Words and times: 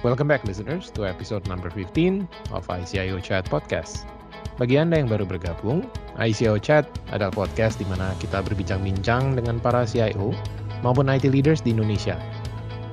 Welcome 0.00 0.32
back 0.32 0.48
listeners 0.48 0.88
to 0.96 1.04
episode 1.04 1.44
number 1.44 1.68
15 1.68 2.24
of 2.56 2.64
ICIO 2.72 3.20
Chat 3.20 3.44
Podcast. 3.52 4.08
Bagi 4.56 4.80
Anda 4.80 4.96
yang 4.96 5.12
baru 5.12 5.28
bergabung, 5.28 5.84
ICIO 6.16 6.56
Chat 6.56 6.88
adalah 7.12 7.28
podcast 7.28 7.76
di 7.76 7.84
mana 7.84 8.16
kita 8.16 8.40
berbincang-bincang 8.40 9.36
dengan 9.36 9.60
para 9.60 9.84
CIO 9.84 10.32
maupun 10.80 11.04
IT 11.04 11.28
leaders 11.28 11.60
di 11.60 11.76
Indonesia. 11.76 12.16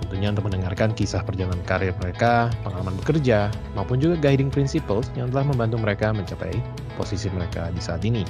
Tentunya 0.04 0.36
untuk 0.36 0.52
mendengarkan 0.52 0.92
kisah 0.92 1.24
perjalanan 1.24 1.64
karir 1.64 1.96
mereka, 2.04 2.52
pengalaman 2.68 3.00
bekerja, 3.00 3.56
maupun 3.72 4.04
juga 4.04 4.20
guiding 4.20 4.52
principles 4.52 5.08
yang 5.16 5.32
telah 5.32 5.48
membantu 5.48 5.80
mereka 5.80 6.12
mencapai 6.12 6.60
posisi 7.00 7.32
mereka 7.32 7.72
di 7.72 7.80
saat 7.80 8.04
ini. 8.04 8.28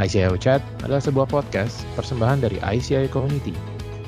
ICIO 0.00 0.40
Chat 0.40 0.64
adalah 0.88 1.04
sebuah 1.04 1.28
podcast 1.28 1.84
persembahan 2.00 2.48
dari 2.48 2.56
ICIO 2.64 3.12
Community 3.12 3.52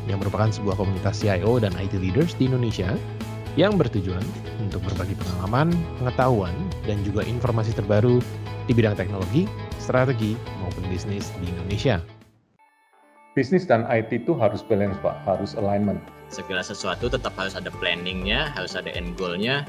yang 0.09 0.17
merupakan 0.17 0.49
sebuah 0.49 0.81
komunitas 0.81 1.21
CIO 1.21 1.61
dan 1.61 1.77
IT 1.77 1.93
leaders 2.01 2.33
di 2.41 2.49
Indonesia 2.49 2.97
yang 3.57 3.81
bertujuan 3.81 4.23
untuk 4.61 4.85
berbagi 4.85 5.17
pengalaman, 5.17 5.73
pengetahuan, 5.97 6.53
dan 6.85 7.01
juga 7.03 7.25
informasi 7.25 7.73
terbaru 7.73 8.21
di 8.69 8.73
bidang 8.77 8.93
teknologi, 9.01 9.49
strategi, 9.81 10.37
maupun 10.61 10.85
bisnis 10.93 11.33
di 11.41 11.49
Indonesia. 11.49 12.05
Bisnis 13.33 13.65
dan 13.65 13.89
IT 13.89 14.25
itu 14.25 14.37
harus 14.37 14.61
balance, 14.61 14.97
Pak. 15.01 15.17
Harus 15.25 15.57
alignment. 15.57 16.01
Segala 16.29 16.61
sesuatu 16.61 17.09
tetap 17.09 17.33
harus 17.37 17.57
ada 17.57 17.73
planningnya, 17.81 18.53
harus 18.53 18.77
ada 18.77 18.93
end 18.93 19.17
goal-nya. 19.17 19.65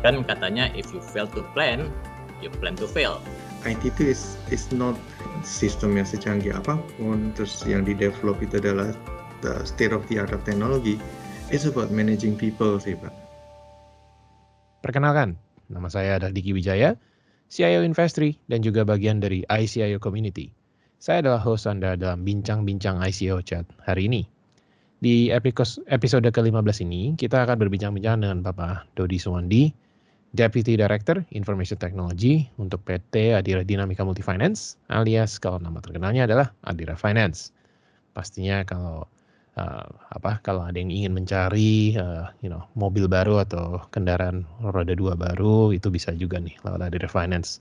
Kan 0.00 0.24
katanya, 0.24 0.72
if 0.72 0.88
you 0.92 1.00
fail 1.00 1.28
to 1.28 1.44
plan, 1.52 1.92
you 2.40 2.48
plan 2.48 2.76
to 2.76 2.88
fail. 2.88 3.20
IT 3.68 3.80
itu 3.84 4.12
is, 4.12 4.40
is 4.48 4.72
not 4.72 4.96
sistem 5.44 6.00
yang 6.00 6.08
secanggih 6.08 6.56
apa 6.56 6.80
pun, 6.96 7.32
terus 7.36 7.60
yang 7.68 7.84
di-develop 7.84 8.40
itu 8.40 8.60
adalah 8.60 8.92
the 9.44 9.60
state 9.68 9.92
of 9.92 10.04
the 10.08 10.16
art 10.16 10.30
of 10.30 10.40
technology 10.46 10.96
It's 11.48 11.64
about 11.64 11.88
managing 11.88 12.36
people 12.36 12.76
sih 12.76 12.92
Pak. 12.92 13.08
Perkenalkan, 14.84 15.40
nama 15.72 15.88
saya 15.88 16.20
adalah 16.20 16.28
Diki 16.28 16.52
Wijaya, 16.52 16.92
CIO 17.48 17.80
Investri 17.88 18.36
dan 18.52 18.60
juga 18.60 18.84
bagian 18.84 19.16
dari 19.16 19.48
ICIO 19.48 19.96
Community. 19.96 20.52
Saya 21.00 21.24
adalah 21.24 21.40
host 21.40 21.64
Anda 21.64 21.96
dalam 21.96 22.20
bincang-bincang 22.28 23.00
ICO 23.00 23.40
Chat 23.40 23.64
hari 23.88 24.12
ini. 24.12 24.28
Di 25.00 25.32
episode 25.32 26.28
ke-15 26.28 26.84
ini, 26.84 27.16
kita 27.16 27.48
akan 27.48 27.56
berbincang-bincang 27.64 28.20
dengan 28.20 28.44
Bapak 28.44 28.92
Dodi 28.92 29.16
Suwandi, 29.16 29.72
Deputy 30.36 30.76
Director 30.76 31.24
Information 31.32 31.80
Technology 31.80 32.44
untuk 32.60 32.84
PT 32.84 33.32
Adira 33.32 33.64
Dinamika 33.64 34.04
Multifinance, 34.04 34.76
alias 34.92 35.40
kalau 35.40 35.56
nama 35.56 35.80
terkenalnya 35.80 36.28
adalah 36.28 36.52
Adira 36.60 36.92
Finance. 36.92 37.56
Pastinya 38.12 38.60
kalau 38.68 39.08
uh, 39.58 39.86
apa 40.14 40.38
kalau 40.46 40.62
ada 40.62 40.78
yang 40.78 40.94
ingin 40.94 41.12
mencari 41.12 41.98
uh, 41.98 42.30
you 42.40 42.48
know 42.48 42.62
mobil 42.78 43.10
baru 43.10 43.42
atau 43.42 43.82
kendaraan 43.90 44.46
roda 44.62 44.94
dua 44.94 45.18
baru 45.18 45.74
itu 45.74 45.90
bisa 45.90 46.14
juga 46.14 46.38
nih 46.38 46.54
lewat 46.62 46.86
dari 46.86 46.98
Refinance. 47.02 47.58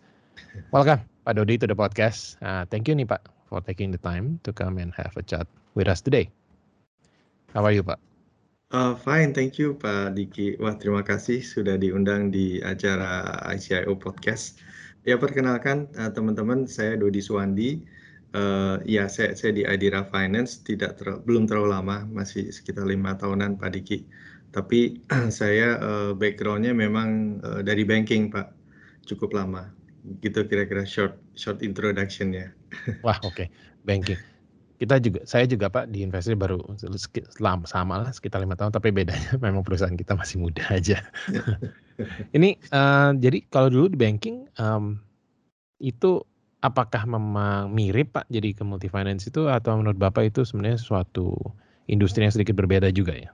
Welcome 0.70 1.02
Pak 1.26 1.34
Dodi 1.34 1.58
to 1.58 1.66
the 1.66 1.74
podcast. 1.74 2.38
Uh, 2.40 2.64
thank 2.70 2.86
you 2.86 2.94
nih 2.94 3.10
Pak 3.10 3.26
for 3.50 3.60
taking 3.66 3.90
the 3.90 4.00
time 4.00 4.38
to 4.46 4.54
come 4.54 4.78
and 4.78 4.94
have 4.94 5.12
a 5.18 5.26
chat 5.26 5.50
with 5.74 5.90
us 5.90 6.00
today. 6.00 6.30
How 7.58 7.66
are 7.66 7.74
you 7.74 7.82
Pak? 7.82 7.98
Uh, 8.70 8.94
fine, 9.00 9.34
thank 9.34 9.58
you 9.58 9.74
Pak 9.80 10.14
Diki. 10.14 10.60
Wah 10.62 10.78
terima 10.78 11.02
kasih 11.02 11.42
sudah 11.42 11.80
diundang 11.80 12.30
di 12.30 12.62
acara 12.62 13.42
ICIO 13.50 13.98
Podcast. 13.98 14.60
Ya 15.08 15.16
perkenalkan 15.16 15.88
teman-teman, 15.96 16.68
saya 16.68 17.00
Dodi 17.00 17.24
Suwandi 17.24 17.80
Uh, 18.36 18.84
ya, 18.84 19.08
saya, 19.08 19.34
saya 19.40 19.56
di 19.56 19.64
Adira 19.64 20.04
Finance 20.12 20.60
tidak 20.62 21.00
ter, 21.00 21.08
belum 21.24 21.48
terlalu 21.48 21.72
lama, 21.72 22.04
masih 22.12 22.52
sekitar 22.52 22.84
lima 22.84 23.16
tahunan 23.16 23.56
Pak 23.56 23.72
Diki. 23.74 24.04
Tapi 24.52 25.00
saya 25.34 25.80
uh, 25.80 26.12
backgroundnya 26.12 26.76
memang 26.76 27.40
uh, 27.42 27.62
dari 27.64 27.88
banking 27.88 28.28
Pak, 28.28 28.52
cukup 29.08 29.32
lama. 29.32 29.72
Gitu 30.20 30.44
kira-kira 30.48 30.84
short 30.84 31.20
short 31.40 31.64
introductionnya. 31.64 32.52
Wah 33.06 33.20
oke, 33.24 33.36
okay. 33.36 33.48
banking. 33.88 34.20
Kita 34.78 35.02
juga, 35.02 35.26
saya 35.26 35.50
juga 35.50 35.74
Pak 35.74 35.90
di 35.90 36.06
investasi 36.06 36.38
baru 36.38 36.62
lama 37.42 37.66
sama 37.66 38.06
lah 38.06 38.14
sekitar 38.14 38.46
lima 38.46 38.54
tahun, 38.54 38.70
tapi 38.70 38.94
bedanya 38.94 39.34
memang 39.46 39.66
perusahaan 39.66 39.96
kita 39.98 40.14
masih 40.14 40.38
muda 40.38 40.62
aja. 40.70 41.02
Ini 42.38 42.62
uh, 42.70 43.18
jadi 43.18 43.42
kalau 43.50 43.74
dulu 43.74 43.90
di 43.90 43.98
banking 43.98 44.46
um, 44.62 45.02
itu 45.82 46.22
apakah 46.62 47.06
memang 47.06 47.70
mirip 47.70 48.18
Pak 48.18 48.26
jadi 48.30 48.54
ke 48.54 48.64
multi 48.66 48.90
finance 48.90 49.30
itu? 49.30 49.46
Atau 49.50 49.78
menurut 49.78 50.00
Bapak 50.00 50.34
itu 50.34 50.42
sebenarnya 50.42 50.80
suatu 50.82 51.34
industri 51.90 52.26
yang 52.26 52.34
sedikit 52.34 52.58
berbeda 52.58 52.90
juga 52.94 53.14
ya? 53.14 53.32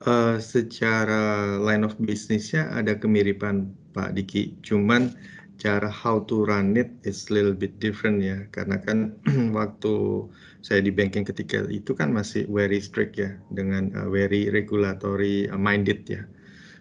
Uh, 0.00 0.40
secara 0.40 1.56
line 1.60 1.84
of 1.84 1.92
bisnisnya 2.00 2.72
ada 2.72 2.96
kemiripan 2.96 3.68
Pak 3.92 4.16
Diki, 4.16 4.56
cuman 4.64 5.12
cara 5.60 5.92
how 5.92 6.24
to 6.24 6.48
run 6.48 6.72
it 6.72 6.88
is 7.04 7.28
little 7.28 7.52
bit 7.52 7.76
different 7.84 8.24
ya, 8.24 8.48
karena 8.48 8.80
kan 8.80 9.12
waktu 9.58 10.24
saya 10.64 10.80
di 10.80 10.88
banking 10.88 11.28
ketika 11.28 11.68
itu 11.68 11.92
kan 11.92 12.16
masih 12.16 12.48
very 12.48 12.80
strict 12.80 13.20
ya, 13.20 13.36
dengan 13.52 13.92
uh, 13.92 14.08
very 14.08 14.48
regulatory 14.48 15.52
minded 15.52 16.00
ya 16.08 16.24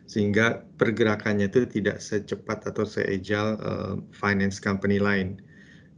sehingga 0.10 0.66
pergerakannya 0.82 1.54
itu 1.54 1.70
tidak 1.70 2.02
secepat 2.02 2.66
atau 2.66 2.82
seejal 2.82 3.62
uh, 3.62 3.96
finance 4.10 4.58
company 4.58 4.98
lain. 4.98 5.38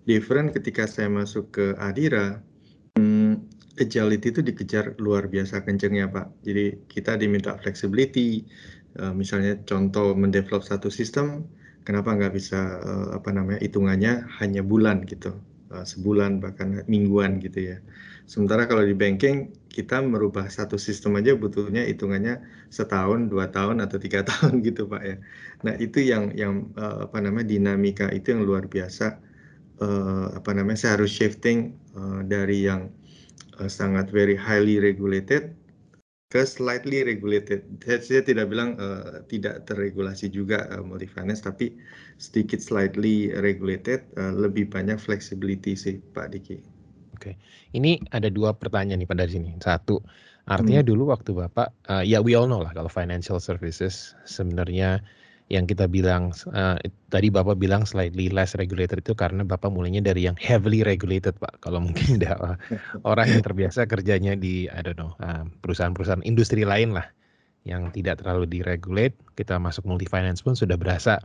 Different 0.04 0.52
ketika 0.52 0.84
saya 0.84 1.08
masuk 1.08 1.56
ke 1.56 1.66
Adira, 1.80 2.44
um, 3.00 3.40
agility 3.80 4.36
itu 4.36 4.44
dikejar 4.44 5.00
luar 5.00 5.32
biasa 5.32 5.64
kencengnya 5.64 6.12
Pak. 6.12 6.44
Jadi 6.44 6.92
kita 6.92 7.16
diminta 7.16 7.56
flexibility, 7.64 8.44
uh, 9.00 9.16
misalnya 9.16 9.56
contoh 9.64 10.12
mendevelop 10.12 10.68
satu 10.68 10.92
sistem, 10.92 11.48
kenapa 11.88 12.12
nggak 12.12 12.36
bisa 12.36 12.84
uh, 12.84 13.16
apa 13.16 13.32
namanya 13.32 13.64
hitungannya 13.64 14.28
hanya 14.44 14.60
bulan 14.60 15.08
gitu, 15.08 15.40
uh, 15.72 15.88
sebulan 15.88 16.44
bahkan 16.44 16.84
mingguan 16.92 17.40
gitu 17.40 17.72
ya. 17.72 17.78
Sementara 18.32 18.64
kalau 18.64 18.88
di 18.88 18.96
banking 18.96 19.52
kita 19.68 20.00
merubah 20.00 20.48
satu 20.48 20.80
sistem 20.80 21.20
aja 21.20 21.36
butuhnya 21.36 21.84
hitungannya 21.84 22.40
setahun, 22.72 23.28
dua 23.28 23.52
tahun 23.52 23.84
atau 23.84 24.00
tiga 24.00 24.24
tahun 24.30 24.64
gitu 24.64 24.88
pak 24.88 25.04
ya. 25.04 25.16
Nah 25.68 25.76
itu 25.84 26.00
yang 26.00 26.32
yang 26.32 26.72
uh, 26.80 27.12
apa 27.12 27.20
namanya 27.20 27.52
dinamika 27.52 28.08
itu 28.16 28.32
yang 28.32 28.48
luar 28.48 28.72
biasa. 28.72 29.20
Uh, 29.84 30.32
apa 30.38 30.56
namanya 30.56 30.80
saya 30.80 30.92
harus 31.02 31.12
shifting 31.12 31.76
uh, 31.98 32.24
dari 32.24 32.70
yang 32.72 32.88
sangat 33.68 34.08
very 34.10 34.34
highly 34.34 34.80
regulated 34.80 35.52
ke 36.32 36.48
slightly 36.48 37.04
regulated. 37.04 37.68
Saya 37.84 38.24
tidak 38.24 38.48
bilang 38.48 38.80
tidak 39.28 39.68
terregulasi 39.68 40.32
juga 40.32 40.72
uh, 40.72 40.80
multi 40.80 41.04
finance, 41.04 41.44
tapi 41.44 41.76
sedikit 42.16 42.64
slightly 42.64 43.36
regulated, 43.44 44.08
lebih 44.16 44.72
banyak 44.72 44.96
flexibility 44.96 45.76
sih 45.76 46.00
Pak 46.16 46.32
Diki. 46.32 46.71
Oke. 47.22 47.38
Ini 47.78 48.02
ada 48.10 48.34
dua 48.34 48.58
pertanyaan 48.58 48.98
nih 48.98 49.06
pada 49.06 49.30
sini. 49.30 49.54
Satu, 49.62 50.02
artinya 50.50 50.82
hmm. 50.82 50.90
dulu 50.90 51.14
waktu 51.14 51.38
Bapak, 51.38 51.70
uh, 51.86 52.02
ya 52.02 52.18
we 52.18 52.34
all 52.34 52.50
know 52.50 52.66
lah 52.66 52.74
kalau 52.74 52.90
financial 52.90 53.38
services 53.38 54.18
sebenarnya 54.26 55.06
yang 55.54 55.70
kita 55.70 55.86
bilang 55.86 56.34
uh, 56.50 56.82
tadi 57.14 57.30
Bapak 57.30 57.62
bilang 57.62 57.86
slightly 57.86 58.34
less 58.34 58.58
regulated 58.58 59.06
itu 59.06 59.14
karena 59.14 59.46
Bapak 59.46 59.70
mulainya 59.70 60.02
dari 60.02 60.26
yang 60.26 60.34
heavily 60.42 60.82
regulated 60.82 61.38
Pak. 61.38 61.62
Kalau 61.62 61.78
mungkin 61.78 62.18
ada 62.26 62.58
orang 63.06 63.38
yang 63.38 63.46
terbiasa 63.46 63.86
kerjanya 63.86 64.34
di 64.34 64.66
I 64.66 64.82
don't 64.82 64.98
know 64.98 65.14
perusahaan-perusahaan 65.62 66.26
industri 66.26 66.66
lain 66.66 66.98
lah 66.98 67.06
yang 67.62 67.94
tidak 67.94 68.26
terlalu 68.26 68.50
diregulate, 68.50 69.14
kita 69.38 69.62
masuk 69.62 69.86
multi 69.86 70.10
finance 70.10 70.42
pun 70.42 70.58
sudah 70.58 70.82
berasa 70.82 71.22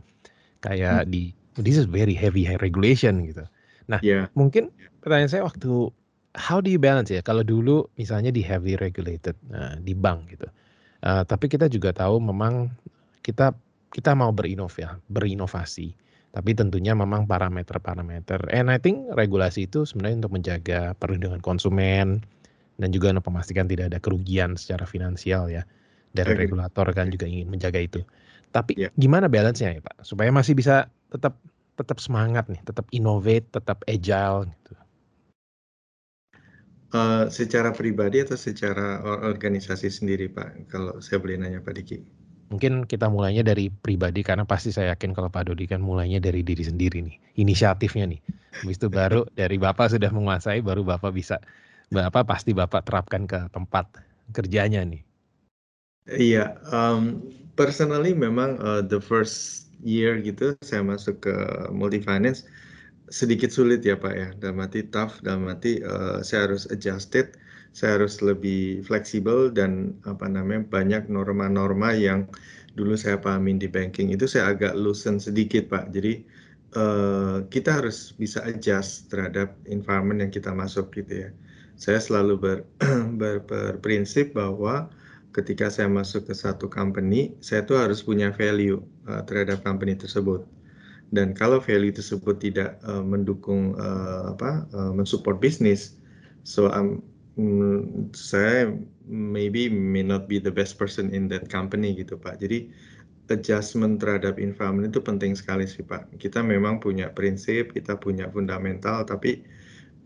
kayak 0.61 1.09
hmm. 1.09 1.09
di 1.09 1.33
this 1.57 1.73
is 1.73 1.89
very 1.89 2.13
heavy 2.13 2.45
regulation 2.61 3.25
gitu. 3.25 3.49
Nah, 3.87 3.99
yeah. 4.03 4.27
mungkin 4.35 4.69
pertanyaan 4.99 5.31
saya 5.31 5.43
waktu 5.47 5.91
how 6.35 6.59
do 6.59 6.69
you 6.69 6.77
balance 6.77 7.09
ya? 7.09 7.23
Kalau 7.23 7.41
dulu 7.41 7.87
misalnya 7.95 8.29
di 8.29 8.43
heavily 8.43 8.77
regulated 8.77 9.33
uh, 9.51 9.79
di 9.79 9.95
bank 9.95 10.35
gitu, 10.35 10.47
uh, 11.03 11.23
tapi 11.23 11.47
kita 11.47 11.71
juga 11.71 11.95
tahu 11.95 12.19
memang 12.19 12.71
kita 13.23 13.55
kita 13.91 14.13
mau 14.13 14.29
berinov 14.35 14.75
ya, 14.77 14.99
berinovasi. 15.09 15.95
Tapi 16.27 16.53
tentunya 16.53 16.93
memang 16.93 17.25
parameter-parameter. 17.25 18.53
And 18.53 18.69
I 18.69 18.77
think 18.77 19.09
regulasi 19.15 19.65
itu 19.65 19.89
sebenarnya 19.89 20.21
untuk 20.27 20.37
menjaga 20.37 20.93
perlindungan 20.99 21.41
konsumen 21.41 22.21
dan 22.77 22.89
juga 22.93 23.09
untuk 23.09 23.33
memastikan 23.33 23.65
tidak 23.65 23.89
ada 23.89 23.97
kerugian 23.97 24.53
secara 24.53 24.85
finansial 24.85 25.49
ya 25.49 25.65
dari 26.13 26.37
regulator 26.37 26.85
kan 26.93 27.09
juga 27.09 27.25
ingin 27.25 27.49
menjaga 27.49 27.81
itu. 27.81 28.05
Tapi 28.53 28.77
yeah. 28.77 28.91
gimana 28.95 29.25
balance-nya 29.25 29.77
ya 29.77 29.81
Pak 29.81 30.05
supaya 30.05 30.29
masih 30.29 30.53
bisa 30.53 30.93
tetap 31.09 31.41
tetap 31.77 32.01
semangat 32.01 32.49
nih, 32.49 32.59
tetap 32.65 32.89
innovate, 32.89 33.45
tetap 33.53 33.85
agile 33.85 34.49
gitu? 34.49 34.73
Uh, 36.87 37.27
secara 37.29 37.75
pribadi 37.75 38.23
atau 38.23 38.39
secara 38.39 39.03
organisasi 39.03 39.91
sendiri 39.91 40.31
Pak? 40.31 40.71
Kalau 40.73 40.97
saya 41.03 41.21
boleh 41.21 41.37
nanya 41.37 41.61
Pak 41.61 41.73
Diki. 41.77 41.99
Mungkin 42.47 42.87
kita 42.87 43.11
mulainya 43.11 43.43
dari 43.43 43.67
pribadi 43.67 44.23
karena 44.23 44.47
pasti 44.47 44.71
saya 44.71 44.95
yakin 44.95 45.11
kalau 45.11 45.27
Pak 45.27 45.51
Dodi 45.51 45.67
kan 45.67 45.83
mulainya 45.83 46.23
dari 46.23 46.47
diri 46.47 46.63
sendiri 46.63 47.03
nih, 47.03 47.15
inisiatifnya 47.43 48.07
nih. 48.07 48.21
Habis 48.63 48.79
itu 48.79 48.87
baru 48.87 49.27
dari 49.39 49.59
Bapak 49.59 49.91
sudah 49.91 50.07
menguasai, 50.09 50.63
baru 50.63 50.87
Bapak 50.87 51.11
bisa, 51.11 51.43
Bapak 51.91 52.23
pasti 52.23 52.55
Bapak 52.55 52.87
terapkan 52.87 53.27
ke 53.27 53.51
tempat 53.51 53.91
kerjanya 54.31 54.87
nih. 54.87 55.03
Iya, 56.07 56.55
um, 56.71 57.19
personally 57.59 58.15
memang 58.15 58.55
uh, 58.63 58.79
the 58.79 59.03
first 59.03 59.66
year 59.85 60.17
gitu 60.21 60.57
saya 60.65 60.81
masuk 60.81 61.25
ke 61.25 61.35
multi 61.73 62.01
finance 62.01 62.47
sedikit 63.07 63.49
sulit 63.51 63.83
ya 63.83 63.95
Pak 63.95 64.13
ya. 64.13 64.29
Dalam 64.39 64.63
arti 64.63 64.83
tough, 64.87 65.19
dalam 65.23 65.47
arti 65.47 65.79
uh, 65.79 66.19
saya 66.23 66.51
harus 66.51 66.67
adjusted, 66.69 67.39
saya 67.71 67.99
harus 67.99 68.19
lebih 68.19 68.83
fleksibel 68.83 69.51
dan 69.51 69.95
apa 70.03 70.27
namanya 70.27 70.67
banyak 70.67 71.07
norma-norma 71.07 71.95
yang 71.95 72.27
dulu 72.77 72.93
saya 72.93 73.17
pahami 73.17 73.57
di 73.57 73.65
banking 73.65 74.13
itu 74.13 74.29
saya 74.29 74.53
agak 74.53 74.75
loosen 74.77 75.17
sedikit 75.17 75.71
Pak. 75.71 75.95
Jadi 75.95 76.21
uh, 76.75 77.47
kita 77.47 77.79
harus 77.81 78.13
bisa 78.15 78.43
adjust 78.43 79.09
terhadap 79.09 79.55
environment 79.71 80.27
yang 80.27 80.31
kita 80.31 80.51
masuk 80.51 80.91
gitu 80.93 81.27
ya. 81.27 81.29
Saya 81.77 82.01
selalu 82.01 82.33
ber, 82.37 82.57
ber, 83.19 83.45
berprinsip 83.45 84.35
bahwa 84.35 84.91
ketika 85.37 85.69
saya 85.69 85.85
masuk 85.85 86.25
ke 86.25 86.33
satu 86.33 86.65
company, 86.65 87.37
saya 87.45 87.61
tuh 87.61 87.77
harus 87.77 88.01
punya 88.01 88.33
value 88.33 88.81
uh, 89.05 89.21
terhadap 89.21 89.61
company 89.61 89.93
tersebut. 89.93 90.41
Dan 91.13 91.37
kalau 91.37 91.61
value 91.61 91.93
tersebut 91.93 92.41
tidak 92.41 92.81
uh, 92.83 93.05
mendukung 93.05 93.77
uh, 93.77 94.33
apa, 94.33 94.65
uh, 94.73 94.91
mensupport 94.91 95.37
bisnis, 95.37 95.95
so 96.41 96.67
um, 96.73 96.99
mm, 97.37 98.11
saya 98.11 98.73
maybe 99.07 99.69
may 99.71 100.03
not 100.03 100.25
be 100.25 100.41
the 100.41 100.51
best 100.51 100.75
person 100.75 101.13
in 101.13 101.29
that 101.29 101.47
company 101.47 101.95
gitu 101.95 102.17
Pak. 102.17 102.41
Jadi 102.41 102.67
adjustment 103.31 103.99
terhadap 103.99 104.39
environment 104.41 104.91
itu 104.91 104.99
penting 104.99 105.37
sekali 105.37 105.63
sih 105.69 105.85
Pak. 105.85 106.17
Kita 106.19 106.43
memang 106.43 106.81
punya 106.81 107.13
prinsip, 107.13 107.71
kita 107.71 107.95
punya 107.95 108.27
fundamental, 108.33 109.05
tapi 109.07 109.45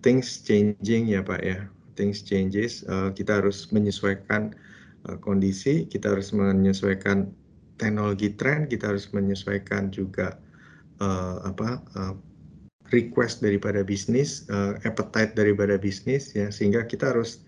things 0.06 0.44
changing 0.44 1.10
ya 1.10 1.24
Pak 1.24 1.42
ya. 1.42 1.66
Things 1.98 2.22
changes, 2.22 2.86
uh, 2.88 3.10
kita 3.13 3.42
harus 3.42 3.69
menyesuaikan 3.74 4.54
kondisi, 5.21 5.89
kita 5.89 6.13
harus 6.13 6.30
menyesuaikan 6.33 7.33
teknologi 7.81 8.30
tren, 8.38 8.69
kita 8.69 8.94
harus 8.94 9.09
menyesuaikan 9.09 9.89
juga 9.89 10.38
uh, 11.01 11.42
apa 11.42 11.81
uh, 11.98 12.13
request 12.94 13.42
daripada 13.42 13.81
bisnis, 13.81 14.45
uh, 14.53 14.77
appetite 14.86 15.33
daripada 15.33 15.80
bisnis 15.81 16.36
ya 16.38 16.53
sehingga 16.53 16.86
kita 16.86 17.09
harus 17.09 17.42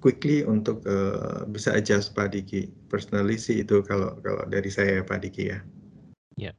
quickly 0.00 0.46
untuk 0.46 0.80
uh, 0.88 1.44
bisa 1.50 1.74
adjust 1.76 2.16
Pak 2.16 2.32
Diki. 2.32 2.70
Personally 2.88 3.36
sih 3.36 3.60
itu 3.60 3.84
kalau 3.84 4.16
kalau 4.24 4.46
dari 4.48 4.70
saya 4.72 5.04
Pak 5.04 5.26
Diki 5.26 5.52
ya. 5.52 5.58
Ya. 6.38 6.52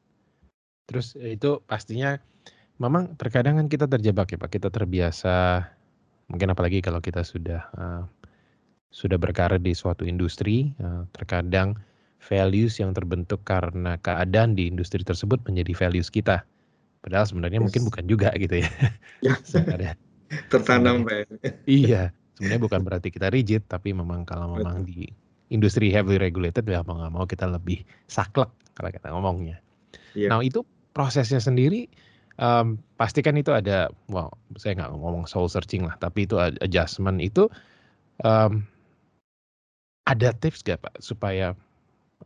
Terus 0.86 1.16
itu 1.18 1.64
pastinya 1.66 2.20
memang 2.78 3.16
terkadang 3.18 3.58
kan 3.58 3.68
kita 3.72 3.90
terjebak 3.90 4.36
ya 4.36 4.38
Pak, 4.38 4.52
kita 4.54 4.70
terbiasa 4.70 5.66
mungkin 6.30 6.54
apalagi 6.54 6.86
kalau 6.86 7.02
kita 7.02 7.26
sudah 7.26 7.66
uh, 7.74 8.04
sudah 8.90 9.22
berkarir 9.22 9.62
di 9.62 9.74
suatu 9.78 10.06
industri, 10.06 10.74
uh, 10.82 11.06
terkadang 11.14 11.78
values 12.20 12.82
yang 12.82 12.92
terbentuk 12.92 13.42
karena 13.48 13.96
keadaan 14.02 14.58
di 14.58 14.68
industri 14.68 15.06
tersebut 15.06 15.40
menjadi 15.46 15.72
values 15.78 16.12
kita. 16.12 16.44
Padahal 17.00 17.26
sebenarnya 17.30 17.64
yes. 17.64 17.66
mungkin 17.70 17.82
bukan 17.88 18.04
juga 18.10 18.30
gitu 18.44 18.60
ya. 18.60 18.70
ya. 19.24 19.34
sebenarnya, 19.52 19.94
Tertanam 20.50 21.08
Pak. 21.08 21.30
Iya, 21.66 22.14
sebenarnya 22.38 22.62
bukan 22.62 22.82
berarti 22.86 23.10
kita 23.10 23.32
rigid, 23.34 23.66
tapi 23.66 23.96
memang 23.96 24.28
kalau 24.28 24.58
memang 24.58 24.86
di 24.86 25.10
industri 25.50 25.90
heavily 25.90 26.22
regulated 26.22 26.62
ya 26.70 26.86
mau 26.86 27.02
nggak 27.02 27.14
mau 27.14 27.26
kita 27.26 27.50
lebih 27.50 27.82
saklek 28.06 28.50
kalau 28.78 28.90
kita 28.94 29.08
ngomongnya. 29.10 29.58
Ya. 30.14 30.30
Nah 30.30 30.46
itu 30.46 30.62
prosesnya 30.94 31.42
sendiri 31.42 31.90
um, 32.38 32.78
pasti 32.98 33.26
kan 33.26 33.34
itu 33.34 33.50
ada, 33.50 33.90
wow 34.10 34.30
saya 34.62 34.78
nggak 34.78 34.90
ngomong 34.94 35.26
soul 35.26 35.50
searching 35.50 35.86
lah, 35.86 35.98
tapi 35.98 36.30
itu 36.30 36.38
adjustment 36.38 37.18
itu 37.18 37.50
um, 38.22 38.62
ada 40.10 40.34
tips 40.34 40.66
gak 40.66 40.82
Pak 40.82 41.06
supaya 41.06 41.54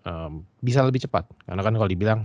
um, 0.07 0.47
bisa 0.63 0.79
lebih 0.87 1.03
cepat? 1.03 1.27
Karena 1.43 1.59
kan 1.59 1.75
kalau 1.75 1.91
dibilang 1.91 2.23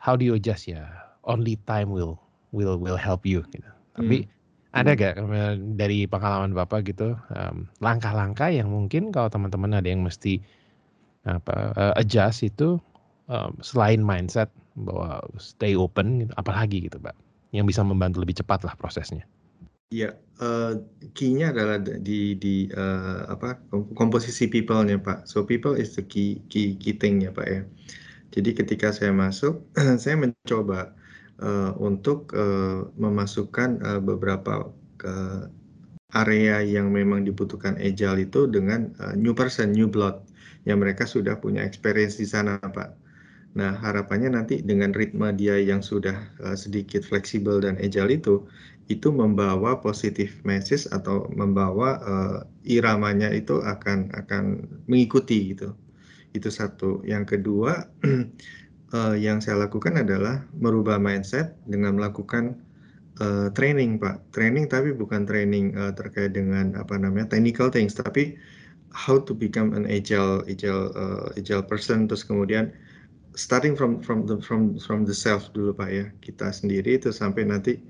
how 0.00 0.16
do 0.16 0.24
you 0.24 0.32
adjust 0.32 0.64
ya, 0.64 0.88
only 1.28 1.60
time 1.68 1.92
will 1.92 2.16
will 2.56 2.80
will 2.80 2.96
help 2.96 3.28
you 3.28 3.44
gitu. 3.52 3.68
Tapi 4.00 4.24
hmm. 4.24 4.30
ada 4.72 4.90
hmm. 4.96 5.00
gak 5.00 5.14
dari 5.76 6.08
pengalaman 6.08 6.56
Bapak 6.56 6.88
gitu 6.88 7.12
langkah-langkah 7.84 8.48
um, 8.48 8.56
yang 8.56 8.68
mungkin 8.72 9.12
kalau 9.12 9.28
teman-teman 9.28 9.76
ada 9.76 9.86
yang 9.86 10.00
mesti 10.00 10.40
apa 11.24 11.72
uh, 11.76 11.94
adjust 12.00 12.44
itu 12.44 12.80
um, 13.28 13.52
selain 13.60 14.00
mindset 14.00 14.48
bahwa 14.76 15.24
stay 15.40 15.72
open 15.78 16.26
gitu, 16.26 16.32
apalagi 16.36 16.88
gitu 16.88 16.98
Pak 16.98 17.14
yang 17.54 17.68
bisa 17.68 17.86
membantu 17.86 18.24
lebih 18.24 18.40
cepat 18.42 18.66
lah 18.66 18.74
prosesnya. 18.74 19.22
Iya, 19.94 20.18
uh, 20.42 20.74
key-nya 21.14 21.54
adalah 21.54 21.78
di 21.78 22.34
di 22.34 22.66
uh, 22.74 23.30
apa 23.30 23.62
komposisi 23.94 24.50
people-nya 24.50 24.98
Pak. 24.98 25.30
So 25.30 25.46
people 25.46 25.78
is 25.78 25.94
the 25.94 26.02
key 26.02 26.42
key 26.50 26.74
key 26.82 26.98
thing 26.98 27.22
ya 27.22 27.30
Pak 27.30 27.46
ya. 27.46 27.62
Jadi 28.34 28.50
ketika 28.58 28.90
saya 28.90 29.14
masuk, 29.14 29.62
saya 30.02 30.18
mencoba 30.18 30.90
uh, 31.38 31.78
untuk 31.78 32.34
uh, 32.34 32.90
memasukkan 32.98 33.70
uh, 33.86 34.00
beberapa 34.02 34.74
ke 34.98 35.14
area 36.14 36.62
yang 36.66 36.90
memang 36.90 37.22
dibutuhkan 37.22 37.78
agile 37.78 38.26
itu 38.26 38.50
dengan 38.50 38.90
uh, 38.98 39.14
new 39.14 39.30
person, 39.30 39.70
new 39.70 39.86
blood 39.86 40.18
yang 40.66 40.82
mereka 40.82 41.06
sudah 41.06 41.38
punya 41.38 41.62
experience 41.62 42.18
di 42.18 42.26
sana 42.26 42.58
Pak. 42.58 43.04
Nah, 43.54 43.78
harapannya 43.78 44.34
nanti 44.34 44.58
dengan 44.66 44.90
ritme 44.90 45.30
dia 45.30 45.54
yang 45.62 45.78
sudah 45.78 46.18
uh, 46.42 46.58
sedikit 46.58 47.06
fleksibel 47.06 47.62
dan 47.62 47.78
agile 47.78 48.18
itu, 48.18 48.42
itu 48.92 49.08
membawa 49.08 49.80
positif 49.80 50.44
message 50.44 50.84
atau 50.92 51.24
membawa 51.32 51.96
uh, 52.04 52.38
iramanya 52.68 53.32
itu 53.32 53.64
akan 53.64 54.12
akan 54.12 54.68
mengikuti 54.84 55.56
gitu. 55.56 55.72
Itu 56.36 56.52
satu. 56.52 57.00
Yang 57.08 57.38
kedua, 57.38 57.88
uh, 58.92 59.16
yang 59.24 59.40
saya 59.40 59.64
lakukan 59.64 59.96
adalah 59.96 60.44
merubah 60.52 61.00
mindset 61.00 61.56
dengan 61.64 61.96
melakukan 61.96 62.60
uh, 63.24 63.48
training, 63.56 63.96
Pak. 63.96 64.20
Training 64.36 64.68
tapi 64.68 64.92
bukan 64.92 65.24
training 65.24 65.72
uh, 65.80 65.96
terkait 65.96 66.36
dengan 66.36 66.76
apa 66.76 67.00
namanya 67.00 67.32
technical 67.32 67.72
things, 67.72 67.96
tapi 67.96 68.36
how 68.94 69.18
to 69.18 69.34
become 69.34 69.74
an 69.74 69.84
agile 69.90 70.46
agile 70.46 70.94
uh, 70.94 71.26
agile 71.34 71.66
person 71.66 72.06
terus 72.06 72.22
kemudian 72.22 72.70
starting 73.34 73.74
from 73.74 73.98
from 73.98 74.22
the 74.24 74.38
from 74.38 74.78
from 74.78 75.02
the 75.02 75.12
self 75.12 75.50
dulu 75.50 75.74
pak 75.74 75.90
ya 75.90 76.06
kita 76.22 76.54
sendiri 76.54 77.02
itu 77.02 77.10
sampai 77.10 77.42
nanti 77.42 77.82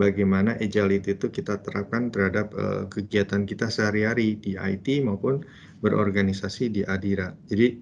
bagaimana 0.00 0.56
agility 0.56 1.12
itu 1.12 1.28
kita 1.28 1.60
terapkan 1.60 2.08
terhadap 2.08 2.56
uh, 2.56 2.88
kegiatan 2.88 3.44
kita 3.44 3.68
sehari-hari 3.68 4.40
di 4.40 4.56
IT 4.56 5.04
maupun 5.04 5.44
berorganisasi 5.84 6.72
di 6.72 6.80
Adira. 6.88 7.36
Jadi 7.52 7.76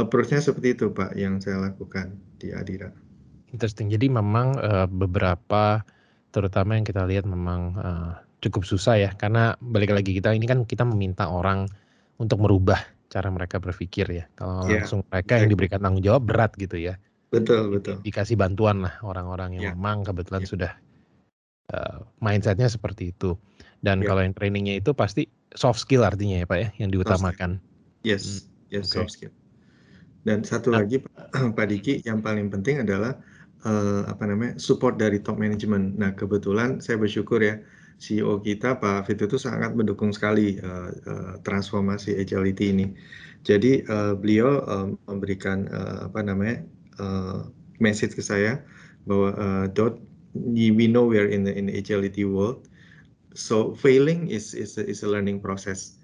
approach-nya 0.00 0.40
seperti 0.40 0.80
itu 0.80 0.88
Pak 0.88 1.12
yang 1.20 1.36
saya 1.44 1.60
lakukan 1.60 2.16
di 2.40 2.56
Adira. 2.56 2.88
Interesting. 3.52 3.92
Jadi 3.92 4.08
memang 4.08 4.56
uh, 4.56 4.88
beberapa 4.88 5.84
terutama 6.32 6.80
yang 6.80 6.88
kita 6.88 7.04
lihat 7.04 7.28
memang 7.28 7.60
uh, 7.76 8.12
cukup 8.40 8.64
susah 8.64 8.96
ya 8.96 9.10
karena 9.12 9.52
balik 9.60 9.92
lagi 9.92 10.16
kita 10.16 10.32
ini 10.32 10.48
kan 10.48 10.64
kita 10.64 10.88
meminta 10.88 11.28
orang 11.28 11.68
untuk 12.16 12.40
merubah 12.40 12.80
cara 13.12 13.28
mereka 13.28 13.60
berpikir 13.60 14.06
ya. 14.08 14.24
Kalau 14.38 14.64
yeah. 14.64 14.80
langsung 14.80 15.04
mereka 15.10 15.42
yang 15.42 15.50
diberikan 15.52 15.82
tanggung 15.82 16.00
jawab 16.00 16.24
berat 16.24 16.54
gitu 16.56 16.80
ya. 16.80 16.96
Betul, 17.30 17.74
betul. 17.74 17.98
Dikasih 18.00 18.38
bantuan 18.38 18.86
lah 18.86 18.96
orang-orang 19.02 19.58
yang 19.58 19.64
yeah. 19.70 19.74
memang 19.74 20.06
kebetulan 20.06 20.46
yeah. 20.46 20.50
sudah 20.50 20.72
uh, 21.70 22.04
mindsetnya 22.18 22.68
seperti 22.68 23.14
itu. 23.14 23.38
Dan 23.80 24.04
yeah. 24.04 24.12
kalau 24.12 24.20
yang 24.26 24.34
trainingnya 24.36 24.78
itu 24.78 24.92
pasti 24.92 25.26
soft 25.56 25.80
skill 25.80 26.04
artinya 26.04 26.44
ya 26.44 26.46
Pak 26.46 26.58
ya, 26.58 26.68
yang 26.82 26.90
diutamakan. 26.92 27.62
Yes, 28.04 28.44
hmm. 28.44 28.76
yes 28.76 28.84
okay. 28.90 28.96
soft 29.00 29.10
skill. 29.16 29.32
Dan 30.28 30.44
satu 30.44 30.74
nah, 30.74 30.84
lagi 30.84 31.00
Pak 31.30 31.66
Diki 31.70 32.04
yang 32.04 32.20
paling 32.20 32.52
penting 32.52 32.84
adalah 32.84 33.16
uh, 33.64 34.04
apa 34.04 34.28
namanya 34.28 34.60
support 34.60 35.00
dari 35.00 35.20
top 35.20 35.40
management. 35.40 35.96
Nah 35.96 36.12
kebetulan 36.12 36.80
saya 36.84 37.00
bersyukur 37.00 37.40
ya 37.40 37.56
CEO 38.00 38.40
kita 38.40 38.80
Pak 38.80 39.08
Fit 39.08 39.20
itu 39.20 39.36
sangat 39.36 39.76
mendukung 39.76 40.12
sekali 40.12 40.60
uh, 40.60 40.92
uh, 41.08 41.34
transformasi 41.44 42.16
agility 42.20 42.72
ini. 42.72 42.86
Jadi 43.44 43.84
uh, 43.88 44.12
beliau 44.16 44.60
uh, 44.68 44.92
memberikan 45.08 45.64
uh, 45.72 46.08
apa 46.12 46.20
namanya 46.20 46.60
uh, 47.00 47.48
message 47.80 48.12
ke 48.12 48.20
saya 48.20 48.60
bahwa 49.08 49.32
uh, 49.40 49.66
dot 49.72 49.96
we 50.34 50.86
know 50.86 51.04
we 51.04 51.18
are 51.18 51.28
in 51.28 51.44
the 51.44 51.52
in 51.54 51.66
the 51.66 51.76
agility 51.78 52.24
world, 52.24 52.68
so 53.34 53.74
failing 53.74 54.30
is 54.30 54.54
is 54.54 54.78
a, 54.78 54.84
is 54.86 55.02
a 55.02 55.08
learning 55.08 55.40
process. 55.40 55.96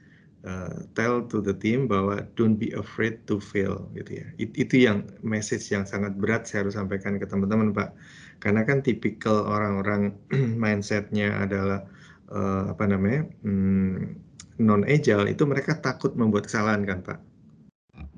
Uh, 0.47 0.87
tell 0.95 1.27
to 1.27 1.43
the 1.43 1.51
team 1.51 1.91
bahwa 1.91 2.23
don't 2.39 2.55
be 2.55 2.71
afraid 2.79 3.19
to 3.27 3.43
fail 3.43 3.91
gitu 3.99 4.23
ya. 4.23 4.27
It, 4.39 4.55
itu 4.55 4.87
yang 4.87 5.11
message 5.27 5.75
yang 5.75 5.83
sangat 5.83 6.15
berat 6.23 6.47
saya 6.47 6.63
harus 6.63 6.79
sampaikan 6.79 7.19
ke 7.19 7.27
teman-teman 7.27 7.75
Pak. 7.75 7.91
Karena 8.39 8.63
kan 8.63 8.79
tipikal 8.79 9.43
orang-orang 9.43 10.15
mindsetnya 10.63 11.35
adalah 11.43 11.83
uh, 12.31 12.71
apa 12.71 12.85
namanya 12.87 13.27
hmm, 13.43 14.15
non 14.63 14.83
agile 14.89 15.29
itu 15.29 15.45
mereka 15.45 15.77
takut 15.79 16.17
membuat 16.17 16.49
kesalahan 16.49 16.85
kan 16.85 16.99
pak? 17.05 17.19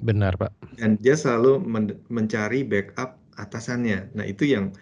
Benar 0.03 0.39
pak. 0.39 0.55
Dan 0.79 0.99
dia 1.03 1.19
selalu 1.19 1.63
men 1.63 1.85
mencari 2.11 2.63
backup 2.63 3.19
atasannya. 3.39 4.15
Nah 4.15 4.27
itu 4.27 4.47
yang 4.47 4.75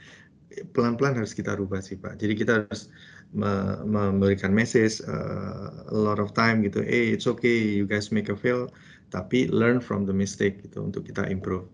pelan-pelan 0.72 1.18
harus 1.20 1.36
kita 1.36 1.56
rubah 1.56 1.84
sih 1.84 2.00
pak 2.00 2.16
jadi 2.20 2.32
kita 2.36 2.52
harus 2.64 2.88
me 3.34 3.82
memberikan 3.84 4.54
message 4.54 5.02
uh, 5.04 5.90
a 5.90 5.96
lot 5.96 6.22
of 6.22 6.30
time 6.32 6.62
gitu 6.62 6.80
hey 6.80 7.10
it's 7.10 7.26
okay 7.26 7.58
you 7.58 7.84
guys 7.84 8.14
make 8.14 8.30
a 8.30 8.36
fail 8.38 8.70
tapi 9.10 9.46
learn 9.50 9.78
from 9.78 10.04
the 10.06 10.14
mistake 10.14 10.62
gitu 10.62 10.82
untuk 10.82 11.06
kita 11.06 11.26
improve. 11.30 11.66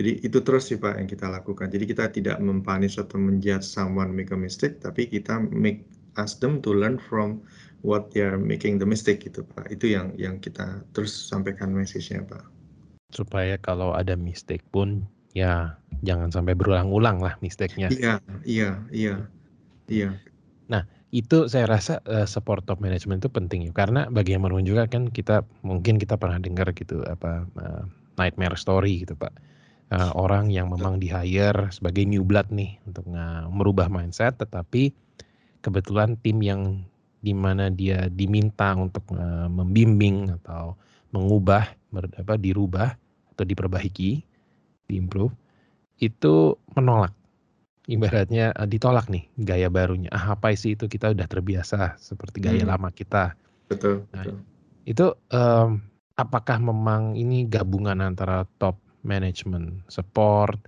Jadi 0.00 0.24
itu 0.24 0.38
terus 0.40 0.72
sih 0.72 0.80
Pak 0.80 0.96
yang 0.96 1.08
kita 1.08 1.28
lakukan. 1.28 1.68
Jadi 1.68 1.84
kita 1.84 2.08
tidak 2.08 2.40
mempunish 2.40 2.96
atau 2.96 3.20
menjudge 3.20 3.64
someone 3.64 4.08
make 4.08 4.32
a 4.32 4.38
mistake, 4.38 4.80
tapi 4.80 5.04
kita 5.04 5.36
make 5.52 5.84
ask 6.16 6.40
them 6.40 6.64
to 6.64 6.72
learn 6.72 6.96
from 6.96 7.44
what 7.84 8.08
they 8.12 8.24
are 8.24 8.40
making 8.40 8.80
the 8.80 8.88
mistake 8.88 9.20
gitu 9.20 9.44
Pak. 9.52 9.68
Itu 9.68 9.92
yang 9.92 10.16
yang 10.16 10.40
kita 10.40 10.80
terus 10.96 11.12
sampaikan 11.12 11.76
message-nya 11.76 12.24
Pak. 12.24 12.44
Supaya 13.12 13.60
kalau 13.60 13.92
ada 13.92 14.16
mistake 14.16 14.64
pun 14.72 15.04
ya 15.32 15.76
jangan 16.04 16.32
sampai 16.32 16.56
berulang-ulang 16.56 17.20
lah 17.20 17.34
mistake-nya. 17.44 17.88
Iya, 17.92 18.20
iya, 18.44 18.70
iya. 18.92 19.14
Iya. 19.88 20.16
Nah, 20.68 20.88
itu 21.12 21.44
saya 21.48 21.68
rasa 21.68 22.00
uh, 22.08 22.24
support 22.24 22.64
top 22.64 22.80
management 22.80 23.20
itu 23.20 23.30
penting 23.30 23.68
ya 23.68 23.72
karena 23.76 24.08
bagi 24.08 24.32
yang 24.32 24.48
menurun 24.48 24.64
juga 24.64 24.88
kan 24.88 25.12
kita 25.12 25.44
mungkin 25.60 26.00
kita 26.00 26.16
pernah 26.16 26.40
dengar 26.40 26.72
gitu 26.72 27.04
apa 27.04 27.44
uh, 27.60 27.84
nightmare 28.16 28.56
story 28.56 29.04
gitu 29.04 29.12
Pak. 29.16 29.32
Uh, 29.92 30.08
orang 30.16 30.48
yang 30.48 30.72
memang 30.72 30.96
di 30.96 31.12
hire 31.12 31.68
sebagai 31.68 32.08
new 32.08 32.24
blood 32.24 32.48
nih 32.48 32.80
untuk 32.88 33.04
uh, 33.12 33.44
merubah 33.52 33.92
mindset 33.92 34.40
tetapi 34.40 34.88
kebetulan 35.60 36.16
tim 36.24 36.40
yang 36.40 36.80
di 37.20 37.36
mana 37.36 37.68
dia 37.68 38.08
diminta 38.08 38.72
untuk 38.72 39.04
uh, 39.12 39.52
membimbing 39.52 40.32
atau 40.42 40.74
mengubah 41.12 41.68
apa 41.92 42.34
dirubah 42.40 42.96
atau 43.36 43.44
diperbaiki, 43.44 44.24
diimprove 44.92 45.32
itu 46.04 46.60
menolak 46.76 47.16
ibaratnya 47.88 48.52
uh, 48.54 48.68
ditolak 48.68 49.08
nih 49.08 49.24
gaya 49.40 49.72
barunya. 49.72 50.12
Ah 50.12 50.36
apa 50.36 50.52
sih 50.52 50.76
itu 50.76 50.86
kita 50.86 51.16
udah 51.16 51.26
terbiasa 51.26 51.96
seperti 51.96 52.44
gaya 52.44 52.62
hmm. 52.62 52.70
lama 52.70 52.88
kita. 52.92 53.34
Betul. 53.66 54.04
Nah, 54.12 54.22
betul. 54.28 54.38
Itu 54.84 55.06
um, 55.32 55.80
apakah 56.20 56.60
memang 56.60 57.16
ini 57.16 57.48
gabungan 57.48 57.98
antara 58.04 58.44
top 58.60 58.76
management 59.02 59.82
support 59.90 60.58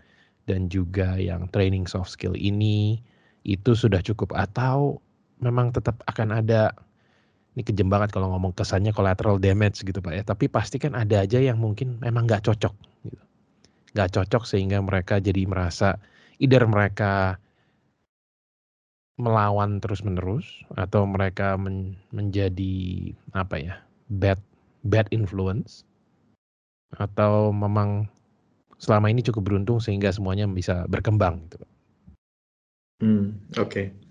dan 0.49 0.67
juga 0.69 1.17
yang 1.17 1.47
training 1.53 1.87
soft 1.87 2.13
skill 2.13 2.35
ini 2.35 3.01
itu 3.45 3.77
sudah 3.77 4.01
cukup 4.01 4.33
atau 4.35 4.99
memang 5.39 5.71
tetap 5.71 6.01
akan 6.09 6.41
ada 6.41 6.73
ini 7.55 7.63
kejem 7.63 7.87
banget 7.87 8.11
kalau 8.11 8.35
ngomong 8.35 8.51
kesannya 8.57 8.91
collateral 8.91 9.39
damage 9.39 9.87
gitu 9.87 10.03
pak 10.03 10.13
ya 10.13 10.23
tapi 10.27 10.51
pasti 10.51 10.83
kan 10.83 10.99
ada 10.99 11.23
aja 11.23 11.39
yang 11.39 11.61
mungkin 11.61 12.03
memang 12.03 12.27
nggak 12.27 12.51
cocok 12.51 12.75
gitu 13.07 13.23
nggak 13.95 14.11
cocok 14.11 14.43
sehingga 14.43 14.83
mereka 14.83 15.23
jadi 15.23 15.47
merasa 15.47 16.03
either 16.43 16.67
mereka 16.67 17.39
melawan 19.15 19.79
terus-menerus 19.79 20.67
atau 20.75 21.07
mereka 21.07 21.55
men 21.55 21.95
menjadi 22.11 23.15
apa 23.31 23.57
ya 23.63 23.75
bad 24.11 24.43
bad 24.83 25.07
influence 25.15 25.87
atau 26.99 27.55
memang 27.55 28.11
selama 28.83 29.11
ini 29.15 29.23
cukup 29.23 29.47
beruntung 29.47 29.79
sehingga 29.79 30.11
semuanya 30.11 30.51
bisa 30.51 30.85
berkembang 30.91 31.47
gitu. 31.47 31.67
Hmm, 33.03 33.39
oke. 33.59 34.04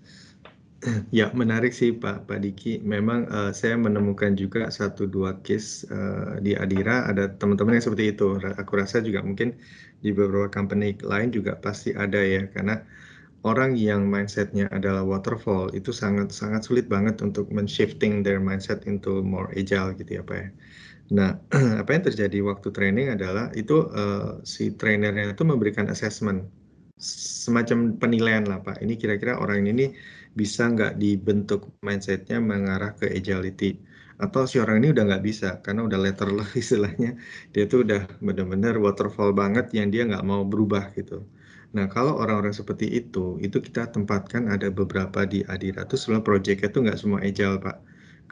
Ya 1.18 1.32
menarik 1.32 1.72
sih 1.72 1.96
Pak 1.96 2.28
Pak 2.28 2.38
Diki. 2.44 2.80
Memang 2.84 3.24
uh, 3.32 3.50
saya 3.56 3.76
menemukan 3.80 4.36
juga 4.36 4.68
satu 4.68 5.08
dua 5.08 5.40
case 5.40 5.88
uh, 5.88 6.36
di 6.44 6.52
Adira 6.52 7.08
ada 7.08 7.32
teman-teman 7.40 7.80
yang 7.80 7.84
seperti 7.84 8.12
itu. 8.12 8.36
Aku 8.60 8.72
rasa 8.76 9.00
juga 9.00 9.24
mungkin 9.24 9.56
di 10.04 10.12
beberapa 10.12 10.52
company 10.52 10.96
lain 11.00 11.32
juga 11.32 11.56
pasti 11.56 11.96
ada 11.96 12.20
ya 12.20 12.44
karena 12.52 12.84
orang 13.44 13.76
yang 13.76 14.08
mindsetnya 14.08 14.68
adalah 14.72 15.04
waterfall 15.04 15.72
itu 15.76 15.92
sangat 15.92 16.32
sangat 16.32 16.64
sulit 16.64 16.88
banget 16.88 17.20
untuk 17.20 17.48
men-shifting 17.52 18.24
their 18.24 18.40
mindset 18.40 18.84
into 18.88 19.20
more 19.24 19.48
agile 19.56 19.92
gitu 19.96 20.20
ya 20.20 20.22
Pak 20.24 20.36
ya. 20.36 20.48
Nah, 21.12 21.30
apa 21.80 21.90
yang 21.92 22.04
terjadi 22.08 22.38
waktu 22.44 22.68
training 22.72 23.12
adalah 23.12 23.52
itu 23.56 23.88
uh, 23.92 24.40
si 24.44 24.72
trainernya 24.72 25.36
itu 25.36 25.44
memberikan 25.44 25.88
assessment 25.92 26.48
semacam 27.00 28.00
penilaian 28.00 28.44
lah 28.48 28.64
Pak. 28.64 28.80
Ini 28.80 28.96
kira-kira 28.96 29.36
orang 29.36 29.68
ini 29.68 29.92
bisa 30.34 30.66
nggak 30.70 30.98
dibentuk 30.98 31.70
mindsetnya 31.86 32.38
mengarah 32.42 32.92
ke 32.98 33.06
agility 33.10 33.78
atau 34.18 34.46
si 34.46 34.62
orang 34.62 34.78
ini 34.82 34.94
udah 34.94 35.04
nggak 35.10 35.24
bisa 35.26 35.48
karena 35.64 35.86
udah 35.86 35.98
letterless 35.98 36.54
istilahnya 36.62 37.18
dia 37.50 37.64
tuh 37.66 37.82
udah 37.86 38.06
benar-benar 38.22 38.78
waterfall 38.78 39.34
banget 39.34 39.70
yang 39.74 39.90
dia 39.90 40.06
nggak 40.06 40.22
mau 40.26 40.46
berubah 40.46 40.94
gitu. 40.94 41.26
Nah 41.74 41.90
kalau 41.90 42.22
orang-orang 42.22 42.54
seperti 42.54 42.86
itu 42.86 43.38
itu 43.42 43.58
kita 43.58 43.90
tempatkan 43.90 44.46
ada 44.46 44.70
beberapa 44.70 45.26
di 45.26 45.42
Adira 45.50 45.82
tuh 45.82 45.98
sebenarnya 45.98 46.26
proyeknya 46.26 46.68
tuh 46.70 46.80
nggak 46.86 46.98
semua 47.02 47.18
agile 47.26 47.58
pak 47.58 47.76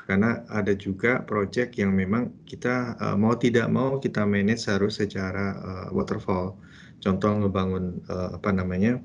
karena 0.06 0.42
ada 0.50 0.74
juga 0.74 1.22
proyek 1.22 1.78
yang 1.78 1.94
memang 1.94 2.30
kita 2.46 2.98
uh, 2.98 3.16
mau 3.18 3.34
tidak 3.38 3.66
mau 3.70 3.98
kita 4.02 4.26
manage 4.26 4.66
harus 4.66 4.98
secara 4.98 5.58
uh, 5.62 5.88
waterfall. 5.94 6.58
Contoh 7.02 7.42
ngebangun 7.42 8.02
uh, 8.06 8.38
apa 8.38 8.50
namanya 8.54 9.02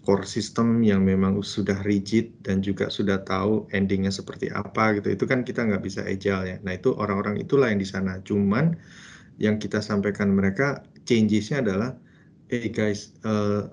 core 0.00 0.24
system 0.24 0.80
yang 0.80 1.04
memang 1.04 1.44
sudah 1.44 1.84
rigid 1.84 2.32
dan 2.40 2.64
juga 2.64 2.88
sudah 2.88 3.20
tahu 3.20 3.68
endingnya 3.76 4.08
seperti 4.08 4.48
apa 4.48 4.96
gitu. 4.96 5.12
Itu 5.12 5.24
kan 5.28 5.44
kita 5.44 5.68
nggak 5.68 5.82
bisa 5.84 6.00
agile 6.04 6.44
ya. 6.48 6.56
Nah 6.64 6.76
itu 6.76 6.96
orang-orang 6.96 7.40
itulah 7.40 7.68
yang 7.68 7.80
di 7.80 7.88
sana. 7.88 8.18
Cuman 8.24 8.76
yang 9.36 9.60
kita 9.60 9.84
sampaikan 9.84 10.32
mereka 10.32 10.84
changesnya 11.04 11.64
adalah 11.64 11.90
hey 12.48 12.68
guys 12.72 13.12
uh, 13.24 13.68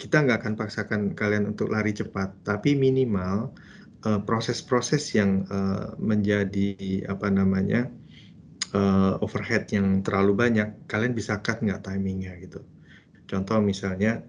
kita 0.00 0.24
nggak 0.24 0.44
akan 0.44 0.54
paksakan 0.56 1.00
kalian 1.12 1.48
untuk 1.48 1.68
lari 1.68 1.92
cepat. 1.92 2.32
Tapi 2.40 2.72
minimal 2.72 3.52
eh, 4.00 4.20
proses-proses 4.24 5.12
uh, 5.12 5.14
yang 5.20 5.30
uh, 5.52 5.92
menjadi 6.00 7.04
apa 7.04 7.28
namanya 7.28 7.92
uh, 8.72 9.20
overhead 9.20 9.68
yang 9.68 10.00
terlalu 10.00 10.32
banyak 10.32 10.72
kalian 10.88 11.12
bisa 11.12 11.44
cut 11.44 11.60
nggak 11.60 11.84
timingnya 11.84 12.32
gitu. 12.40 12.64
Contoh 13.28 13.60
misalnya 13.60 14.24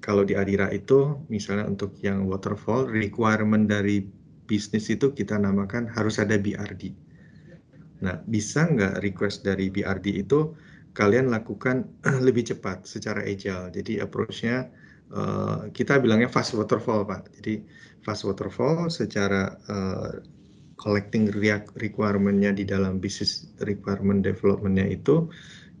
kalau 0.00 0.22
di 0.22 0.36
Adira 0.38 0.70
itu 0.70 1.18
misalnya 1.32 1.66
untuk 1.66 1.96
yang 2.04 2.28
waterfall 2.28 2.86
requirement 2.86 3.66
dari 3.66 4.06
bisnis 4.46 4.86
itu 4.88 5.10
kita 5.10 5.36
namakan 5.36 5.90
harus 5.90 6.22
ada 6.22 6.38
BRD. 6.38 6.94
Nah, 8.06 8.20
bisa 8.28 8.68
nggak 8.68 9.02
request 9.02 9.42
dari 9.42 9.72
BRD 9.72 10.22
itu 10.22 10.54
kalian 10.94 11.28
lakukan 11.28 11.84
lebih 12.26 12.46
cepat 12.48 12.86
secara 12.86 13.24
agile. 13.26 13.72
Jadi 13.74 14.00
approach-nya 14.00 14.70
uh, 15.12 15.68
kita 15.74 15.98
bilangnya 16.00 16.30
fast 16.30 16.54
waterfall, 16.54 17.04
Pak. 17.04 17.36
Jadi 17.40 17.64
fast 18.06 18.22
waterfall 18.24 18.88
secara 18.88 19.58
uh, 19.68 20.22
collecting 20.76 21.32
requirement-nya 21.80 22.52
di 22.54 22.64
dalam 22.68 23.00
business 23.00 23.48
requirement 23.64 24.22
development-nya 24.22 24.86
itu 24.92 25.26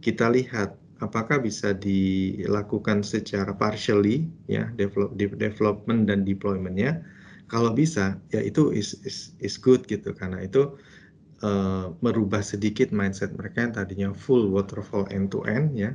kita 0.00 0.32
lihat 0.32 0.76
apakah 1.04 1.42
bisa 1.42 1.76
dilakukan 1.76 3.04
secara 3.04 3.52
partially 3.52 4.28
ya 4.48 4.72
develop, 4.80 5.12
development 5.16 6.08
dan 6.08 6.24
deploymentnya? 6.24 7.04
Kalau 7.46 7.70
bisa 7.76 8.18
ya 8.34 8.42
itu 8.42 8.74
is 8.74 8.98
is, 9.06 9.36
is 9.38 9.54
good 9.60 9.84
gitu. 9.86 10.10
Karena 10.16 10.42
itu 10.42 10.74
uh, 11.44 11.92
merubah 12.02 12.42
sedikit 12.42 12.90
mindset 12.90 13.36
mereka 13.36 13.68
yang 13.68 13.74
tadinya 13.76 14.08
full 14.16 14.50
waterfall 14.50 15.06
end 15.12 15.30
to 15.30 15.44
end 15.46 15.76
ya. 15.76 15.92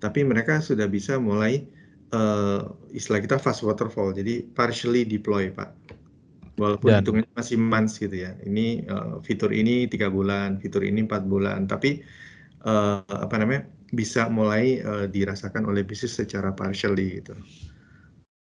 Tapi 0.00 0.24
mereka 0.24 0.60
sudah 0.60 0.88
bisa 0.88 1.20
mulai 1.20 1.64
uh, 2.12 2.68
istilah 2.90 3.20
kita 3.22 3.36
fast 3.40 3.62
waterfall 3.64 4.12
jadi 4.12 4.44
partially 4.52 5.06
deploy 5.06 5.48
pak. 5.52 5.72
Walaupun 6.60 6.92
dan, 6.92 7.00
hitungannya 7.00 7.32
masih 7.32 7.56
months 7.56 7.96
gitu 7.96 8.28
ya. 8.28 8.36
Ini 8.44 8.84
uh, 8.92 9.14
fitur 9.24 9.48
ini 9.54 9.88
tiga 9.88 10.12
bulan 10.12 10.60
fitur 10.60 10.84
ini 10.84 11.08
empat 11.08 11.24
bulan. 11.24 11.64
Tapi 11.64 12.04
uh, 12.68 13.00
apa 13.08 13.34
namanya 13.40 13.64
bisa 13.90 14.30
mulai 14.30 14.82
uh, 14.82 15.06
dirasakan 15.10 15.66
oleh 15.66 15.82
bisnis 15.82 16.14
secara 16.14 16.54
partially 16.54 17.22
gitu. 17.22 17.34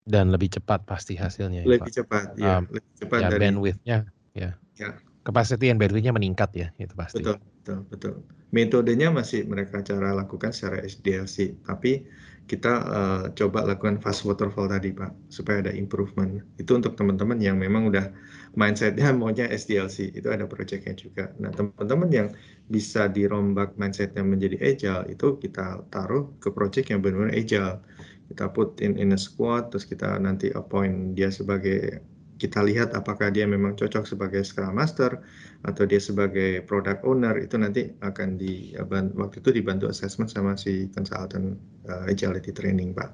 Dan 0.08 0.32
lebih 0.32 0.54
cepat 0.58 0.88
pasti 0.88 1.20
hasilnya. 1.20 1.68
Ya, 1.68 1.78
lebih 1.78 1.92
Pak. 1.92 1.96
cepat, 2.04 2.28
ya. 2.40 2.60
Um, 2.60 2.64
lebih 2.72 2.92
cepat 2.96 3.20
ya, 3.20 3.28
dari 3.28 3.42
bandwidthnya, 3.44 3.98
ya. 4.34 4.52
ya. 4.80 4.90
Capacity 5.28 5.68
and 5.68 5.78
bandwidthnya 5.78 6.16
meningkat 6.16 6.50
ya, 6.56 6.68
itu 6.80 6.96
pasti. 6.96 7.20
Betul, 7.20 7.38
betul, 7.44 7.80
betul. 7.92 8.14
Metodenya 8.56 9.12
masih 9.12 9.44
mereka 9.44 9.84
cara 9.84 10.16
lakukan 10.16 10.56
secara 10.56 10.80
SDLC, 10.80 11.60
tapi 11.68 12.08
kita 12.48 12.74
uh, 12.88 13.24
coba 13.36 13.68
lakukan 13.68 14.00
fast 14.00 14.24
waterfall 14.24 14.72
tadi 14.72 14.96
Pak, 14.96 15.12
supaya 15.28 15.60
ada 15.68 15.76
improvement. 15.76 16.40
Itu 16.56 16.80
untuk 16.80 16.96
teman-teman 16.96 17.44
yang 17.44 17.60
memang 17.60 17.92
udah 17.92 18.08
mindsetnya 18.56 19.12
maunya 19.20 19.52
SDLC, 19.52 20.16
itu 20.16 20.32
ada 20.32 20.48
projectnya 20.48 20.96
juga. 20.96 21.36
Nah 21.44 21.52
teman-teman 21.52 22.10
yang 22.10 22.28
bisa 22.72 23.12
dirombak 23.12 23.76
mindsetnya 23.76 24.24
menjadi 24.24 24.64
agile, 24.64 25.12
itu 25.12 25.36
kita 25.44 25.84
taruh 25.92 26.32
ke 26.40 26.48
project 26.56 26.88
yang 26.88 27.04
benar-benar 27.04 27.36
agile. 27.36 27.84
Kita 28.32 28.52
put 28.52 28.80
in 28.80 28.96
in 28.96 29.12
a 29.12 29.20
squad, 29.20 29.72
terus 29.72 29.84
kita 29.84 30.16
nanti 30.20 30.52
appoint 30.52 31.16
dia 31.16 31.32
sebagai 31.32 32.00
kita 32.38 32.62
lihat 32.62 32.94
apakah 32.94 33.34
dia 33.34 33.50
memang 33.50 33.74
cocok 33.74 34.06
sebagai 34.06 34.46
Scrum 34.46 34.78
Master 34.78 35.20
atau 35.66 35.84
dia 35.90 35.98
sebagai 35.98 36.62
Product 36.70 37.02
Owner 37.02 37.34
itu 37.42 37.58
nanti 37.58 37.90
akan 38.06 38.38
di 38.38 38.78
waktu 39.18 39.42
itu 39.42 39.50
dibantu 39.50 39.90
assessment 39.90 40.30
sama 40.30 40.54
si 40.54 40.86
consultant 40.94 41.58
uh, 41.88 42.04
agility 42.08 42.52
training 42.52 42.94
Pak. 42.94 43.10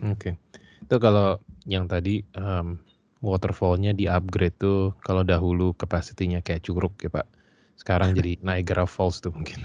Oke, 0.00 0.32
okay. 0.32 0.34
itu 0.80 0.96
kalau 0.96 1.36
yang 1.68 1.84
tadi 1.84 2.24
um, 2.36 2.80
waterfallnya 3.20 3.92
di 3.92 4.08
upgrade 4.08 4.56
tuh 4.56 4.96
kalau 5.04 5.20
dahulu 5.20 5.76
kapasitinya 5.76 6.40
kayak 6.40 6.64
curug 6.64 6.96
ya 7.00 7.12
Pak, 7.12 7.28
sekarang 7.76 8.12
jadi 8.18 8.40
Niagara 8.40 8.88
Falls 8.88 9.20
tuh 9.20 9.32
mungkin. 9.32 9.60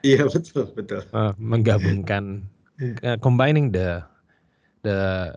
Iya 0.00 0.28
betul 0.28 0.72
betul. 0.72 1.02
Uh, 1.12 1.32
menggabungkan 1.52 2.44
uh, 3.04 3.18
combining 3.20 3.72
the 3.72 4.00
the 4.84 5.32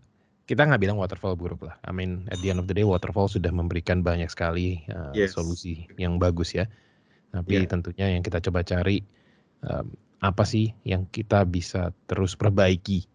kita 0.50 0.66
nggak 0.66 0.82
bilang 0.82 0.98
waterfall 0.98 1.38
buruk 1.38 1.62
lah. 1.62 1.78
I 1.86 1.94
mean 1.94 2.26
at 2.34 2.42
the 2.42 2.50
end 2.50 2.58
of 2.58 2.66
the 2.66 2.74
day 2.74 2.88
waterfall 2.88 3.30
sudah 3.30 3.54
memberikan 3.54 4.02
banyak 4.02 4.32
sekali 4.34 4.82
uh, 4.90 5.14
yes. 5.14 5.38
solusi 5.38 5.86
yang 6.02 6.18
bagus 6.18 6.58
ya. 6.58 6.66
Tapi 7.30 7.62
yeah. 7.62 7.70
tentunya 7.70 8.08
yang 8.18 8.26
kita 8.26 8.42
coba 8.42 8.66
cari 8.66 9.06
um, 9.62 9.94
apa 10.20 10.44
sih 10.44 10.76
yang 10.84 11.08
kita 11.08 11.48
bisa 11.48 11.96
terus 12.08 12.36
perbaiki 12.36 13.08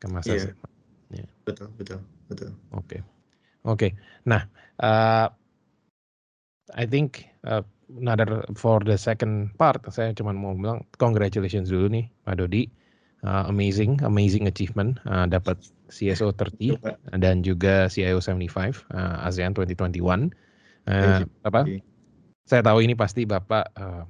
ke 0.00 0.06
masa 0.12 0.36
yeah. 0.36 0.46
depan. 0.52 0.70
Yeah. 1.12 1.28
Betul 1.48 1.68
betul 1.80 2.00
betul. 2.28 2.50
Oke 2.72 2.76
okay. 2.76 3.00
oke. 3.00 3.76
Okay. 3.76 3.90
Nah 4.28 4.44
uh, 4.80 5.28
I 6.74 6.84
think 6.84 7.24
uh, 7.48 7.64
another 7.88 8.44
for 8.56 8.80
the 8.84 8.96
second 9.00 9.56
part 9.56 9.80
saya 9.92 10.12
cuma 10.12 10.36
mau 10.36 10.52
bilang 10.52 10.84
congratulations 11.00 11.72
dulu 11.72 11.88
nih 11.88 12.06
Pak 12.24 12.40
Dodi. 12.40 12.68
Uh, 13.24 13.48
amazing 13.48 13.96
amazing 14.04 14.44
achievement 14.44 15.00
uh, 15.08 15.24
dapat 15.24 15.56
CSO 15.88 16.36
30 16.36 16.76
dan 17.16 17.40
juga 17.40 17.88
CIO 17.88 18.20
75 18.20 18.84
uh, 18.92 19.24
ASEAN 19.24 19.56
2021. 19.56 20.28
Uh, 20.84 21.24
apa? 21.48 21.64
Saya 22.44 22.60
tahu 22.60 22.84
ini 22.84 22.92
pasti 22.92 23.24
Bapak 23.24 23.64
uh, 23.80 24.04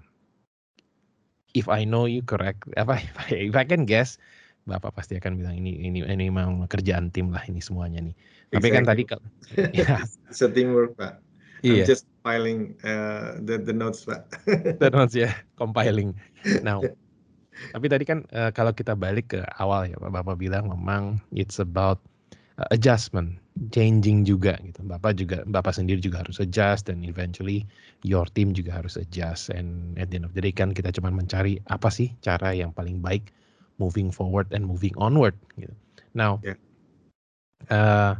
if 1.54 1.70
I 1.70 1.86
know 1.86 2.04
you 2.04 2.20
correct 2.26 2.66
apa 2.74 3.00
if 3.06 3.14
I, 3.16 3.28
if 3.50 3.54
I 3.56 3.64
can 3.64 3.86
guess 3.86 4.18
Bapak 4.64 4.96
pasti 4.96 5.20
akan 5.20 5.36
bilang 5.36 5.60
ini 5.60 5.76
ini 5.76 6.00
ini 6.08 6.32
memang 6.32 6.64
kerjaan 6.72 7.12
tim 7.12 7.28
lah 7.28 7.44
ini 7.44 7.60
semuanya 7.60 8.00
nih. 8.00 8.16
Exactly. 8.48 8.56
Tapi 8.56 8.68
kan 8.72 8.82
tadi 8.88 9.02
ya. 9.76 10.00
It's 10.32 10.40
a 10.40 10.48
teamwork, 10.48 10.96
Pak. 10.96 11.20
Iya. 11.60 11.84
I'm 11.84 11.88
just 11.88 12.04
compiling 12.20 12.72
uh, 12.80 13.40
the 13.44 13.60
the 13.60 13.76
notes, 13.76 14.08
Pak. 14.08 14.24
the 14.82 14.88
notes 14.88 15.12
ya, 15.12 15.28
yeah. 15.28 15.34
compiling. 15.60 16.16
Now, 16.64 16.80
tapi 17.76 17.86
tadi 17.92 18.08
kan 18.08 18.24
uh, 18.32 18.48
kalau 18.56 18.72
kita 18.72 18.96
balik 18.96 19.36
ke 19.36 19.40
awal 19.60 19.84
ya, 19.84 20.00
Bapak 20.00 20.40
bilang 20.40 20.72
memang 20.72 21.20
it's 21.32 21.60
about 21.60 22.00
uh, 22.56 22.68
adjustment, 22.72 23.36
changing 23.70 24.26
juga 24.26 24.58
gitu. 24.66 24.82
Bapak 24.82 25.14
juga 25.14 25.46
Bapak 25.46 25.78
sendiri 25.78 26.02
juga 26.02 26.26
harus 26.26 26.42
adjust 26.42 26.90
dan 26.90 27.06
eventually 27.06 27.62
your 28.02 28.26
team 28.34 28.50
juga 28.50 28.74
harus 28.74 28.98
adjust 28.98 29.50
and 29.54 29.94
at 29.94 30.10
the 30.10 30.18
end 30.18 30.26
of 30.26 30.34
the 30.34 30.42
day 30.42 30.50
kan 30.50 30.74
kita 30.74 30.90
cuma 30.90 31.14
mencari 31.14 31.62
apa 31.70 31.86
sih 31.86 32.10
cara 32.18 32.50
yang 32.50 32.74
paling 32.74 32.98
baik 32.98 33.30
moving 33.78 34.10
forward 34.10 34.50
and 34.50 34.66
moving 34.66 34.94
onward 34.98 35.34
gitu. 35.58 35.70
Now, 36.14 36.42
yeah. 36.42 36.58
uh, 37.70 38.14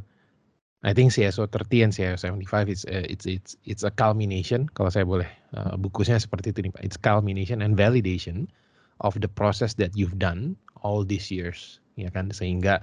I 0.86 0.92
think 0.92 1.14
CSO 1.14 1.50
30 1.50 1.82
and 1.82 1.92
CSO 1.94 2.18
75 2.18 2.70
is 2.70 2.82
uh, 2.86 3.06
it's 3.06 3.26
it's 3.26 3.58
it's 3.66 3.82
a 3.82 3.90
culmination 3.90 4.70
kalau 4.74 4.90
saya 4.90 5.06
boleh 5.06 5.30
uh, 5.54 5.74
bukunya 5.78 6.18
seperti 6.18 6.54
itu 6.54 6.70
nih 6.70 6.72
Pak. 6.74 6.82
It's 6.86 6.98
culmination 6.98 7.62
and 7.62 7.74
validation 7.74 8.46
of 9.02 9.18
the 9.18 9.30
process 9.30 9.74
that 9.82 9.94
you've 9.98 10.18
done 10.22 10.54
all 10.86 11.02
these 11.02 11.30
years 11.32 11.82
ya 11.94 12.10
kan 12.10 12.30
sehingga 12.30 12.82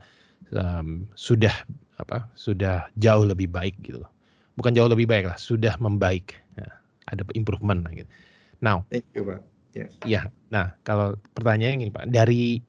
um, 0.53 1.05
sudah 1.13 1.53
apa 2.01 2.25
sudah 2.33 2.89
jauh 2.97 3.25
lebih 3.25 3.51
baik 3.51 3.77
gitu 3.85 4.01
loh. 4.01 4.11
Bukan 4.57 4.73
jauh 4.73 4.89
lebih 4.89 5.05
baik 5.05 5.29
lah 5.29 5.37
sudah 5.37 5.77
membaik. 5.77 6.37
Ya, 6.57 6.69
ada 7.09 7.21
improvement 7.37 7.85
lah 7.85 7.93
gitu. 7.93 8.09
Now 8.61 8.85
thank 8.89 9.05
you 9.13 9.25
pak. 9.25 9.41
Yeah. 9.71 9.87
ya 10.03 10.21
nah 10.51 10.75
kalau 10.83 11.15
pertanyaannya 11.37 11.87
ini 11.87 11.93
pak. 11.93 12.09
Dari 12.11 12.59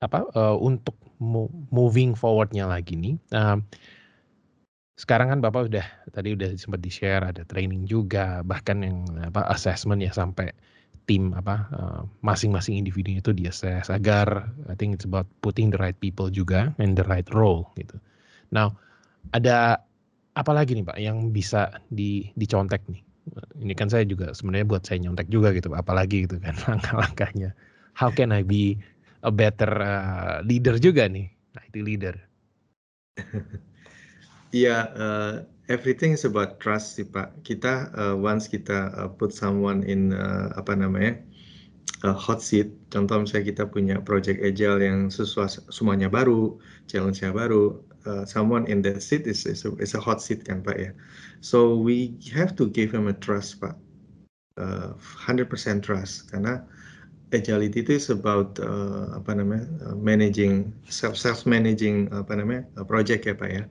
apa 0.00 0.28
uh, 0.36 0.56
untuk 0.60 0.96
moving 1.72 2.12
forwardnya 2.12 2.68
lagi 2.68 3.00
nih 3.00 3.16
uh, 3.32 3.56
sekarang 4.96 5.32
kan 5.32 5.40
bapak 5.40 5.72
udah 5.72 5.86
tadi 6.12 6.36
udah 6.36 6.52
sempat 6.56 6.80
di 6.80 6.92
share 6.92 7.24
ada 7.24 7.44
training 7.48 7.88
juga 7.88 8.40
bahkan 8.44 8.80
yang 8.84 9.04
apa 9.20 9.44
assessment 9.52 10.00
ya 10.00 10.12
sampai 10.12 10.52
tim 11.06 11.30
apa 11.38 11.56
uh, 11.70 12.02
masing-masing 12.22 12.82
individunya 12.82 13.22
itu 13.22 13.30
dia 13.30 13.54
assess 13.54 13.88
agar 13.88 14.50
I 14.66 14.74
think 14.74 14.98
it's 14.98 15.06
about 15.06 15.30
putting 15.40 15.70
the 15.70 15.78
right 15.78 15.96
people 15.98 16.28
juga 16.28 16.74
in 16.82 16.98
the 16.98 17.06
right 17.06 17.26
role 17.30 17.70
gitu. 17.78 17.98
Now 18.50 18.74
ada 19.30 19.82
apa 20.36 20.52
lagi 20.52 20.76
nih 20.76 20.84
Pak 20.84 20.98
yang 21.00 21.30
bisa 21.32 21.80
di 21.88 22.28
dicontek 22.34 22.84
nih? 22.90 23.00
Ini 23.58 23.74
kan 23.74 23.90
saya 23.90 24.06
juga 24.06 24.30
sebenarnya 24.30 24.66
buat 24.68 24.82
saya 24.86 25.02
nyontek 25.02 25.26
juga 25.32 25.50
gitu, 25.50 25.74
apalagi 25.74 26.28
gitu 26.28 26.38
kan 26.38 26.54
langkah-langkahnya. 26.70 27.56
How 27.96 28.12
can 28.12 28.30
I 28.30 28.44
be 28.44 28.78
a 29.26 29.32
better 29.32 29.70
uh, 29.82 30.44
leader 30.46 30.78
juga 30.78 31.08
nih, 31.10 31.26
IT 31.56 31.76
leader? 31.80 32.14
Iya, 34.54 34.78
uh, 34.94 35.34
everything 35.68 36.12
is 36.12 36.24
about 36.24 36.58
trust 36.62 36.98
sih 36.98 37.06
Pak. 37.06 37.42
Kita 37.42 37.90
uh, 37.94 38.14
once 38.14 38.46
kita 38.46 38.94
uh, 38.94 39.10
put 39.10 39.34
someone 39.34 39.82
in 39.82 40.14
uh, 40.14 40.54
apa 40.54 40.78
namanya 40.78 41.18
uh, 42.06 42.14
hot 42.14 42.42
seat. 42.42 42.70
Contoh 42.94 43.22
misalnya 43.22 43.46
kita 43.50 43.64
punya 43.66 43.96
project 44.02 44.42
agile 44.42 44.82
yang 44.82 45.10
sesuatu 45.10 45.62
semuanya 45.74 46.06
baru, 46.06 46.58
challenge-nya 46.86 47.34
baru. 47.34 47.82
Uh, 48.06 48.22
someone 48.22 48.62
in 48.70 48.78
that 48.86 49.02
seat 49.02 49.26
is, 49.26 49.42
is, 49.50 49.66
a, 49.66 49.74
is 49.82 49.98
a 49.98 50.00
hot 50.00 50.22
seat 50.22 50.46
kan 50.46 50.62
Pak 50.62 50.78
ya. 50.78 50.90
So 51.42 51.74
we 51.74 52.14
have 52.30 52.54
to 52.54 52.70
give 52.70 52.94
him 52.94 53.10
a 53.10 53.16
trust 53.18 53.58
Pak. 53.58 53.74
Uh, 54.56 54.96
100% 54.96 55.50
trust 55.84 56.32
karena 56.32 56.64
agility 57.34 57.84
itu 57.84 57.98
is 57.98 58.08
about 58.08 58.56
uh, 58.62 59.12
apa 59.12 59.36
namanya 59.36 59.66
uh, 59.84 59.98
managing 59.98 60.70
self 60.88 61.18
self 61.18 61.44
managing 61.44 62.08
apa 62.14 62.38
namanya 62.38 62.62
uh, 62.78 62.86
project 62.86 63.26
ya 63.26 63.34
Pak 63.34 63.50
ya. 63.50 63.64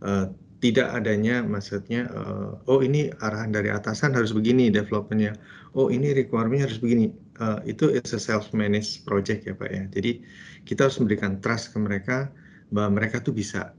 Uh, 0.00 0.32
tidak 0.64 0.96
adanya 0.96 1.44
maksudnya 1.44 2.08
uh, 2.16 2.56
oh 2.72 2.80
ini 2.80 3.12
arahan 3.20 3.52
dari 3.52 3.68
atasan 3.68 4.16
harus 4.16 4.32
begini 4.32 4.72
developmentnya. 4.72 5.36
Oh 5.76 5.92
ini 5.92 6.16
requirementnya 6.16 6.72
harus 6.72 6.80
begini. 6.80 7.12
Uh, 7.36 7.60
itu 7.68 7.92
is 7.92 8.16
a 8.16 8.20
self 8.20 8.48
managed 8.56 9.04
project 9.04 9.44
ya 9.44 9.52
pak 9.52 9.68
ya. 9.68 9.84
Jadi 9.92 10.24
kita 10.64 10.88
harus 10.88 10.96
memberikan 10.96 11.36
trust 11.44 11.76
ke 11.76 11.78
mereka 11.84 12.32
bahwa 12.72 12.96
mereka 12.96 13.20
tuh 13.20 13.36
bisa. 13.36 13.76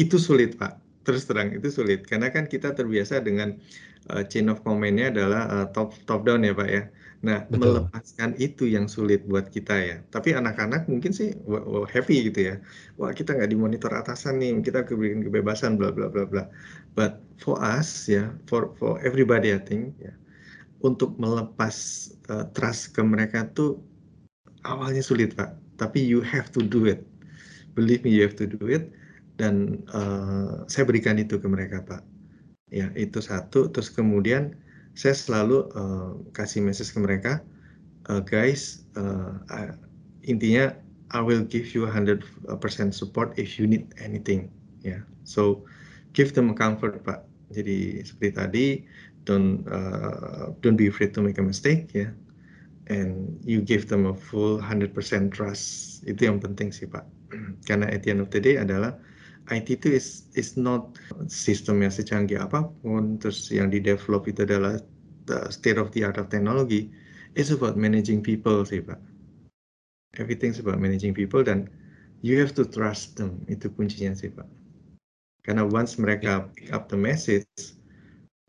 Itu 0.00 0.16
sulit 0.16 0.56
pak. 0.56 0.80
Terus 1.04 1.28
terang 1.28 1.52
itu 1.52 1.68
sulit. 1.68 2.08
Karena 2.08 2.32
kan 2.32 2.48
kita 2.48 2.72
terbiasa 2.72 3.20
dengan 3.20 3.60
uh, 4.08 4.24
chain 4.24 4.48
of 4.48 4.64
command-nya 4.64 5.12
adalah 5.12 5.42
uh, 5.52 5.66
top 5.76 5.92
top 6.08 6.24
down 6.24 6.40
ya 6.40 6.56
pak 6.56 6.68
ya 6.72 6.88
Nah, 7.18 7.42
Betul. 7.50 7.82
melepaskan 7.82 8.38
itu 8.38 8.70
yang 8.70 8.86
sulit 8.86 9.26
buat 9.26 9.50
kita 9.50 9.74
ya. 9.74 9.96
Tapi 10.14 10.38
anak-anak 10.38 10.86
mungkin 10.86 11.10
sih 11.10 11.34
happy 11.90 12.30
gitu 12.30 12.54
ya. 12.54 12.62
Wah, 12.94 13.10
kita 13.10 13.34
nggak 13.34 13.50
dimonitor 13.50 13.90
atasan 13.90 14.38
nih, 14.38 14.62
kita 14.62 14.86
keberikan 14.86 15.26
kebebasan 15.26 15.74
bla 15.74 15.90
bla 15.90 16.06
bla 16.06 16.22
bla. 16.22 16.46
But 16.94 17.18
for 17.42 17.58
us 17.58 18.06
ya, 18.06 18.30
for 18.46 18.70
for 18.78 19.02
everybody 19.02 19.50
I 19.50 19.58
think 19.58 19.98
ya, 19.98 20.14
untuk 20.86 21.18
melepas 21.18 21.74
uh, 22.30 22.46
trust 22.54 22.94
ke 22.94 23.02
mereka 23.02 23.50
tuh 23.50 23.82
awalnya 24.62 25.02
sulit 25.02 25.34
pak. 25.34 25.58
Tapi 25.74 25.98
you 25.98 26.22
have 26.22 26.54
to 26.54 26.62
do 26.62 26.86
it. 26.86 27.02
Believe 27.74 28.06
me, 28.06 28.14
you 28.14 28.22
have 28.22 28.38
to 28.38 28.46
do 28.46 28.70
it. 28.70 28.94
Dan 29.38 29.82
uh, 29.90 30.66
saya 30.70 30.86
berikan 30.86 31.18
itu 31.18 31.38
ke 31.38 31.46
mereka 31.50 31.82
pak. 31.82 32.02
Ya, 32.70 32.94
itu 32.94 33.18
satu. 33.18 33.70
Terus 33.70 33.90
kemudian 33.90 34.54
saya 34.98 35.14
selalu 35.14 35.70
uh, 35.78 36.18
kasih 36.34 36.66
message 36.66 36.90
ke 36.90 36.98
mereka, 36.98 37.38
uh, 38.10 38.18
guys, 38.18 38.82
uh, 38.98 39.38
uh, 39.46 39.78
intinya 40.26 40.74
I 41.14 41.22
will 41.22 41.46
give 41.46 41.70
you 41.70 41.86
100% 41.86 42.26
support 42.90 43.30
if 43.38 43.62
you 43.62 43.70
need 43.70 43.94
anything. 44.02 44.50
Ya, 44.82 44.98
yeah. 44.98 45.02
so 45.22 45.62
give 46.18 46.34
them 46.34 46.50
comfort, 46.58 47.06
Pak. 47.06 47.22
Jadi 47.54 48.02
seperti 48.02 48.30
tadi, 48.34 48.66
don't 49.22 49.62
uh, 49.70 50.50
don't 50.60 50.76
be 50.76 50.90
afraid 50.90 51.14
to 51.14 51.22
make 51.22 51.38
a 51.38 51.46
mistake, 51.46 51.94
ya. 51.94 52.10
Yeah. 52.10 52.12
And 52.88 53.38
you 53.44 53.60
give 53.60 53.86
them 53.86 54.08
a 54.08 54.16
full 54.16 54.58
100% 54.64 54.96
trust. 55.30 56.00
Itu 56.08 56.26
yang 56.26 56.40
penting 56.42 56.74
sih, 56.74 56.88
Pak. 56.90 57.06
Karena 57.68 57.86
at 57.86 58.02
the 58.02 58.10
end 58.16 58.24
of 58.24 58.32
the 58.34 58.40
day 58.40 58.56
adalah 58.56 58.98
IT 59.48 59.80
itu 59.80 59.96
is 59.96 60.28
is 60.36 60.60
not 60.60 61.00
sistem 61.28 61.80
yang 61.80 61.92
secanggih 61.92 62.36
apa 62.36 62.68
pun 62.84 63.16
terus 63.16 63.48
yang 63.48 63.72
di 63.72 63.80
develop 63.80 64.28
itu 64.28 64.44
adalah 64.44 64.76
the 65.24 65.48
state 65.48 65.80
of 65.80 65.88
the 65.96 66.04
art 66.04 66.20
of 66.20 66.28
technology 66.28 66.92
it's 67.38 67.52
about 67.52 67.76
managing 67.76 68.20
people 68.20 68.64
sih 68.64 68.82
pak. 68.84 68.98
Everything's 70.16 70.58
about 70.58 70.80
managing 70.80 71.12
people 71.12 71.44
dan 71.44 71.68
you 72.24 72.40
have 72.40 72.52
to 72.56 72.66
trust 72.66 73.16
them 73.16 73.44
itu 73.46 73.68
kuncinya 73.72 74.12
sih 74.16 74.32
pak. 74.32 74.48
Karena 75.46 75.64
once 75.64 75.96
mereka 75.96 76.48
pick 76.52 76.74
up 76.74 76.90
the 76.92 76.98
message 76.98 77.46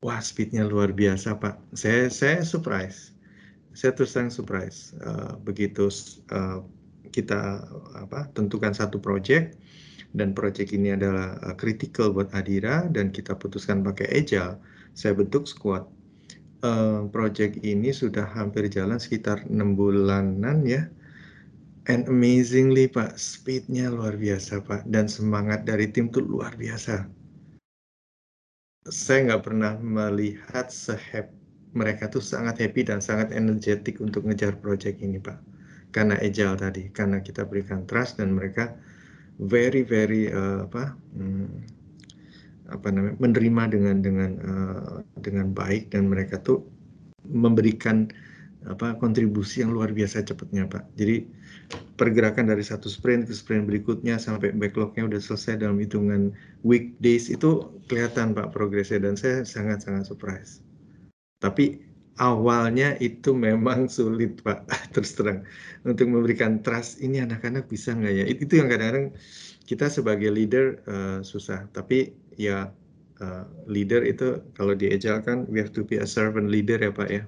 wah 0.02 0.20
speednya 0.24 0.68
luar 0.68 0.92
biasa 0.96 1.38
pak. 1.38 1.60
Saya 1.76 2.08
saya 2.12 2.44
surprise. 2.44 3.16
Saya 3.78 3.96
terus 3.96 4.18
terang 4.18 4.34
surprise 4.34 4.98
uh, 5.06 5.38
begitu 5.46 5.88
uh, 6.34 6.66
kita 7.14 7.64
apa 7.96 8.28
tentukan 8.34 8.74
satu 8.74 8.98
project 8.98 9.56
dan 10.14 10.34
proyek 10.34 10.74
ini 10.74 10.96
adalah 10.98 11.38
uh, 11.46 11.56
critical 11.56 12.14
buat 12.14 12.34
Adira 12.34 12.90
dan 12.90 13.14
kita 13.14 13.38
putuskan 13.38 13.86
pakai 13.86 14.10
Agile, 14.10 14.58
saya 14.98 15.14
bentuk 15.14 15.46
squad. 15.46 15.86
Uh, 16.60 17.08
project 17.08 17.56
ini 17.64 17.88
sudah 17.96 18.28
hampir 18.36 18.68
jalan 18.68 19.00
sekitar 19.00 19.48
enam 19.48 19.80
bulanan 19.80 20.68
ya. 20.68 20.92
And 21.88 22.06
amazingly 22.06 22.92
Pak, 22.92 23.16
speednya 23.16 23.90
luar 23.90 24.20
biasa 24.20 24.62
Pak, 24.62 24.86
dan 24.92 25.08
semangat 25.08 25.64
dari 25.66 25.90
tim 25.90 26.12
tuh 26.12 26.22
luar 26.22 26.54
biasa. 26.60 27.08
Saya 28.90 29.20
nggak 29.32 29.44
pernah 29.46 29.74
melihat 29.80 30.68
sehappy 30.70 31.40
mereka 31.74 32.10
tuh 32.10 32.22
sangat 32.22 32.58
happy 32.66 32.82
dan 32.82 32.98
sangat 32.98 33.30
energetik 33.30 34.02
untuk 34.02 34.26
ngejar 34.26 34.58
project 34.58 34.98
ini 35.06 35.22
Pak. 35.22 35.38
Karena 35.94 36.18
agile 36.22 36.58
tadi, 36.58 36.84
karena 36.90 37.22
kita 37.22 37.46
berikan 37.46 37.86
trust 37.86 38.22
dan 38.22 38.34
mereka 38.34 38.74
very 39.40 39.88
very 39.88 40.28
uh, 40.28 40.68
apa 40.68 40.94
hmm, 41.16 41.48
apa 42.70 42.88
namanya 42.92 43.16
menerima 43.18 43.64
dengan 43.72 43.96
dengan 44.04 44.32
uh, 44.44 44.96
dengan 45.24 45.56
baik 45.56 45.96
dan 45.96 46.12
mereka 46.12 46.38
tuh 46.44 46.62
memberikan 47.26 48.12
apa 48.68 48.92
kontribusi 49.00 49.64
yang 49.64 49.72
luar 49.72 49.96
biasa 49.96 50.28
cepatnya 50.28 50.68
Pak. 50.68 50.84
Jadi 51.00 51.24
pergerakan 51.96 52.52
dari 52.52 52.60
satu 52.60 52.92
sprint 52.92 53.32
ke 53.32 53.34
sprint 53.34 53.64
berikutnya 53.72 54.20
sampai 54.20 54.52
backlognya 54.52 55.08
udah 55.08 55.22
selesai 55.24 55.64
dalam 55.64 55.80
hitungan 55.80 56.36
weekdays 56.68 57.32
itu 57.32 57.72
kelihatan 57.88 58.36
Pak 58.36 58.52
progresnya 58.52 59.00
dan 59.00 59.16
saya 59.16 59.48
sangat 59.48 59.88
sangat 59.88 60.12
surprise. 60.12 60.60
Tapi 61.40 61.80
awalnya 62.20 63.00
itu 63.00 63.32
memang 63.32 63.88
sulit 63.88 64.44
Pak, 64.44 64.68
terus 64.94 65.16
terang. 65.16 65.48
Untuk 65.88 66.12
memberikan 66.12 66.60
trust, 66.60 67.00
ini 67.00 67.24
anak-anak 67.24 67.72
bisa 67.72 67.96
nggak 67.96 68.14
ya? 68.14 68.26
Itu 68.28 68.60
yang 68.60 68.68
kadang-kadang 68.68 69.16
kita 69.64 69.88
sebagai 69.88 70.30
leader 70.30 70.84
uh, 70.86 71.20
susah. 71.24 71.66
Tapi 71.72 72.12
ya 72.36 72.70
uh, 73.24 73.44
leader 73.66 74.04
itu 74.04 74.44
kalau 74.54 74.76
di 74.76 74.92
Agile 74.92 75.24
kan 75.24 75.48
we 75.48 75.58
have 75.64 75.72
to 75.72 75.88
be 75.88 75.98
a 75.98 76.08
servant 76.08 76.52
leader 76.52 76.78
ya 76.78 76.92
Pak 76.92 77.10
ya. 77.10 77.24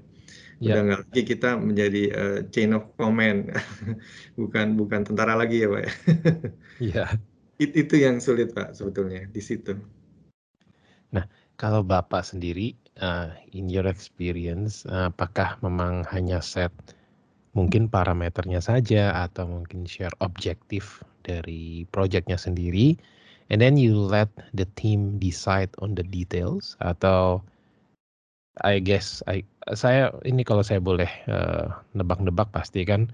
Yeah. 0.62 0.78
Udah 0.78 0.82
nggak 0.86 1.02
lagi 1.10 1.22
kita 1.26 1.50
menjadi 1.58 2.04
uh, 2.14 2.40
chain 2.54 2.76
of 2.76 2.86
command, 3.00 3.50
bukan 4.40 4.78
bukan 4.78 5.02
tentara 5.08 5.34
lagi 5.40 5.64
ya 5.64 5.70
Pak 5.72 5.82
ya. 5.82 5.94
Yeah. 6.82 7.22
It, 7.62 7.78
itu 7.78 8.02
yang 8.02 8.18
sulit 8.18 8.58
Pak 8.58 8.74
sebetulnya 8.74 9.30
di 9.30 9.38
situ. 9.38 9.78
Nah, 11.14 11.30
kalau 11.54 11.86
Bapak 11.86 12.26
sendiri 12.26 12.81
uh, 13.02 13.34
in 13.52 13.68
your 13.68 13.90
experience, 13.90 14.86
uh, 14.88 15.10
apakah 15.12 15.58
memang 15.66 16.08
hanya 16.14 16.40
set 16.40 16.72
mungkin 17.52 17.92
parameternya 17.92 18.64
saja 18.64 19.12
atau 19.28 19.44
mungkin 19.44 19.84
share 19.84 20.14
objektif 20.24 21.04
dari 21.28 21.84
projectnya 21.92 22.40
sendiri, 22.40 22.96
and 23.52 23.60
then 23.60 23.76
you 23.76 23.98
let 23.98 24.32
the 24.56 24.64
team 24.80 25.20
decide 25.20 25.70
on 25.84 25.98
the 25.98 26.06
details? 26.08 26.80
Atau 26.80 27.44
I 28.64 28.80
guess 28.80 29.20
I, 29.28 29.44
saya 29.74 30.14
ini 30.24 30.46
kalau 30.48 30.64
saya 30.64 30.80
boleh 30.80 31.10
uh, 31.28 31.72
nebak-nebak 31.96 32.52
pasti 32.52 32.84
kan 32.84 33.12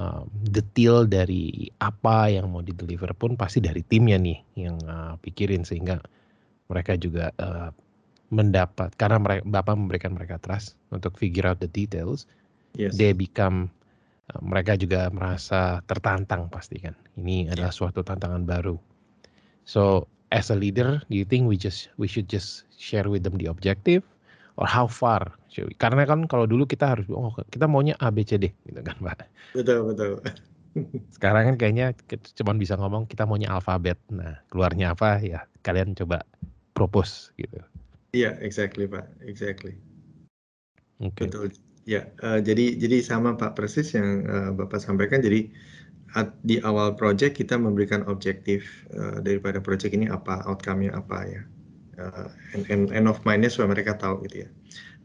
uh, 0.00 0.24
detail 0.48 1.04
dari 1.04 1.68
apa 1.80 2.32
yang 2.32 2.52
mau 2.52 2.64
di 2.64 2.72
deliver 2.72 3.12
pun 3.12 3.36
pasti 3.36 3.60
dari 3.60 3.84
timnya 3.84 4.16
nih 4.16 4.38
yang 4.56 4.76
uh, 4.88 5.14
pikirin 5.20 5.64
sehingga 5.64 6.00
mereka 6.72 6.96
juga 6.96 7.28
uh, 7.36 7.68
mendapat 8.32 8.96
karena 8.96 9.20
mereka 9.20 9.44
bapak 9.44 9.76
memberikan 9.76 10.16
mereka 10.16 10.40
trust 10.40 10.80
untuk 10.88 11.20
figure 11.20 11.44
out 11.44 11.60
the 11.60 11.68
details 11.68 12.24
yes. 12.80 12.96
they 12.96 13.12
become 13.12 13.68
uh, 14.32 14.40
mereka 14.40 14.74
juga 14.80 15.12
merasa 15.12 15.84
tertantang 15.84 16.48
pasti 16.48 16.80
kan. 16.80 16.96
Ini 17.20 17.46
yeah. 17.46 17.52
adalah 17.52 17.72
suatu 17.76 18.00
tantangan 18.00 18.48
baru. 18.48 18.80
So 19.68 20.08
as 20.32 20.48
a 20.48 20.56
leader 20.56 21.04
do 21.12 21.14
you 21.20 21.28
think 21.28 21.44
we 21.44 21.60
just 21.60 21.92
we 22.00 22.08
should 22.08 22.26
just 22.26 22.64
share 22.80 23.06
with 23.12 23.22
them 23.22 23.36
the 23.36 23.52
objective? 23.52 24.00
Or 24.60 24.68
how 24.68 24.84
far 24.84 25.32
karena 25.80 26.04
kan 26.04 26.28
kalau 26.28 26.44
dulu 26.44 26.68
kita 26.68 26.92
harus 26.96 27.08
oh 27.08 27.32
kita 27.48 27.64
maunya 27.64 27.96
A 28.00 28.12
B 28.12 28.24
C 28.24 28.36
D 28.36 28.52
gitu 28.68 28.80
kan 28.80 28.96
pak. 29.00 29.28
Betul 29.52 29.92
betul. 29.92 30.20
Sekarang 31.16 31.52
kan 31.52 31.56
kayaknya 31.60 31.96
cuma 32.36 32.56
bisa 32.56 32.76
ngomong 32.76 33.08
kita 33.08 33.24
maunya 33.28 33.48
alfabet. 33.52 33.96
Nah 34.12 34.40
keluarnya 34.52 34.92
apa 34.92 35.20
ya 35.24 35.44
kalian 35.64 35.96
coba 35.96 36.24
propose 36.76 37.32
gitu 37.40 37.64
Iya, 38.12 38.36
exactly 38.44 38.84
Pak, 38.84 39.08
exactly. 39.24 39.80
Okay. 41.00 41.26
Betul. 41.26 41.56
Ya, 41.88 42.12
uh, 42.22 42.38
jadi 42.38 42.78
jadi 42.78 43.02
sama 43.02 43.34
Pak 43.34 43.58
persis 43.58 43.96
yang 43.96 44.28
uh, 44.28 44.50
Bapak 44.54 44.78
sampaikan. 44.84 45.24
Jadi 45.24 45.50
at, 46.14 46.36
di 46.44 46.60
awal 46.60 46.94
project 46.94 47.40
kita 47.40 47.56
memberikan 47.56 48.04
objektif 48.06 48.86
uh, 48.94 49.18
daripada 49.24 49.58
project 49.58 49.96
ini 49.96 50.06
apa, 50.12 50.44
outcome-nya 50.44 50.92
apa 50.92 51.18
ya. 51.26 51.42
Uh, 51.96 52.28
and, 52.56 52.64
and, 52.68 52.82
end 52.92 53.08
of 53.08 53.20
mind-nya 53.24 53.52
supaya 53.52 53.72
mereka 53.74 53.96
tahu 53.96 54.24
gitu 54.28 54.44
ya. 54.46 54.48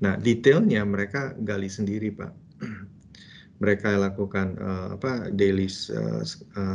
Nah, 0.04 0.20
detailnya 0.20 0.84
mereka 0.84 1.34
gali 1.42 1.68
sendiri 1.68 2.12
Pak 2.14 2.47
mereka 3.58 3.98
lakukan 3.98 4.54
uh, 4.62 4.94
apa 4.94 5.34
daily 5.34 5.66
uh, 5.98 6.22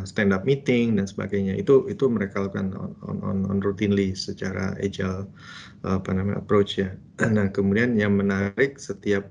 stand 0.02 0.34
up 0.34 0.42
meeting 0.42 0.98
dan 0.98 1.06
sebagainya. 1.06 1.54
Itu 1.54 1.86
itu 1.86 2.10
mereka 2.10 2.42
lakukan 2.42 2.74
on, 2.74 3.22
on, 3.22 3.38
on 3.46 3.58
routinely 3.62 4.18
secara 4.18 4.74
agile 4.82 5.30
uh, 5.86 6.02
apa 6.02 6.10
namanya 6.10 6.42
approach 6.42 6.82
ya. 6.82 6.90
Nah 7.34 7.46
kemudian 7.54 7.94
yang 7.94 8.18
menarik 8.18 8.82
setiap 8.82 9.30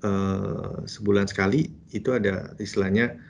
uh, 0.00 0.80
sebulan 0.88 1.28
sekali 1.28 1.68
itu 1.92 2.16
ada 2.16 2.56
istilahnya 2.56 3.20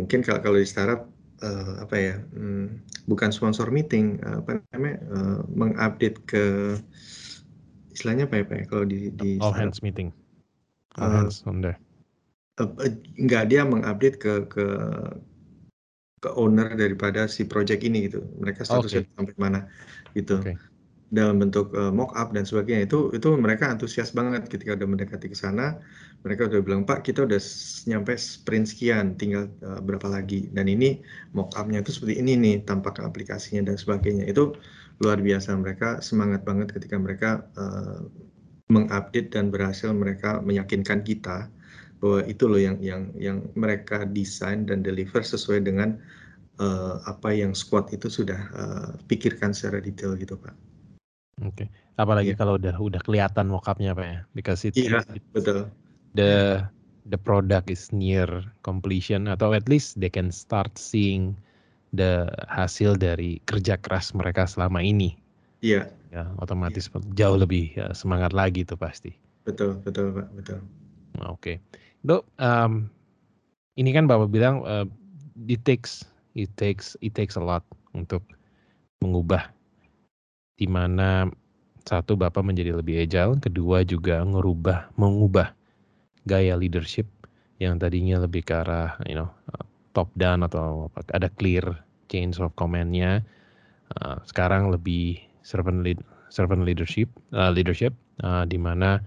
mungkin 0.00 0.24
kalau 0.24 0.40
kalau 0.40 0.56
di 0.56 0.64
startup 0.64 1.04
uh, 1.44 1.84
apa 1.84 1.96
ya 2.00 2.16
um, 2.40 2.80
bukan 3.04 3.28
sponsor 3.28 3.68
meeting 3.68 4.16
uh, 4.24 4.40
apa 4.40 4.64
namanya 4.72 4.96
uh, 5.12 5.40
mengupdate 5.52 6.18
ke 6.24 6.44
istilahnya 7.92 8.24
apa 8.24 8.40
ya 8.40 8.44
pak 8.48 8.56
ya 8.56 8.64
kalau 8.64 8.84
di 8.88 9.12
di 9.12 9.36
all 9.44 9.52
startup, 9.52 9.60
hands 9.60 9.84
meeting. 9.84 10.08
All 10.96 11.12
uh, 11.12 11.28
hands 11.28 11.44
on 11.44 11.60
there 11.60 11.76
enggak 13.18 13.42
eh, 13.44 13.48
dia 13.50 13.62
mengupdate 13.66 14.16
ke 14.18 14.32
ke 14.46 14.66
ke 16.22 16.30
owner 16.40 16.72
daripada 16.72 17.28
si 17.28 17.44
project 17.44 17.84
ini 17.84 18.08
gitu. 18.08 18.24
Mereka 18.40 18.64
statusnya 18.64 19.04
okay. 19.04 19.14
sampai 19.18 19.34
mana 19.36 19.60
gitu. 20.16 20.40
Okay. 20.40 20.56
Dalam 21.14 21.38
bentuk 21.38 21.70
uh, 21.76 21.92
mock 21.94 22.16
up 22.16 22.32
dan 22.34 22.42
sebagainya 22.42 22.90
itu 22.90 23.12
itu 23.14 23.28
mereka 23.38 23.70
antusias 23.70 24.10
banget 24.10 24.48
ketika 24.50 24.74
udah 24.74 24.88
mendekati 24.88 25.30
ke 25.30 25.36
sana. 25.36 25.78
Mereka 26.24 26.48
udah 26.48 26.64
bilang, 26.64 26.88
"Pak, 26.88 27.04
kita 27.04 27.28
udah 27.28 27.36
nyampe 27.84 28.16
sprint 28.16 28.72
sekian, 28.72 29.14
tinggal 29.20 29.52
uh, 29.60 29.78
berapa 29.84 30.08
lagi." 30.08 30.48
Dan 30.50 30.66
ini 30.66 31.04
mock 31.36 31.52
up-nya 31.54 31.84
itu 31.84 31.92
seperti 31.92 32.18
ini 32.18 32.32
nih 32.40 32.56
tampak 32.64 32.98
aplikasinya 33.04 33.68
dan 33.68 33.76
sebagainya. 33.76 34.24
Itu 34.24 34.56
luar 35.04 35.20
biasa 35.20 35.54
mereka 35.58 36.00
semangat 36.00 36.46
banget 36.46 36.72
ketika 36.72 36.96
mereka 36.96 37.44
uh, 37.60 38.00
mengupdate 38.72 39.36
dan 39.36 39.52
berhasil 39.52 39.92
mereka 39.92 40.40
meyakinkan 40.40 41.04
kita 41.04 41.52
bahwa 42.04 42.20
itu 42.28 42.44
loh 42.44 42.60
yang 42.60 42.76
yang 42.84 43.08
yang 43.16 43.40
mereka 43.56 44.04
desain 44.04 44.68
dan 44.68 44.84
deliver 44.84 45.24
sesuai 45.24 45.64
dengan 45.64 45.96
uh, 46.60 47.00
apa 47.08 47.32
yang 47.32 47.56
squad 47.56 47.88
itu 47.96 48.12
sudah 48.12 48.36
uh, 48.52 48.92
pikirkan 49.08 49.56
secara 49.56 49.80
detail 49.80 50.12
gitu 50.20 50.36
pak. 50.36 50.52
Oke, 51.40 51.64
okay. 51.64 51.68
apalagi 51.96 52.36
yeah. 52.36 52.38
kalau 52.38 52.60
udah 52.60 52.76
udah 52.76 53.00
kelihatan 53.00 53.48
mockupnya 53.48 53.96
pak 53.96 54.04
ya, 54.04 54.20
because 54.36 54.68
it, 54.68 54.76
yeah, 54.76 55.00
it 55.16 55.24
betul. 55.32 55.72
The 56.12 56.60
the 57.08 57.16
product 57.16 57.72
is 57.72 57.88
near 57.88 58.28
completion 58.60 59.24
atau 59.24 59.56
at 59.56 59.64
least 59.64 59.96
they 59.96 60.12
can 60.12 60.28
start 60.28 60.76
seeing 60.76 61.32
the 61.96 62.28
hasil 62.52 63.00
dari 63.00 63.40
kerja 63.48 63.80
keras 63.80 64.12
mereka 64.12 64.44
selama 64.44 64.84
ini. 64.84 65.16
Iya. 65.64 65.88
Yeah. 65.88 66.20
Ya, 66.20 66.24
otomatis 66.36 66.92
yeah. 66.92 67.02
jauh 67.16 67.40
lebih 67.40 67.72
ya, 67.74 67.90
semangat 67.96 68.36
lagi 68.36 68.62
itu 68.62 68.76
pasti. 68.76 69.16
Betul, 69.48 69.80
betul 69.82 70.12
pak, 70.14 70.28
betul. 70.36 70.60
Oke. 71.26 71.32
Okay. 71.40 71.56
Dok, 72.04 72.24
um, 72.36 72.92
ini 73.80 73.90
kan 73.96 74.04
Bapak 74.04 74.28
bilang 74.28 74.60
uh, 74.68 74.84
it 75.48 75.64
takes 75.64 76.04
it 76.36 76.52
takes 76.60 77.00
it 77.00 77.16
takes 77.16 77.40
a 77.40 77.42
lot 77.42 77.64
untuk 77.96 78.20
mengubah 79.00 79.48
di 80.60 80.68
mana 80.68 81.32
satu 81.88 82.16
Bapak 82.16 82.44
menjadi 82.44 82.76
lebih 82.76 83.08
agile, 83.08 83.40
kedua 83.40 83.88
juga 83.88 84.20
ngerubah 84.20 84.92
mengubah 85.00 85.56
gaya 86.28 86.56
leadership 86.56 87.08
yang 87.56 87.80
tadinya 87.80 88.20
lebih 88.20 88.44
ke 88.44 88.52
arah 88.52 89.00
you 89.08 89.16
know 89.16 89.32
top 89.94 90.10
down 90.18 90.42
atau 90.44 90.90
ada 91.14 91.30
clear 91.38 91.62
change 92.10 92.36
of 92.42 92.52
command-nya 92.58 93.24
uh, 94.00 94.18
sekarang 94.26 94.68
lebih 94.68 95.22
servant 95.46 95.80
lead 95.86 96.00
servant 96.28 96.66
leadership 96.66 97.06
uh, 97.32 97.48
leadership 97.48 97.94
uh, 98.26 98.42
di 98.44 98.58
mana 98.58 99.00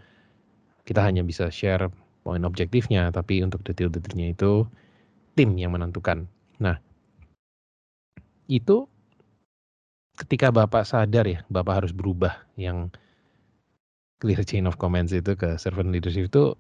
kita 0.88 1.04
hanya 1.04 1.22
bisa 1.22 1.52
share 1.52 1.92
poin 2.28 2.44
objektifnya, 2.44 3.08
tapi 3.16 3.40
untuk 3.40 3.64
detail-detailnya 3.64 4.36
itu 4.36 4.68
tim 5.40 5.56
yang 5.56 5.72
menentukan. 5.72 6.28
Nah, 6.60 6.76
itu 8.52 8.92
ketika 10.20 10.52
Bapak 10.52 10.84
sadar 10.84 11.24
ya, 11.24 11.40
Bapak 11.48 11.84
harus 11.84 11.96
berubah 11.96 12.44
yang 12.60 12.92
clear 14.20 14.44
chain 14.44 14.68
of 14.68 14.76
commands 14.76 15.16
itu 15.16 15.40
ke 15.40 15.56
servant 15.56 15.96
leadership 15.96 16.28
itu 16.28 16.52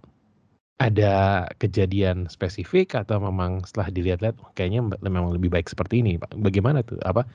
ada 0.77 1.45
kejadian 1.57 2.29
spesifik 2.29 2.93
atau 2.93 3.17
memang 3.17 3.65
setelah 3.65 3.89
dilihat-lihat 3.89 4.37
kayaknya 4.53 4.85
memang 5.01 5.33
lebih 5.33 5.49
baik 5.49 5.67
seperti 5.67 6.05
ini 6.05 6.21
Pak. 6.21 6.37
Bagaimana 6.37 6.85
tuh 6.85 7.01
apa 7.01 7.25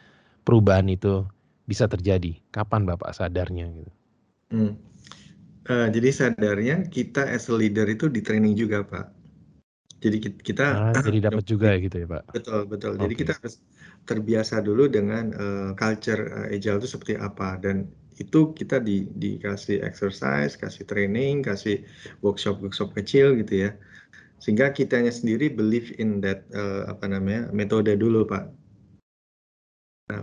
perubahan 0.46 0.86
itu 0.86 1.26
bisa 1.66 1.90
terjadi? 1.90 2.38
Kapan 2.54 2.86
Bapak 2.86 3.12
sadarnya 3.18 3.66
gitu? 3.66 3.92
Hmm. 4.54 4.72
Uh, 5.62 5.86
jadi 5.94 6.10
sadarnya 6.10 6.90
kita 6.90 7.22
as 7.22 7.46
a 7.46 7.54
leader 7.54 7.86
itu 7.86 8.10
di 8.10 8.18
training 8.18 8.58
juga, 8.58 8.82
Pak. 8.82 9.06
Jadi 10.02 10.18
kita 10.42 10.90
ah, 10.90 11.02
jadi 11.06 11.20
dapat 11.30 11.44
juga 11.46 11.78
gitu 11.78 12.02
ya, 12.02 12.06
Pak. 12.10 12.22
Betul, 12.34 12.60
betul. 12.66 12.92
Okay. 12.98 13.02
Jadi 13.06 13.14
kita 13.14 13.32
harus 13.38 13.54
terbiasa 14.02 14.58
dulu 14.58 14.90
dengan 14.90 15.30
uh, 15.38 15.70
culture 15.78 16.26
uh, 16.34 16.50
agile 16.50 16.82
itu 16.82 16.88
seperti 16.90 17.14
apa 17.14 17.54
dan 17.62 17.86
itu 18.18 18.50
kita 18.52 18.82
di, 18.82 19.06
dikasih 19.14 19.80
exercise, 19.86 20.58
kasih 20.58 20.84
training, 20.84 21.46
kasih 21.46 21.86
workshop-workshop 22.20 22.92
kecil 22.98 23.38
gitu 23.38 23.70
ya. 23.70 23.78
Sehingga 24.42 24.74
kitanya 24.74 25.14
sendiri 25.14 25.54
believe 25.54 25.94
in 26.02 26.18
that 26.18 26.42
uh, 26.50 26.90
apa 26.90 27.06
namanya 27.06 27.54
metode 27.54 27.94
dulu 27.94 28.26
Pak. 28.26 28.50
Nah, 30.10 30.20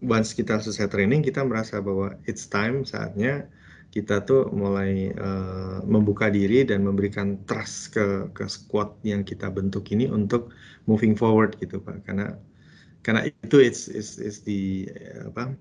once 0.00 0.32
kita 0.32 0.58
selesai 0.64 0.88
training, 0.88 1.20
kita 1.20 1.44
merasa 1.44 1.78
bahwa 1.84 2.16
it's 2.24 2.48
time 2.48 2.88
saatnya 2.88 3.46
kita 3.94 4.26
tuh 4.26 4.50
mulai 4.50 5.14
uh, 5.14 5.78
membuka 5.86 6.26
diri 6.26 6.66
dan 6.66 6.82
memberikan 6.82 7.38
trust 7.46 7.94
ke 7.94 8.26
ke 8.34 8.50
squad 8.50 8.90
yang 9.06 9.22
kita 9.22 9.46
bentuk 9.46 9.86
ini 9.94 10.10
untuk 10.10 10.50
moving 10.90 11.14
forward 11.14 11.54
gitu 11.62 11.78
Pak. 11.78 12.02
Karena 12.02 12.34
karena 13.06 13.30
itu 13.30 13.62
it's 13.62 13.86
is 13.86 14.18
is 14.18 14.42
di 14.42 14.90
apa 15.22 15.54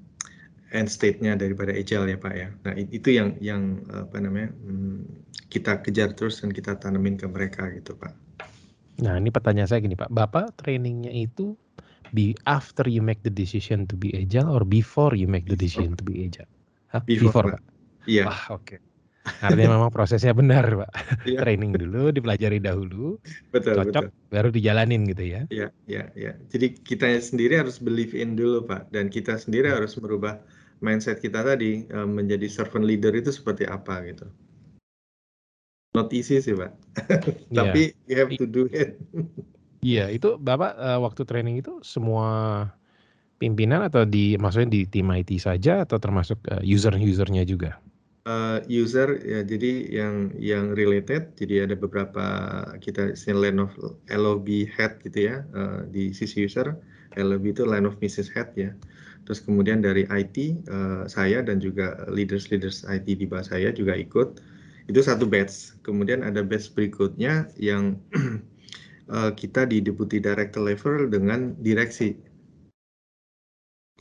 end 0.74 0.90
state-nya 0.90 1.38
daripada 1.38 1.70
agile 1.70 2.10
ya 2.10 2.18
Pak 2.18 2.34
ya. 2.34 2.50
Nah 2.66 2.74
itu 2.74 3.14
yang 3.14 3.38
yang 3.38 3.86
apa 3.94 4.18
namanya 4.18 4.50
hmm, 4.66 5.06
kita 5.54 5.86
kejar 5.86 6.18
terus 6.18 6.42
dan 6.42 6.50
kita 6.50 6.74
tanemin 6.82 7.22
ke 7.22 7.30
mereka 7.30 7.70
gitu 7.70 7.94
Pak. 7.94 8.18
Nah 9.06 9.22
ini 9.22 9.30
pertanyaan 9.30 9.70
saya 9.70 9.86
gini 9.86 9.94
Pak, 9.94 10.10
Bapak 10.10 10.58
trainingnya 10.58 11.14
itu 11.14 11.54
be 12.18 12.34
after 12.50 12.90
you 12.90 13.06
make 13.06 13.22
the 13.22 13.30
decision 13.30 13.86
to 13.86 13.94
be 13.94 14.10
agile 14.18 14.50
or 14.50 14.66
before 14.66 15.14
you 15.14 15.30
make 15.30 15.46
the 15.46 15.58
decision 15.58 15.94
to 15.94 16.02
be 16.02 16.26
agile? 16.26 16.50
Hah? 16.90 17.06
Before, 17.06 17.30
before 17.30 17.46
Pak. 17.62 17.73
Iya. 18.08 18.28
Wah 18.28 18.60
oke. 18.60 18.66
Okay. 18.66 18.80
Artinya 19.24 19.80
memang 19.80 19.92
prosesnya 19.92 20.36
benar, 20.36 20.68
Pak. 20.68 20.92
Iya. 21.30 21.40
Training 21.40 21.72
dulu, 21.80 22.12
dipelajari 22.12 22.60
dahulu, 22.60 23.16
betul, 23.56 23.80
cocok, 23.80 24.12
betul. 24.12 24.28
baru 24.28 24.50
dijalanin 24.52 25.08
gitu 25.08 25.24
ya. 25.24 25.42
Iya, 25.48 25.68
iya, 25.88 26.04
iya. 26.20 26.36
Jadi 26.52 26.76
kita 26.84 27.08
sendiri 27.24 27.64
harus 27.64 27.80
believe 27.80 28.12
in 28.12 28.36
dulu, 28.36 28.68
Pak. 28.68 28.92
Dan 28.92 29.08
kita 29.08 29.40
sendiri 29.40 29.72
ya. 29.72 29.80
harus 29.80 29.96
merubah 29.96 30.44
mindset 30.84 31.24
kita 31.24 31.40
tadi 31.48 31.88
uh, 31.96 32.04
menjadi 32.04 32.52
servant 32.52 32.84
leader 32.84 33.16
itu 33.16 33.32
seperti 33.32 33.64
apa 33.64 34.04
gitu. 34.04 34.28
Not 35.96 36.12
easy 36.12 36.44
sih, 36.44 36.60
Pak. 36.60 36.76
Tapi 37.58 37.96
yeah. 37.96 38.12
you 38.12 38.16
have 38.20 38.32
to 38.36 38.46
do 38.46 38.68
it. 38.76 39.00
Iya, 39.84 40.08
itu 40.16 40.40
Bapak 40.40 40.80
uh, 40.80 41.04
waktu 41.04 41.28
training 41.28 41.60
itu 41.60 41.84
semua 41.84 42.72
pimpinan 43.36 43.84
atau 43.84 44.08
di 44.08 44.40
maksudnya 44.40 44.80
di 44.80 44.88
tim 44.88 45.12
IT 45.12 45.36
saja 45.44 45.84
atau 45.84 46.00
termasuk 46.00 46.40
uh, 46.48 46.64
user-usernya 46.64 47.44
juga? 47.44 47.84
Uh, 48.24 48.64
user 48.72 49.20
ya 49.20 49.44
jadi 49.44 49.84
yang 49.92 50.32
yang 50.40 50.72
related 50.80 51.36
jadi 51.36 51.68
ada 51.68 51.76
beberapa 51.76 52.24
kita 52.80 53.20
line 53.36 53.60
of 53.60 53.76
LOB 54.08 54.64
head 54.72 54.96
gitu 55.04 55.28
ya 55.28 55.44
uh, 55.52 55.84
di 55.92 56.16
sisi 56.16 56.48
user 56.48 56.72
LOB 57.20 57.52
itu 57.52 57.68
line 57.68 57.84
of 57.84 58.00
business 58.00 58.32
head 58.32 58.48
ya 58.56 58.72
terus 59.28 59.44
kemudian 59.44 59.84
dari 59.84 60.08
IT 60.08 60.56
uh, 60.72 61.04
saya 61.04 61.44
dan 61.44 61.60
juga 61.60 62.00
leaders 62.08 62.48
leaders 62.48 62.88
IT 62.88 63.12
di 63.12 63.28
bawah 63.28 63.44
saya 63.44 63.76
juga 63.76 63.92
ikut 63.92 64.40
itu 64.88 65.04
satu 65.04 65.28
batch 65.28 65.76
kemudian 65.84 66.24
ada 66.24 66.48
batch 66.48 66.72
berikutnya 66.80 67.52
yang 67.60 68.00
uh, 69.12 69.36
kita 69.44 69.68
di 69.68 69.84
deputy 69.84 70.24
director 70.24 70.64
level 70.64 71.12
dengan 71.12 71.60
direksi 71.60 72.16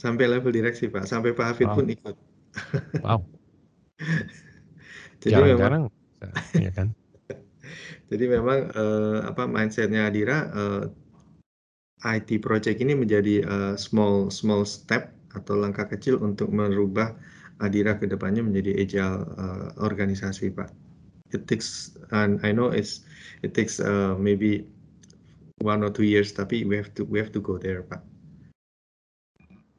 Sampai 0.03 0.27
level 0.27 0.51
direksi 0.51 0.91
Pak, 0.91 1.07
sampai 1.07 1.31
Pak 1.31 1.47
Hafid 1.55 1.69
wow. 1.71 1.77
pun 1.79 1.87
ikut. 1.87 2.17
Wow. 3.07 3.21
Jadi 5.23 5.33
Jarang-jarang, 5.33 5.83
ya 6.59 6.71
kan? 6.75 6.88
Jadi 8.11 8.25
memang 8.29 8.69
uh, 8.75 9.25
apa 9.25 9.49
mindsetnya 9.49 10.11
Adira 10.11 10.51
uh, 10.53 10.85
eh, 12.05 12.19
IT 12.19 12.43
project 12.43 12.83
ini 12.83 12.99
menjadi 12.99 13.47
uh, 13.47 13.75
small 13.79 14.29
small 14.29 14.67
step 14.67 15.15
atau 15.33 15.57
langkah 15.57 15.88
kecil 15.88 16.21
untuk 16.21 16.53
merubah 16.53 17.15
Adira 17.62 17.95
ke 17.97 18.11
depannya 18.11 18.43
menjadi 18.43 18.83
agile 18.83 19.23
uh, 19.38 19.69
organisasi 19.79 20.51
Pak. 20.53 20.75
It 21.33 21.49
takes 21.49 21.97
and 22.12 22.43
I 22.45 22.53
know 22.53 22.69
it's 22.75 23.07
it 23.41 23.57
takes 23.57 23.81
uh, 23.81 24.19
maybe 24.19 24.67
one 25.62 25.81
or 25.81 25.88
two 25.88 26.05
years 26.05 26.35
tapi 26.35 26.67
we 26.67 26.77
have 26.77 26.91
to 26.99 27.07
we 27.07 27.23
have 27.23 27.33
to 27.33 27.41
go 27.41 27.57
there 27.57 27.87
Pak. 27.87 28.03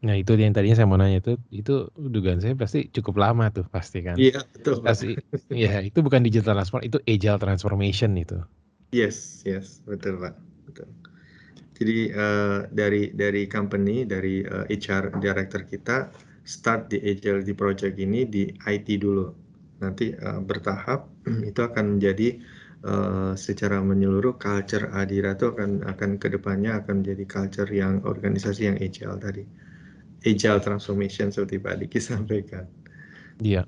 Nah 0.04 0.20
itu 0.20 0.36
yang 0.36 0.52
tadinya 0.52 0.76
saya 0.76 0.88
mau 0.88 1.00
nanya 1.00 1.24
itu, 1.24 1.40
itu 1.48 1.88
dugaan 1.96 2.44
saya 2.44 2.60
pasti 2.60 2.92
cukup 2.92 3.24
lama 3.24 3.48
tuh 3.56 3.64
pasti 3.72 4.04
kan? 4.04 4.20
Iya 4.20 4.44
betul. 4.52 4.84
Pasti, 4.84 5.16
ya 5.48 5.80
itu 5.80 6.04
bukan 6.04 6.28
digital 6.28 6.60
transformation, 6.60 6.92
itu 6.92 7.00
agile 7.08 7.40
transformation 7.40 8.12
itu. 8.20 8.38
Yes, 8.92 9.42
yes, 9.48 9.80
betul 9.88 10.20
pak, 10.20 10.36
betul. 10.68 10.92
Jadi 11.74 12.12
uh, 12.14 12.68
dari 12.70 13.16
dari 13.16 13.48
company, 13.48 14.04
dari 14.04 14.44
uh, 14.44 14.68
eh, 14.68 14.76
HR 14.76 15.24
director 15.24 15.64
kita 15.66 16.12
start 16.44 16.92
di 16.92 17.00
agile 17.00 17.42
di 17.42 17.56
project 17.56 17.96
ini 17.96 18.28
di 18.28 18.52
IT 18.52 19.00
dulu. 19.00 19.32
Nanti 19.80 20.12
uh, 20.20 20.44
bertahap 20.44 21.08
itu 21.50 21.64
akan 21.64 21.98
menjadi 21.98 22.44
uh, 22.84 23.34
secara 23.40 23.80
menyeluruh 23.80 24.36
culture 24.36 24.92
Adira 24.92 25.32
itu 25.32 25.48
akan 25.56 25.88
akan 25.88 26.20
ke 26.20 26.28
depannya 26.28 26.84
akan 26.84 27.02
menjadi 27.02 27.24
culture 27.24 27.72
yang 27.72 28.04
organisasi 28.04 28.68
yang 28.68 28.78
agile 28.84 29.16
tadi 29.18 29.63
agile 30.24 30.60
transformation 30.64 31.30
seperti 31.30 31.60
Pak 31.60 31.84
Diki 31.84 32.00
sampaikan. 32.00 32.66
Iya, 33.44 33.68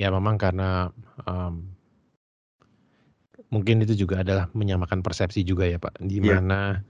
ya 0.00 0.08
memang 0.08 0.40
karena 0.40 0.88
um, 1.28 1.68
mungkin 3.52 3.84
itu 3.84 3.96
juga 4.06 4.20
adalah 4.24 4.48
menyamakan 4.52 5.00
persepsi 5.00 5.44
juga 5.44 5.68
ya 5.68 5.80
Pak, 5.80 6.00
di 6.04 6.20
iya. 6.20 6.40
mana 6.40 6.80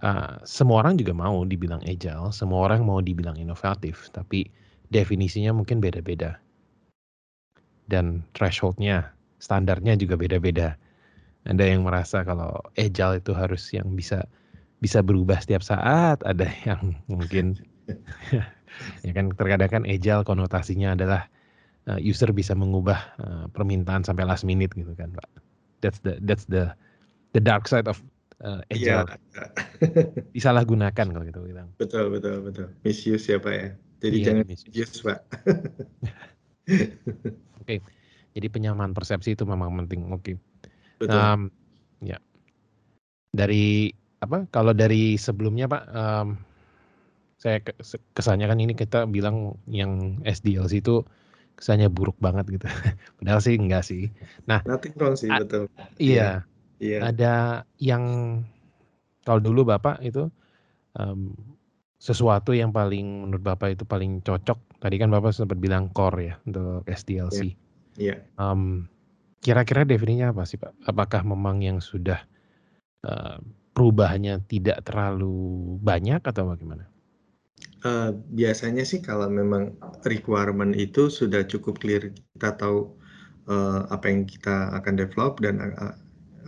ya. 0.00 0.08
uh, 0.08 0.32
semua 0.44 0.84
orang 0.84 1.00
juga 1.00 1.12
mau 1.16 1.44
dibilang 1.44 1.80
agile, 1.84 2.32
semua 2.32 2.68
orang 2.70 2.84
mau 2.84 3.00
dibilang 3.00 3.36
inovatif, 3.36 4.08
tapi 4.12 4.48
definisinya 4.92 5.52
mungkin 5.52 5.80
beda-beda 5.80 6.38
dan 7.88 8.24
thresholdnya, 8.32 9.12
standarnya 9.40 9.96
juga 9.98 10.16
beda-beda. 10.16 10.76
Ada 11.44 11.76
yang 11.76 11.84
merasa 11.84 12.24
kalau 12.24 12.56
agile 12.80 13.20
itu 13.20 13.36
harus 13.36 13.68
yang 13.76 13.92
bisa 13.92 14.24
bisa 14.80 15.04
berubah 15.04 15.40
setiap 15.40 15.60
saat, 15.64 16.20
ada 16.24 16.48
yang 16.64 16.96
mungkin 17.08 17.60
ya 19.06 19.12
kan 19.14 19.30
terkadang 19.34 19.70
kan 19.70 19.82
agile 19.86 20.26
konotasinya 20.26 20.96
adalah 20.96 21.28
uh, 21.88 22.00
user 22.00 22.30
bisa 22.32 22.56
mengubah 22.56 23.00
uh, 23.20 23.44
permintaan 23.52 24.04
sampai 24.04 24.24
last 24.24 24.44
minute 24.44 24.72
gitu 24.74 24.92
kan 24.96 25.12
pak. 25.12 25.28
That's 25.84 26.00
the 26.00 26.16
that's 26.24 26.48
the 26.48 26.72
the 27.36 27.40
dark 27.42 27.68
side 27.68 27.86
of 27.86 28.00
uh, 28.42 28.64
agile 28.72 29.04
yeah. 29.04 29.16
disalahgunakan 30.36 31.06
kalau 31.12 31.24
gitu 31.24 31.40
bilang. 31.44 31.68
Betul 31.76 32.08
betul 32.10 32.40
betul. 32.44 32.68
Misuse 32.82 33.28
ya 33.28 33.38
pak 33.38 33.54
ya. 33.54 33.68
Jadi 34.04 34.16
yeah, 34.20 34.26
jangan 34.26 34.44
misuse. 34.48 35.00
pak. 35.04 35.18
Oke. 37.60 37.64
Okay. 37.64 37.78
jadi 38.34 38.50
penyamaan 38.50 38.96
persepsi 38.96 39.36
itu 39.36 39.44
memang 39.44 39.72
penting. 39.84 40.10
Oke. 40.10 40.34
Okay. 40.34 40.36
betul. 41.00 41.16
Um, 41.20 41.40
ya. 42.00 42.18
Dari 43.34 43.92
apa 44.24 44.48
kalau 44.48 44.72
dari 44.72 45.20
sebelumnya 45.20 45.68
pak 45.68 45.84
um, 45.92 46.40
saya 47.44 47.60
kesannya 48.16 48.48
kan 48.48 48.56
ini 48.56 48.72
kita 48.72 49.04
bilang 49.04 49.60
yang 49.68 50.24
SDLC 50.24 50.80
itu 50.80 51.04
kesannya 51.60 51.92
buruk 51.92 52.16
banget 52.16 52.56
gitu. 52.56 52.64
Padahal 53.20 53.40
sih 53.44 53.60
enggak 53.60 53.84
sih. 53.84 54.08
Nah, 54.48 54.64
nothing 54.64 54.96
wrong 54.96 55.12
sih, 55.12 55.28
betul. 55.28 55.68
Iya. 56.00 56.48
Iya. 56.80 57.12
Ada 57.12 57.34
yang 57.76 58.04
kalau 59.28 59.44
dulu 59.44 59.68
Bapak 59.68 60.00
itu 60.00 60.32
um, 60.96 61.36
sesuatu 62.00 62.56
yang 62.56 62.72
paling 62.72 63.28
menurut 63.28 63.44
Bapak 63.44 63.76
itu 63.76 63.84
paling 63.84 64.24
cocok. 64.24 64.80
Tadi 64.80 64.96
kan 64.96 65.12
Bapak 65.12 65.36
sempat 65.36 65.60
bilang 65.60 65.92
core 65.92 66.32
ya 66.32 66.34
untuk 66.48 66.80
SDLC. 66.88 67.52
Iya. 68.00 68.16
Yeah. 68.16 68.18
Um, 68.40 68.88
kira-kira 69.44 69.84
definisinya 69.84 70.32
apa 70.32 70.48
sih 70.48 70.56
Pak? 70.56 70.72
Apakah 70.88 71.28
memang 71.28 71.60
yang 71.60 71.84
sudah 71.84 72.24
uh, 73.04 73.36
perubahannya 73.76 74.40
tidak 74.48 74.80
terlalu 74.80 75.76
banyak 75.84 76.24
atau 76.24 76.48
bagaimana? 76.48 76.93
Uh, 77.84 78.16
biasanya 78.32 78.80
sih 78.80 79.04
kalau 79.04 79.28
memang 79.28 79.76
requirement 80.08 80.72
itu 80.72 81.12
sudah 81.12 81.44
cukup 81.44 81.76
clear, 81.84 82.16
kita 82.32 82.56
tahu 82.56 82.96
uh, 83.44 83.84
apa 83.92 84.08
yang 84.08 84.24
kita 84.24 84.72
akan 84.72 84.96
develop 84.96 85.36
dan 85.44 85.60
uh, 85.60 85.92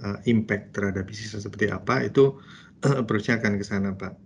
uh, 0.01 0.19
impact 0.25 0.73
terhadap 0.73 1.05
bisnis 1.05 1.37
seperti 1.37 1.69
apa, 1.69 2.09
itu 2.09 2.41
uh, 2.89 2.97
approach-nya 3.05 3.37
akan 3.37 3.61
ke 3.61 3.65
sana, 3.69 3.93
Pak. 3.93 4.17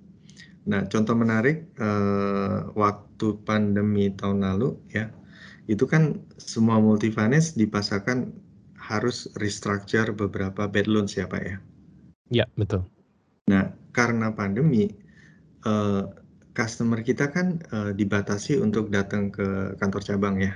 Nah, 0.70 0.86
contoh 0.86 1.18
menarik 1.18 1.66
uh, 1.82 2.70
waktu 2.78 3.42
pandemi 3.42 4.14
tahun 4.14 4.46
lalu 4.46 4.78
ya, 4.94 5.10
itu 5.66 5.90
kan 5.90 6.22
semua 6.38 6.78
multi 6.78 7.10
finance 7.10 7.58
dipasarkan 7.58 8.30
harus 8.78 9.26
restructure 9.42 10.14
beberapa 10.14 10.70
bad 10.70 10.86
loans 10.86 11.18
ya, 11.18 11.26
Pak 11.26 11.42
ya. 11.42 11.56
Ya, 12.30 12.46
betul. 12.54 12.86
Nah, 13.50 13.74
karena 13.90 14.30
pandemi 14.30 14.94
uh, 15.66 16.06
customer 16.52 17.00
kita 17.00 17.30
kan 17.30 17.62
uh, 17.70 17.92
dibatasi 17.94 18.58
untuk 18.58 18.90
datang 18.90 19.30
ke 19.30 19.74
kantor 19.78 20.02
cabang 20.02 20.36
ya. 20.42 20.54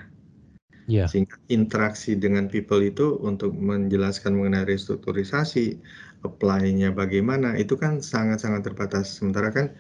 Yeah. 0.85 1.09
Sehingga 1.09 1.41
interaksi 1.49 2.13
dengan 2.13 2.53
people 2.53 2.85
itu 2.85 3.17
untuk 3.25 3.57
menjelaskan 3.57 4.37
mengenai 4.37 4.69
restrukturisasi, 4.69 5.81
apply-nya 6.29 6.93
bagaimana, 6.93 7.57
itu 7.57 7.73
kan 7.81 8.05
sangat-sangat 8.05 8.69
terbatas. 8.69 9.17
Sementara 9.17 9.49
kan 9.49 9.73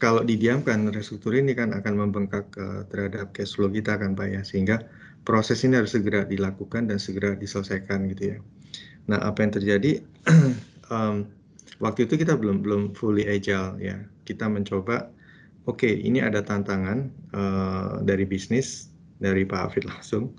kalau 0.00 0.24
didiamkan 0.24 0.88
restruktur 0.88 1.36
ini 1.36 1.52
kan 1.52 1.76
akan 1.76 2.08
membengkak 2.08 2.48
uh, 2.56 2.88
terhadap 2.88 3.36
cash 3.36 3.52
flow 3.52 3.68
kita 3.68 4.00
kan 4.00 4.16
Pak 4.16 4.28
ya 4.32 4.40
sehingga 4.40 4.80
proses 5.28 5.60
ini 5.60 5.76
harus 5.76 5.92
segera 5.92 6.24
dilakukan 6.24 6.88
dan 6.88 6.96
segera 6.96 7.36
diselesaikan 7.36 8.08
gitu 8.16 8.34
ya. 8.34 8.38
Nah 9.12 9.20
apa 9.20 9.44
yang 9.44 9.52
terjadi 9.52 10.00
um, 10.94 11.28
waktu 11.84 12.08
itu 12.08 12.16
kita 12.16 12.32
belum 12.40 12.64
belum 12.64 12.82
fully 12.96 13.28
agile 13.28 13.76
ya 13.76 14.00
kita 14.24 14.48
mencoba 14.48 15.12
oke 15.70 15.86
okay, 15.86 15.94
ini 16.02 16.18
ada 16.18 16.42
tantangan 16.42 17.06
uh, 17.30 18.02
dari 18.02 18.26
bisnis 18.26 18.90
dari 19.22 19.46
Pak 19.46 19.70
Afid 19.70 19.86
langsung 19.86 20.34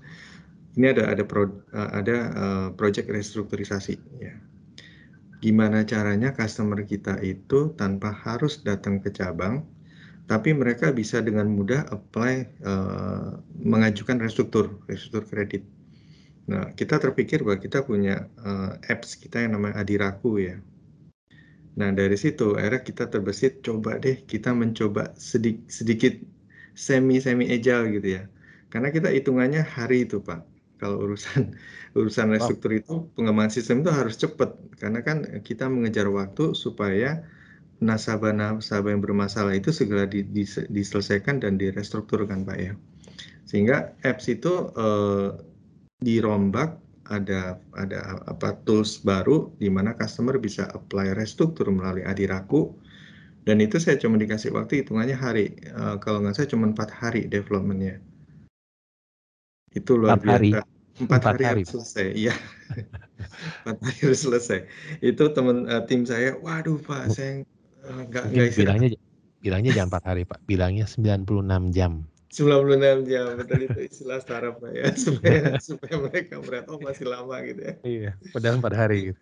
ini 0.76 0.92
ada 0.92 1.08
ada 1.08 1.24
pro, 1.24 1.48
uh, 1.48 1.90
ada 1.96 2.16
uh, 2.36 2.68
project 2.76 3.08
restrukturisasi 3.08 3.96
ya 4.20 4.36
gimana 5.42 5.82
caranya 5.82 6.30
customer 6.30 6.86
kita 6.86 7.18
itu 7.18 7.74
tanpa 7.74 8.14
harus 8.14 8.62
datang 8.62 9.02
ke 9.02 9.10
cabang, 9.10 9.66
tapi 10.30 10.54
mereka 10.54 10.94
bisa 10.94 11.18
dengan 11.18 11.50
mudah 11.50 11.82
apply 11.90 12.46
uh, 12.62 13.42
mengajukan 13.58 14.22
restruktur, 14.22 14.78
restruktur 14.86 15.26
kredit. 15.26 15.66
Nah, 16.46 16.70
kita 16.78 17.02
terpikir 17.02 17.42
bahwa 17.42 17.58
kita 17.58 17.82
punya 17.82 18.30
uh, 18.38 18.78
apps 18.86 19.18
kita 19.18 19.42
yang 19.42 19.58
namanya 19.58 19.82
Adiraku 19.82 20.38
ya. 20.38 20.62
Nah, 21.78 21.90
dari 21.96 22.16
situ 22.20 22.52
akhirnya 22.58 22.82
kita 22.84 23.04
terbesit 23.08 23.64
coba 23.64 23.96
deh 23.96 24.16
kita 24.28 24.52
mencoba 24.52 25.16
sedikit, 25.16 25.64
sedikit 25.72 26.14
semi 26.76 27.16
semi 27.24 27.48
agile 27.48 27.84
gitu 27.96 28.08
ya. 28.20 28.22
Karena 28.72 28.88
kita 28.92 29.08
hitungannya 29.12 29.62
hari 29.64 30.08
itu, 30.08 30.20
Pak 30.20 30.52
kalau 30.82 30.98
urusan 31.06 31.54
urusan 31.98 32.34
restruktur 32.34 32.74
itu 32.74 33.06
pengembangan 33.14 33.54
sistem 33.54 33.86
itu 33.86 33.94
harus 33.94 34.18
cepat 34.18 34.58
karena 34.82 35.06
kan 35.06 35.22
kita 35.46 35.70
mengejar 35.70 36.10
waktu 36.10 36.58
supaya 36.58 37.22
nasabah-nasabah 37.78 38.90
yang 38.90 39.02
bermasalah 39.02 39.54
itu 39.54 39.70
segera 39.70 40.10
di, 40.10 40.26
di, 40.26 40.42
diselesaikan 40.46 41.38
dan 41.38 41.58
direstrukturkan 41.58 42.42
Pak 42.42 42.58
ya. 42.58 42.74
Sehingga 43.46 43.94
apps 44.02 44.26
itu 44.30 44.70
eh, 44.74 45.28
dirombak 46.02 46.81
ada 47.10 47.58
ada 47.74 48.22
apa 48.30 48.54
tools 48.62 49.02
baru 49.02 49.50
di 49.58 49.66
mana 49.66 49.96
customer 49.96 50.38
bisa 50.38 50.70
apply 50.70 51.16
restruktur 51.18 51.66
melalui 51.72 52.06
Adiraku. 52.06 52.70
Dan 53.42 53.58
itu 53.58 53.82
saya 53.82 53.98
cuma 53.98 54.14
dikasih 54.14 54.54
waktu 54.54 54.86
hitungannya 54.86 55.18
hari. 55.18 55.58
Uh, 55.74 55.98
kalau 55.98 56.22
nggak 56.22 56.38
saya 56.38 56.46
cuma 56.46 56.70
empat 56.70 56.94
hari 56.94 57.26
developmentnya. 57.26 57.98
Itu 59.74 59.98
luar 59.98 60.22
empat 60.22 60.38
hari. 60.38 60.50
biasa. 60.54 60.70
Empat, 60.92 61.22
hari, 61.24 61.42
hari. 61.42 61.62
harus 61.64 61.72
selesai 61.72 62.06
iya. 62.12 62.34
Empat 63.64 63.78
hari 63.82 63.98
harus 64.06 64.20
selesai. 64.22 64.58
Itu 65.02 65.34
teman 65.34 65.66
uh, 65.66 65.82
tim 65.88 66.06
saya 66.06 66.38
waduh 66.38 66.78
pak 66.78 67.10
saya 67.10 67.42
nggak 67.82 68.24
uh, 68.24 68.30
nggak 68.30 68.54
bilangnya 68.54 68.88
bilangnya 69.42 69.70
jam 69.74 69.90
empat 69.90 70.04
hari 70.06 70.22
pak. 70.22 70.38
Bilangnya 70.46 70.86
96 70.86 71.26
jam 71.74 72.06
96 72.32 73.12
jam 73.12 73.36
betul 73.36 73.60
itu 73.68 73.80
istilah 73.92 74.18
startup 74.24 74.56
ya 74.72 74.88
supaya 75.04 75.60
supaya 75.60 76.00
mereka 76.00 76.40
melihat 76.40 76.66
oh 76.72 76.80
masih 76.80 77.06
lama 77.12 77.36
gitu 77.44 77.60
ya. 77.60 77.74
Iya 77.84 78.10
padahal 78.32 78.56
empat 78.58 78.74
hari 78.74 79.12
gitu. 79.12 79.20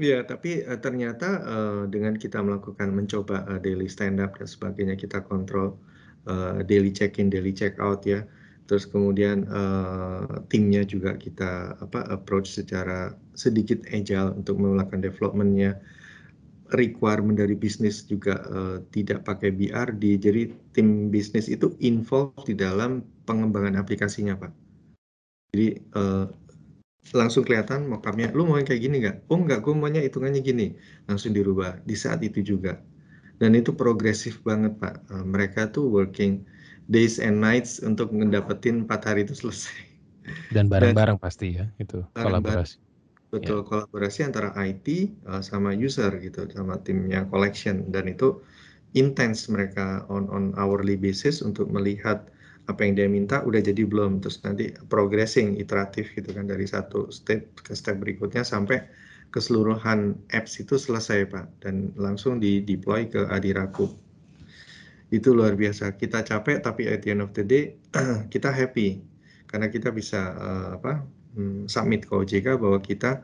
Iya, 0.00 0.24
tapi 0.24 0.64
uh, 0.64 0.80
ternyata 0.80 1.28
uh, 1.44 1.82
dengan 1.86 2.16
kita 2.16 2.40
melakukan 2.40 2.90
mencoba 2.90 3.44
uh, 3.46 3.60
daily 3.60 3.86
stand 3.86 4.18
up 4.18 4.34
dan 4.40 4.48
sebagainya, 4.48 4.96
kita 4.96 5.20
kontrol 5.22 5.76
uh, 6.24 6.64
daily 6.64 6.88
check 6.90 7.20
in, 7.20 7.28
daily 7.28 7.52
check 7.52 7.76
out 7.78 8.02
ya. 8.08 8.24
Terus 8.64 8.86
kemudian 8.86 9.50
uh, 9.50 10.46
timnya 10.48 10.86
juga 10.86 11.18
kita 11.18 11.74
apa 11.82 12.06
approach 12.08 12.54
secara 12.54 13.12
sedikit 13.34 13.82
agile 13.90 14.34
untuk 14.38 14.62
melakukan 14.62 15.02
developmentnya 15.04 15.76
requirement 16.76 17.36
dari 17.36 17.54
bisnis 17.58 18.06
juga 18.06 18.40
uh, 18.50 18.76
tidak 18.94 19.26
pakai 19.26 19.50
BRD 19.54 20.04
jadi 20.20 20.42
tim 20.74 21.10
bisnis 21.10 21.50
itu 21.50 21.74
involved 21.82 22.46
di 22.46 22.54
dalam 22.54 23.02
pengembangan 23.26 23.78
aplikasinya 23.78 24.38
pak. 24.38 24.52
Jadi 25.50 25.82
uh, 25.98 26.30
langsung 27.16 27.42
kelihatan 27.42 27.90
mockupnya 27.90 28.30
lu 28.30 28.46
mau 28.46 28.58
yang 28.60 28.68
kayak 28.68 28.82
gini 28.82 28.96
nggak? 29.02 29.16
Oh 29.32 29.38
nggak 29.40 29.66
gue 29.66 29.74
maunya 29.74 30.02
hitungannya 30.04 30.42
gini. 30.42 30.76
Langsung 31.10 31.34
dirubah 31.34 31.82
di 31.86 31.96
saat 31.98 32.22
itu 32.22 32.42
juga. 32.42 32.78
Dan 33.40 33.56
itu 33.56 33.72
progresif 33.72 34.38
banget 34.46 34.76
pak. 34.78 35.02
Uh, 35.10 35.24
mereka 35.26 35.66
tuh 35.70 35.88
working 35.88 36.44
days 36.90 37.22
and 37.22 37.38
nights 37.38 37.78
untuk 37.80 38.10
ngedapetin 38.10 38.86
empat 38.86 39.06
hari 39.06 39.26
itu 39.26 39.34
selesai. 39.34 39.74
Dan 40.54 40.70
bareng-bareng 40.70 41.18
pasti 41.18 41.58
ya 41.58 41.66
itu 41.80 42.04
bareng 42.14 42.42
kolaborasi. 42.42 42.89
Betul, 43.30 43.62
ya. 43.62 43.66
kolaborasi 43.66 44.26
antara 44.26 44.50
IT 44.58 45.14
uh, 45.30 45.38
sama 45.38 45.70
user 45.70 46.10
gitu, 46.18 46.50
sama 46.50 46.82
timnya 46.82 47.22
collection. 47.30 47.86
Dan 47.94 48.10
itu 48.10 48.42
intens 48.98 49.46
mereka 49.46 50.02
on 50.10 50.26
on 50.34 50.50
hourly 50.58 50.98
basis 50.98 51.38
untuk 51.38 51.70
melihat 51.70 52.26
apa 52.66 52.82
yang 52.82 52.98
dia 52.98 53.06
minta 53.06 53.38
udah 53.46 53.62
jadi 53.62 53.86
belum. 53.86 54.18
Terus 54.18 54.42
nanti 54.42 54.74
progressing 54.90 55.54
iteratif 55.62 56.10
gitu 56.18 56.34
kan 56.34 56.50
dari 56.50 56.66
satu 56.66 57.06
step 57.14 57.54
ke 57.62 57.70
step 57.78 58.02
berikutnya 58.02 58.42
sampai 58.42 58.82
keseluruhan 59.30 60.18
apps 60.34 60.58
itu 60.58 60.74
selesai 60.74 61.30
Pak. 61.30 61.62
Dan 61.62 61.94
langsung 61.94 62.42
di 62.42 62.66
deploy 62.66 63.06
ke 63.06 63.30
Adiraku. 63.30 63.86
Itu 65.14 65.38
luar 65.38 65.54
biasa. 65.54 65.94
Kita 65.94 66.26
capek 66.26 66.66
tapi 66.66 66.90
at 66.90 67.06
the 67.06 67.14
end 67.14 67.22
of 67.22 67.30
the 67.30 67.46
day 67.46 67.78
kita 68.34 68.50
happy. 68.50 69.06
Karena 69.46 69.70
kita 69.70 69.94
bisa 69.94 70.34
uh, 70.34 70.68
apa 70.82 71.19
um, 71.36 71.66
submit 71.70 72.06
ke 72.06 72.12
OJK 72.14 72.58
bahwa 72.58 72.78
kita 72.80 73.20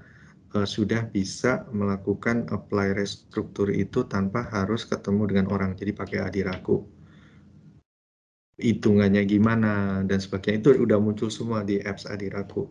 uh, 0.54 0.66
sudah 0.68 1.06
bisa 1.08 1.64
melakukan 1.72 2.46
apply 2.52 2.94
restruktur 2.94 3.70
itu 3.72 4.04
tanpa 4.06 4.46
harus 4.50 4.84
ketemu 4.84 5.22
dengan 5.30 5.46
orang. 5.50 5.74
Jadi 5.74 5.92
pakai 5.94 6.18
adiraku. 6.22 6.82
Hitungannya 8.56 9.28
gimana 9.28 10.00
dan 10.08 10.16
sebagainya 10.16 10.64
itu 10.64 10.70
udah 10.80 10.96
muncul 10.96 11.28
semua 11.28 11.60
di 11.60 11.76
apps 11.84 12.08
adiraku 12.08 12.64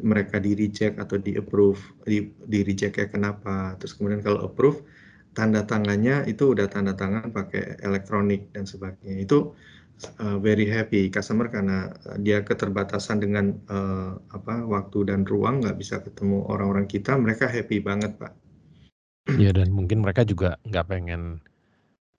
mereka 0.00 0.40
di 0.40 0.56
reject 0.56 0.96
atau 0.96 1.20
di 1.20 1.36
approve 1.36 1.78
di, 2.08 2.32
di 2.48 2.64
reject 2.64 2.96
ya 2.96 3.06
kenapa 3.06 3.76
terus 3.76 3.92
kemudian 3.92 4.24
kalau 4.24 4.48
approve 4.48 4.80
tanda 5.36 5.64
tangannya 5.64 6.24
itu 6.28 6.52
udah 6.52 6.68
tanda 6.68 6.96
tangan 6.96 7.28
pakai 7.28 7.80
elektronik 7.84 8.48
dan 8.56 8.64
sebagainya 8.64 9.24
itu 9.28 9.52
uh, 10.20 10.38
very 10.38 10.66
happy 10.68 11.08
customer 11.08 11.50
karena 11.50 11.92
dia 12.20 12.42
keterbatasan 12.42 13.22
dengan 13.22 13.56
uh, 13.70 14.18
apa 14.34 14.64
waktu 14.66 15.10
dan 15.10 15.26
ruang 15.26 15.62
nggak 15.62 15.78
bisa 15.78 16.00
ketemu 16.02 16.46
orang-orang 16.48 16.86
kita 16.86 17.14
mereka 17.18 17.46
happy 17.46 17.78
banget 17.82 18.16
pak. 18.18 18.32
Ya 19.38 19.54
dan 19.54 19.70
mungkin 19.70 20.02
mereka 20.02 20.26
juga 20.26 20.58
nggak 20.66 20.86
pengen 20.90 21.38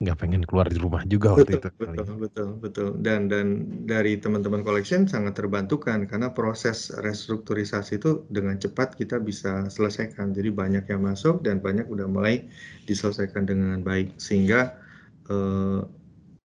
nggak 0.03 0.19
pengen 0.19 0.43
keluar 0.43 0.67
di 0.67 0.75
rumah 0.75 1.07
juga 1.07 1.39
waktu 1.39 1.55
betul, 1.55 1.71
itu. 1.71 1.79
Betul, 1.79 2.15
betul, 2.19 2.49
betul. 2.59 2.89
Dan 2.99 3.31
dan 3.31 3.47
dari 3.87 4.19
teman-teman 4.19 4.59
collection 4.59 5.07
sangat 5.07 5.39
terbantukan 5.39 6.03
karena 6.03 6.27
proses 6.35 6.91
restrukturisasi 6.91 8.03
itu 8.03 8.27
dengan 8.27 8.59
cepat 8.59 8.99
kita 8.99 9.23
bisa 9.23 9.71
selesaikan. 9.71 10.35
Jadi 10.35 10.51
banyak 10.51 10.91
yang 10.91 11.07
masuk 11.07 11.39
dan 11.47 11.63
banyak 11.63 11.87
udah 11.87 12.07
mulai 12.11 12.43
diselesaikan 12.83 13.47
dengan 13.47 13.79
baik 13.79 14.19
sehingga 14.19 14.75
eh, 15.31 15.79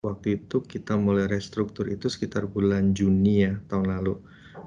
waktu 0.04 0.44
itu 0.44 0.60
kita 0.60 1.00
mulai 1.00 1.32
restruktur 1.32 1.88
itu 1.88 2.12
sekitar 2.12 2.46
bulan 2.46 2.92
Juni 2.92 3.48
ya 3.48 3.56
tahun 3.72 3.89
lalu. 3.89 4.20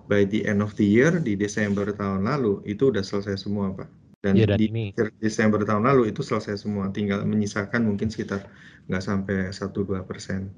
By 0.09 0.27
the 0.27 0.49
end 0.49 0.65
of 0.65 0.75
the 0.75 0.87
year 0.89 1.13
di 1.21 1.37
Desember 1.37 1.87
tahun 1.93 2.27
lalu 2.27 2.65
itu 2.67 2.91
udah 2.91 3.05
selesai 3.05 3.47
semua, 3.47 3.71
Pak. 3.77 3.89
Dan, 4.25 4.35
ya, 4.35 4.49
dan 4.49 4.59
di 4.59 4.67
ini. 4.67 4.85
Desember 5.23 5.63
tahun 5.63 5.87
lalu 5.87 6.11
itu 6.11 6.25
selesai 6.25 6.59
semua, 6.59 6.91
tinggal 6.91 7.23
menyisakan 7.23 7.87
mungkin 7.87 8.11
sekitar 8.11 8.49
nggak 8.91 9.05
sampai 9.05 9.53
satu 9.53 9.87
dua 9.87 10.03
persen. 10.03 10.51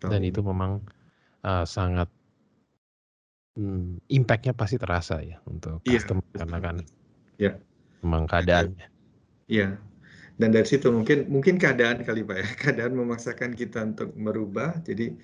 Dan 0.00 0.22
itu 0.22 0.40
memang 0.40 0.80
uh, 1.44 1.64
sangat 1.66 2.08
hmm, 3.58 4.06
impactnya 4.08 4.52
pasti 4.52 4.76
terasa 4.76 5.20
ya 5.24 5.40
untuk 5.48 5.82
iya, 5.88 6.00
customer 6.00 6.24
karena 6.36 6.58
kan 6.62 6.76
ya. 7.40 7.52
memang 8.04 8.28
keadaannya. 8.28 8.86
Iya. 9.50 9.68
Dan 10.36 10.52
dari 10.52 10.68
situ 10.68 10.92
mungkin 10.92 11.28
mungkin 11.32 11.56
keadaan 11.56 12.04
kali 12.04 12.20
pak 12.20 12.36
ya, 12.36 12.46
keadaan 12.62 12.92
memaksakan 12.96 13.56
kita 13.56 13.96
untuk 13.96 14.12
merubah. 14.16 14.76
Jadi 14.84 15.16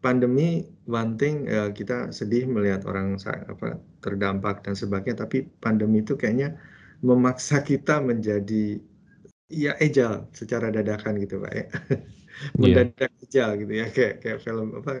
pandemi 0.00 0.68
one 0.88 1.16
thing 1.16 1.48
uh, 1.48 1.72
kita 1.72 2.12
sedih 2.12 2.44
melihat 2.48 2.84
orang 2.88 3.16
apa 3.24 3.80
terdampak 4.00 4.64
dan 4.64 4.76
sebagainya, 4.76 5.24
tapi 5.24 5.48
pandemi 5.60 6.00
itu 6.00 6.16
kayaknya 6.16 6.56
memaksa 7.04 7.60
kita 7.60 8.00
menjadi 8.00 8.80
ya 9.52 9.76
ejal 9.78 10.24
secara 10.32 10.72
dadakan 10.72 11.20
gitu 11.20 11.38
pak 11.44 11.52
ya 11.52 11.66
iya. 11.68 12.82
mendadak 12.88 13.12
yeah. 13.12 13.24
ejal 13.28 13.48
gitu 13.60 13.72
ya 13.72 13.86
kayak 13.92 14.14
kayak 14.24 14.38
film 14.40 14.68
apa 14.80 14.92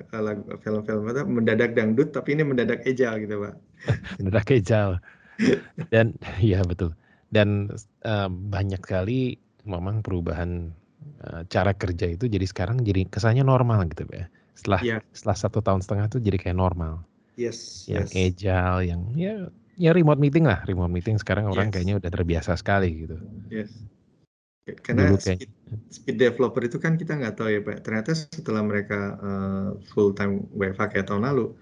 film-film 0.60 1.02
apa 1.08 1.22
mendadak 1.24 1.72
dangdut 1.72 2.12
tapi 2.12 2.36
ini 2.36 2.44
mendadak 2.44 2.84
ejal 2.84 3.16
gitu 3.18 3.40
pak 3.40 3.54
mendadak 4.20 4.48
ejal 4.52 4.88
dan 5.90 6.14
ya 6.38 6.62
betul 6.62 6.94
dan 7.34 7.72
uh, 8.06 8.30
banyak 8.30 8.78
sekali 8.78 9.40
memang 9.64 10.00
perubahan 10.00 10.72
uh, 11.24 11.42
cara 11.48 11.72
kerja 11.76 12.14
itu 12.14 12.30
jadi 12.30 12.46
sekarang 12.48 12.80
jadi 12.84 13.08
kesannya 13.08 13.44
normal 13.44 13.84
gitu 13.90 14.08
pak 14.08 14.16
ya 14.16 14.26
setelah 14.54 14.80
yeah. 14.80 15.00
setelah 15.10 15.36
satu 15.36 15.58
tahun 15.60 15.82
setengah 15.82 16.06
itu 16.08 16.18
jadi 16.22 16.38
kayak 16.38 16.58
normal 16.58 17.02
yes 17.34 17.88
yang 17.90 18.06
yes. 18.06 18.14
agile 18.14 18.80
yang 18.86 19.00
ya 19.18 19.50
ya 19.74 19.90
remote 19.90 20.22
meeting 20.22 20.46
lah 20.46 20.62
remote 20.64 20.92
meeting 20.92 21.18
sekarang 21.18 21.50
orang 21.50 21.68
yes. 21.68 21.72
kayaknya 21.74 21.94
udah 21.98 22.10
terbiasa 22.12 22.54
sekali 22.54 23.08
gitu 23.08 23.18
yes 23.50 23.74
karena 24.64 25.12
Dulu 25.12 25.20
kayak, 25.20 25.44
speed 25.92 26.16
developer 26.16 26.64
itu 26.64 26.80
kan 26.80 26.96
kita 26.96 27.20
nggak 27.20 27.36
tahu 27.36 27.52
ya 27.52 27.60
Pak. 27.60 27.84
Ternyata 27.84 28.16
setelah 28.16 28.64
mereka 28.64 29.20
uh, 29.20 29.68
full 29.92 30.16
time 30.16 30.48
WFH 30.56 30.96
kayak 30.96 31.06
tahun 31.12 31.28
lalu, 31.28 31.52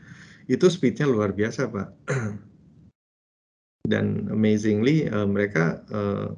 itu 0.47 0.71
speednya 0.71 1.11
luar 1.11 1.35
biasa 1.35 1.67
Pak. 1.67 1.89
Dan 3.91 4.31
amazingly 4.31 5.11
uh, 5.11 5.27
mereka 5.27 5.83
uh, 5.91 6.31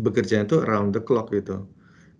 bekerja 0.00 0.42
itu 0.48 0.64
around 0.64 0.96
the 0.96 1.02
clock 1.02 1.30
gitu. 1.30 1.68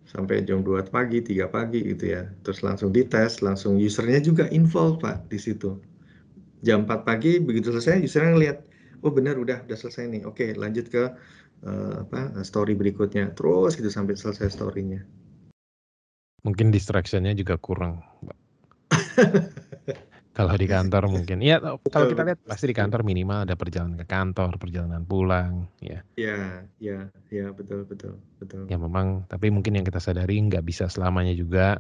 Sampai 0.05 0.43
jam 0.43 0.61
2 0.67 0.91
pagi, 0.91 1.23
3 1.23 1.49
pagi 1.49 1.81
gitu 1.87 2.15
ya. 2.15 2.29
Terus 2.45 2.61
langsung 2.67 2.91
dites, 2.91 3.41
langsung 3.41 3.79
usernya 3.79 4.21
juga 4.21 4.45
involved 4.53 5.01
Pak 5.01 5.31
di 5.33 5.39
situ. 5.39 5.81
Jam 6.61 6.85
4 6.85 7.09
pagi 7.09 7.41
begitu 7.41 7.73
selesai 7.73 8.05
usernya 8.05 8.31
ngeliat, 8.37 8.59
oh 9.01 9.13
benar 9.15 9.41
udah 9.41 9.65
udah 9.65 9.79
selesai 9.79 10.11
nih. 10.13 10.23
Oke, 10.29 10.53
lanjut 10.53 10.93
ke 10.93 11.09
uh, 11.65 12.05
apa 12.05 12.41
story 12.45 12.77
berikutnya 12.77 13.33
terus 13.37 13.77
gitu 13.77 13.91
sampai 13.93 14.17
selesai 14.17 14.53
storynya 14.53 15.05
mungkin 16.45 16.73
distractionnya 16.73 17.37
juga 17.37 17.61
kurang 17.61 18.01
kalau 20.41 20.57
di 20.57 20.69
kantor 20.69 21.03
mungkin 21.13 21.39
ya 21.45 21.61
kalau 21.61 22.07
kita 22.09 22.23
lihat 22.25 22.41
pasti 22.49 22.73
di 22.73 22.77
kantor 22.77 23.05
minimal 23.05 23.45
ada 23.45 23.55
perjalanan 23.55 24.01
ke 24.01 24.07
kantor 24.09 24.57
perjalanan 24.57 25.05
pulang 25.05 25.69
ya 25.85 26.01
ya 26.17 26.65
ya 26.81 27.13
ya 27.29 27.53
betul 27.53 27.85
betul 27.85 28.17
betul 28.41 28.65
ya 28.73 28.81
memang 28.81 29.29
tapi 29.29 29.53
mungkin 29.53 29.77
yang 29.77 29.85
kita 29.85 30.01
sadari 30.01 30.41
nggak 30.41 30.65
bisa 30.65 30.89
selamanya 30.89 31.37
juga 31.37 31.77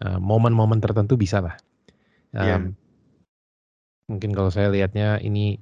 eh, 0.00 0.18
momen-momen 0.18 0.80
uh, 0.80 0.84
tertentu 0.88 1.20
bisa 1.20 1.44
lah 1.44 1.60
um, 2.32 2.40
ya. 2.40 2.56
mungkin 4.08 4.30
kalau 4.32 4.48
saya 4.48 4.72
lihatnya 4.72 5.20
ini 5.20 5.60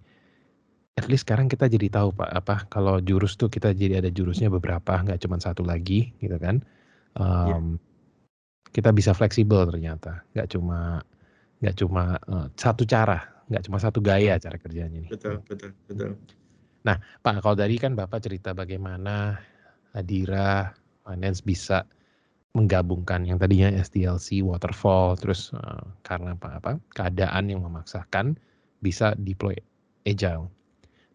at 0.98 1.06
least 1.06 1.22
sekarang 1.22 1.46
kita 1.46 1.70
jadi 1.70 1.94
tahu 1.94 2.10
Pak, 2.10 2.30
apa 2.34 2.54
kalau 2.66 2.98
jurus 2.98 3.38
tuh 3.38 3.46
kita 3.46 3.70
jadi 3.70 4.02
ada 4.02 4.10
jurusnya 4.10 4.50
beberapa, 4.50 4.98
nggak 4.98 5.22
cuma 5.22 5.38
satu 5.38 5.62
lagi 5.62 6.10
gitu 6.18 6.34
kan. 6.42 6.58
Um, 7.14 7.22
yeah. 7.22 7.62
Kita 8.74 8.90
bisa 8.90 9.14
fleksibel 9.14 9.62
ternyata, 9.70 10.26
nggak 10.34 10.58
cuma 10.58 11.06
nggak 11.58 11.76
cuma 11.78 12.16
uh, 12.30 12.46
satu 12.54 12.86
cara, 12.86 13.44
nggak 13.50 13.62
cuma 13.66 13.78
satu 13.82 13.98
gaya 13.98 14.38
cara 14.38 14.56
kerjanya 14.58 14.98
nih. 15.02 15.10
Betul, 15.10 15.42
betul, 15.46 15.70
betul. 15.90 16.14
Nah, 16.86 16.96
Pak, 17.20 17.42
kalau 17.42 17.56
tadi 17.58 17.76
kan 17.76 17.98
Bapak 17.98 18.22
cerita 18.22 18.54
bagaimana 18.54 19.36
Adira 19.92 20.72
Finance 21.02 21.42
bisa 21.42 21.82
menggabungkan 22.56 23.28
yang 23.28 23.36
tadinya 23.36 23.68
SDLC, 23.70 24.40
waterfall, 24.42 25.18
terus 25.18 25.52
uh, 25.52 25.84
karena 26.02 26.34
apa, 26.34 26.58
apa 26.58 26.70
keadaan 26.94 27.52
yang 27.52 27.60
memaksakan 27.62 28.38
bisa 28.80 29.14
deploy 29.18 29.54
agile. 30.06 30.48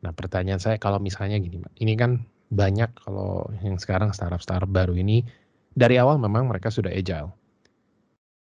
Nah 0.03 0.11
pertanyaan 0.11 0.59
saya 0.59 0.77
kalau 0.77 0.99
misalnya 0.99 1.39
gini, 1.39 1.63
ini 1.79 1.93
kan 1.95 2.23
banyak 2.53 2.91
kalau 3.01 3.49
yang 3.65 3.81
sekarang 3.81 4.13
startup-startup 4.13 4.69
baru 4.69 4.93
ini 4.93 5.25
dari 5.73 5.97
awal 5.97 6.21
memang 6.21 6.45
mereka 6.45 6.69
sudah 6.69 6.93
agile, 6.93 7.33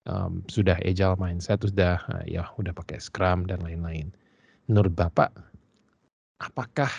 um, 0.08 0.45
sudah 0.47 0.80
agile 0.86 1.20
mindset, 1.20 1.60
sudah 1.64 2.00
uh, 2.14 2.24
ya 2.24 2.47
udah 2.56 2.72
pakai 2.72 3.02
Scrum 3.02 3.50
dan 3.50 3.60
lain-lain. 3.66 4.14
Menurut 4.70 4.93
bapak, 4.93 5.34
apakah 6.39 6.91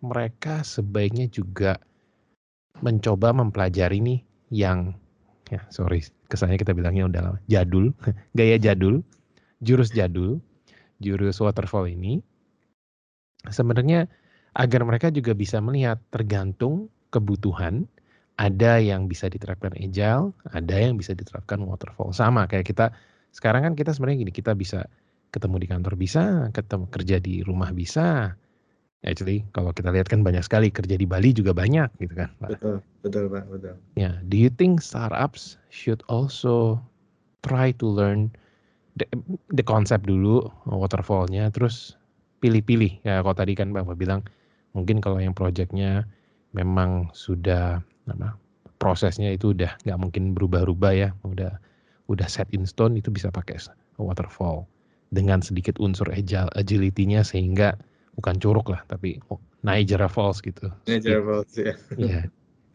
mereka 0.00 0.62
sebaiknya 0.62 1.26
juga 1.28 1.76
mencoba 2.84 3.32
mempelajari 3.32 3.98
nih 4.04 4.20
yang 4.52 4.94
ya 5.48 5.64
sorry 5.72 6.04
kesannya 6.28 6.60
kita 6.60 6.72
bilangnya 6.72 7.08
udah 7.08 7.22
jadul, 7.50 7.92
gaya 8.38 8.56
jadul, 8.56 9.02
jurus 9.64 9.90
jadul, 9.92 10.38
jurus 11.00 11.42
waterfall 11.42 11.88
ini 11.88 12.22
sebenarnya 13.50 14.08
agar 14.56 14.82
mereka 14.88 15.12
juga 15.12 15.36
bisa 15.36 15.60
melihat 15.60 16.00
tergantung 16.08 16.88
kebutuhan 17.12 17.86
ada 18.36 18.78
yang 18.80 19.08
bisa 19.08 19.32
diterapkan 19.32 19.72
agile, 19.80 20.32
ada 20.52 20.76
yang 20.76 21.00
bisa 21.00 21.16
diterapkan 21.16 21.64
waterfall. 21.64 22.12
Sama 22.12 22.44
kayak 22.44 22.68
kita 22.68 22.92
sekarang 23.32 23.64
kan 23.64 23.72
kita 23.72 23.96
sebenarnya 23.96 24.28
gini, 24.28 24.32
kita 24.32 24.52
bisa 24.52 24.84
ketemu 25.32 25.64
di 25.64 25.68
kantor 25.68 25.94
bisa, 25.96 26.48
ketemu 26.52 26.84
kerja 26.92 27.16
di 27.20 27.40
rumah 27.44 27.72
bisa. 27.72 28.36
Actually, 29.04 29.44
kalau 29.52 29.70
kita 29.70 29.92
lihat 29.92 30.08
kan 30.08 30.24
banyak 30.24 30.42
sekali 30.42 30.72
kerja 30.72 30.96
di 30.98 31.06
Bali 31.06 31.30
juga 31.30 31.52
banyak 31.52 31.92
gitu 32.00 32.14
kan. 32.16 32.32
Pak. 32.40 32.58
Betul, 32.58 32.76
betul 33.04 33.24
Pak, 33.28 33.44
betul. 33.52 33.74
Ya, 33.94 34.18
do 34.26 34.36
you 34.36 34.48
think 34.48 34.80
startups 34.80 35.60
should 35.68 36.00
also 36.08 36.80
try 37.44 37.70
to 37.76 37.86
learn 37.86 38.32
the, 38.98 39.06
the 39.52 39.62
concept 39.62 40.08
dulu 40.08 40.48
waterfallnya, 40.66 41.52
terus 41.52 41.94
pilih-pilih 42.40 43.00
ya 43.00 43.24
kalau 43.24 43.36
tadi 43.36 43.56
kan 43.56 43.72
bapak 43.72 43.96
bilang 43.96 44.20
mungkin 44.76 45.00
kalau 45.00 45.16
yang 45.16 45.32
proyeknya 45.32 46.04
memang 46.52 47.08
sudah 47.16 47.80
apa 48.10 48.38
prosesnya 48.76 49.32
itu 49.32 49.56
udah 49.56 49.72
nggak 49.82 49.98
mungkin 49.98 50.36
berubah-ubah 50.36 50.92
ya 50.92 51.08
udah 51.24 51.56
udah 52.06 52.28
set 52.30 52.46
in 52.54 52.62
stone 52.68 52.94
itu 52.94 53.10
bisa 53.10 53.32
pakai 53.32 53.58
waterfall 53.98 54.68
dengan 55.10 55.42
sedikit 55.42 55.78
unsur 55.78 56.06
agile 56.12 56.50
agility-nya 56.54 57.22
sehingga 57.26 57.74
bukan 58.18 58.38
curug 58.38 58.66
lah 58.70 58.82
tapi 58.86 59.18
oh, 59.30 59.40
Niagara 59.66 60.06
Falls 60.06 60.38
gitu. 60.42 60.70
Niagara 60.86 61.22
Falls 61.22 61.52
ya. 61.58 61.74
Yeah. 61.98 62.24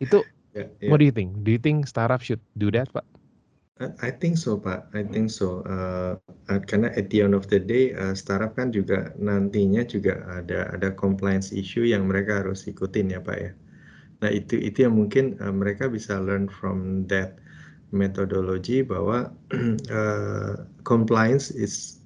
Itu 0.03 0.25
yeah, 0.51 0.67
yeah. 0.83 0.89
what 0.91 0.99
do 0.99 1.05
you 1.07 1.15
think? 1.15 1.43
Do 1.47 1.53
you 1.53 1.61
think 1.61 1.87
startup 1.87 2.19
should 2.19 2.41
do 2.59 2.71
that, 2.75 2.91
Pak? 2.91 3.07
I 3.81 4.13
think 4.13 4.37
so 4.37 4.61
Pak, 4.61 4.93
I 4.93 5.01
think 5.01 5.33
so. 5.33 5.65
Uh, 5.65 6.13
karena 6.69 6.93
at 6.93 7.09
the 7.09 7.25
end 7.25 7.33
of 7.33 7.49
the 7.49 7.57
day, 7.57 7.97
uh, 7.97 8.13
startup 8.13 8.53
kan 8.53 8.69
juga 8.69 9.09
nantinya 9.17 9.81
juga 9.81 10.21
ada 10.29 10.69
ada 10.69 10.93
compliance 10.93 11.49
issue 11.49 11.89
yang 11.89 12.05
mereka 12.05 12.45
harus 12.45 12.69
ikutin 12.69 13.09
ya 13.09 13.17
Pak 13.17 13.37
ya. 13.41 13.51
Nah 14.21 14.29
itu 14.29 14.61
itu 14.61 14.85
yang 14.85 14.95
mungkin 14.95 15.35
uh, 15.41 15.49
mereka 15.49 15.89
bisa 15.89 16.21
learn 16.21 16.45
from 16.45 17.09
that 17.09 17.41
methodology 17.91 18.85
bahwa 18.85 19.33
uh, 19.89 20.53
compliance 20.89 21.51
is 21.51 22.01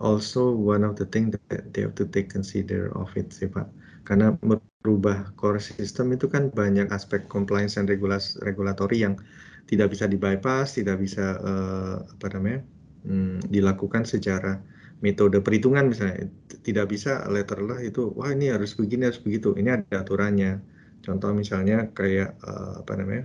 also 0.00 0.54
one 0.54 0.82
of 0.82 0.96
the 0.96 1.06
thing 1.12 1.30
that 1.30 1.74
they 1.74 1.82
have 1.84 1.94
to 1.94 2.06
take 2.08 2.32
consider 2.32 2.90
of 2.96 3.12
it 3.14 3.30
sih 3.30 3.46
Pak. 3.46 3.68
Karena 4.08 4.32
merubah 4.40 5.28
core 5.36 5.60
system 5.60 6.16
itu 6.16 6.30
kan 6.30 6.48
banyak 6.48 6.88
aspek 6.88 7.28
compliance 7.28 7.76
dan 7.76 7.84
regulas 7.84 8.40
regulatori 8.40 9.04
yang 9.04 9.20
tidak 9.68 9.92
bisa 9.92 10.08
dibypass, 10.08 10.80
tidak 10.80 10.96
bisa 11.04 11.36
uh, 11.44 12.00
apa 12.00 12.26
namanya 12.32 12.64
hmm, 13.04 13.52
dilakukan 13.52 14.08
secara 14.08 14.56
metode 15.04 15.44
perhitungan 15.44 15.92
misalnya. 15.92 16.32
Tidak 16.48 16.86
bisa 16.88 17.28
letterlah 17.28 17.78
itu 17.84 18.08
wah 18.16 18.32
ini 18.32 18.48
harus 18.48 18.72
begini 18.72 19.12
harus 19.12 19.20
begitu. 19.20 19.52
Ini 19.60 19.82
ada 19.84 20.00
aturannya 20.00 20.77
contoh 21.08 21.32
misalnya 21.32 21.88
kayak 21.96 22.36
uh, 22.44 22.84
apa 22.84 22.92
namanya 23.00 23.24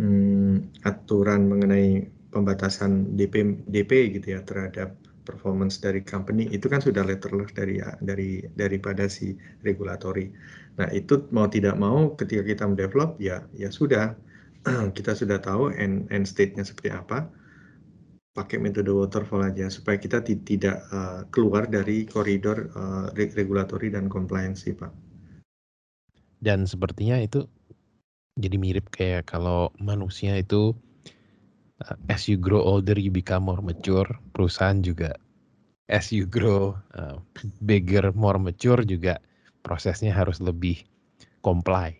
hmm, 0.00 0.80
aturan 0.88 1.44
mengenai 1.44 2.08
pembatasan 2.32 3.12
DP 3.20 3.68
DP 3.68 4.16
gitu 4.16 4.32
ya 4.32 4.40
terhadap 4.40 4.96
performance 5.28 5.76
dari 5.82 6.00
company 6.00 6.48
itu 6.48 6.70
kan 6.72 6.80
sudah 6.80 7.04
letterless 7.04 7.52
dari 7.52 7.82
dari 8.00 8.40
daripada 8.56 9.10
si 9.10 9.36
regulatory. 9.66 10.32
Nah 10.80 10.88
itu 10.96 11.28
mau 11.34 11.50
tidak 11.50 11.76
mau 11.76 12.14
ketika 12.16 12.46
kita 12.46 12.64
mendevelop 12.64 13.20
ya 13.20 13.44
ya 13.52 13.68
sudah 13.68 14.16
kita 14.96 15.12
sudah 15.12 15.42
tahu 15.42 15.74
end, 15.74 16.08
end 16.14 16.26
state-nya 16.26 16.62
seperti 16.62 16.94
apa, 16.94 17.26
pakai 18.34 18.58
metode 18.62 18.90
waterfall 18.90 19.46
aja 19.46 19.70
supaya 19.70 19.98
kita 19.98 20.22
tidak 20.22 20.82
uh, 20.90 21.26
keluar 21.30 21.66
dari 21.66 22.06
koridor 22.06 22.70
uh, 22.74 23.06
regulatory 23.14 23.90
dan 23.90 24.10
compliance, 24.10 24.66
Pak. 24.66 25.05
Dan 26.40 26.68
sepertinya 26.68 27.16
itu 27.20 27.48
jadi 28.36 28.56
mirip 28.60 28.92
kayak 28.92 29.32
kalau 29.32 29.72
manusia 29.80 30.36
itu 30.36 30.76
uh, 31.84 31.96
as 32.12 32.28
you 32.28 32.36
grow 32.36 32.60
older 32.60 32.96
you 33.00 33.08
become 33.08 33.48
more 33.48 33.64
mature, 33.64 34.06
perusahaan 34.36 34.80
juga 34.84 35.16
as 35.88 36.10
you 36.10 36.26
grow 36.26 36.74
uh, 36.98 37.16
bigger, 37.64 38.10
more 38.12 38.36
mature 38.36 38.82
juga 38.84 39.22
prosesnya 39.62 40.12
harus 40.12 40.38
lebih 40.42 40.84
comply. 41.42 41.94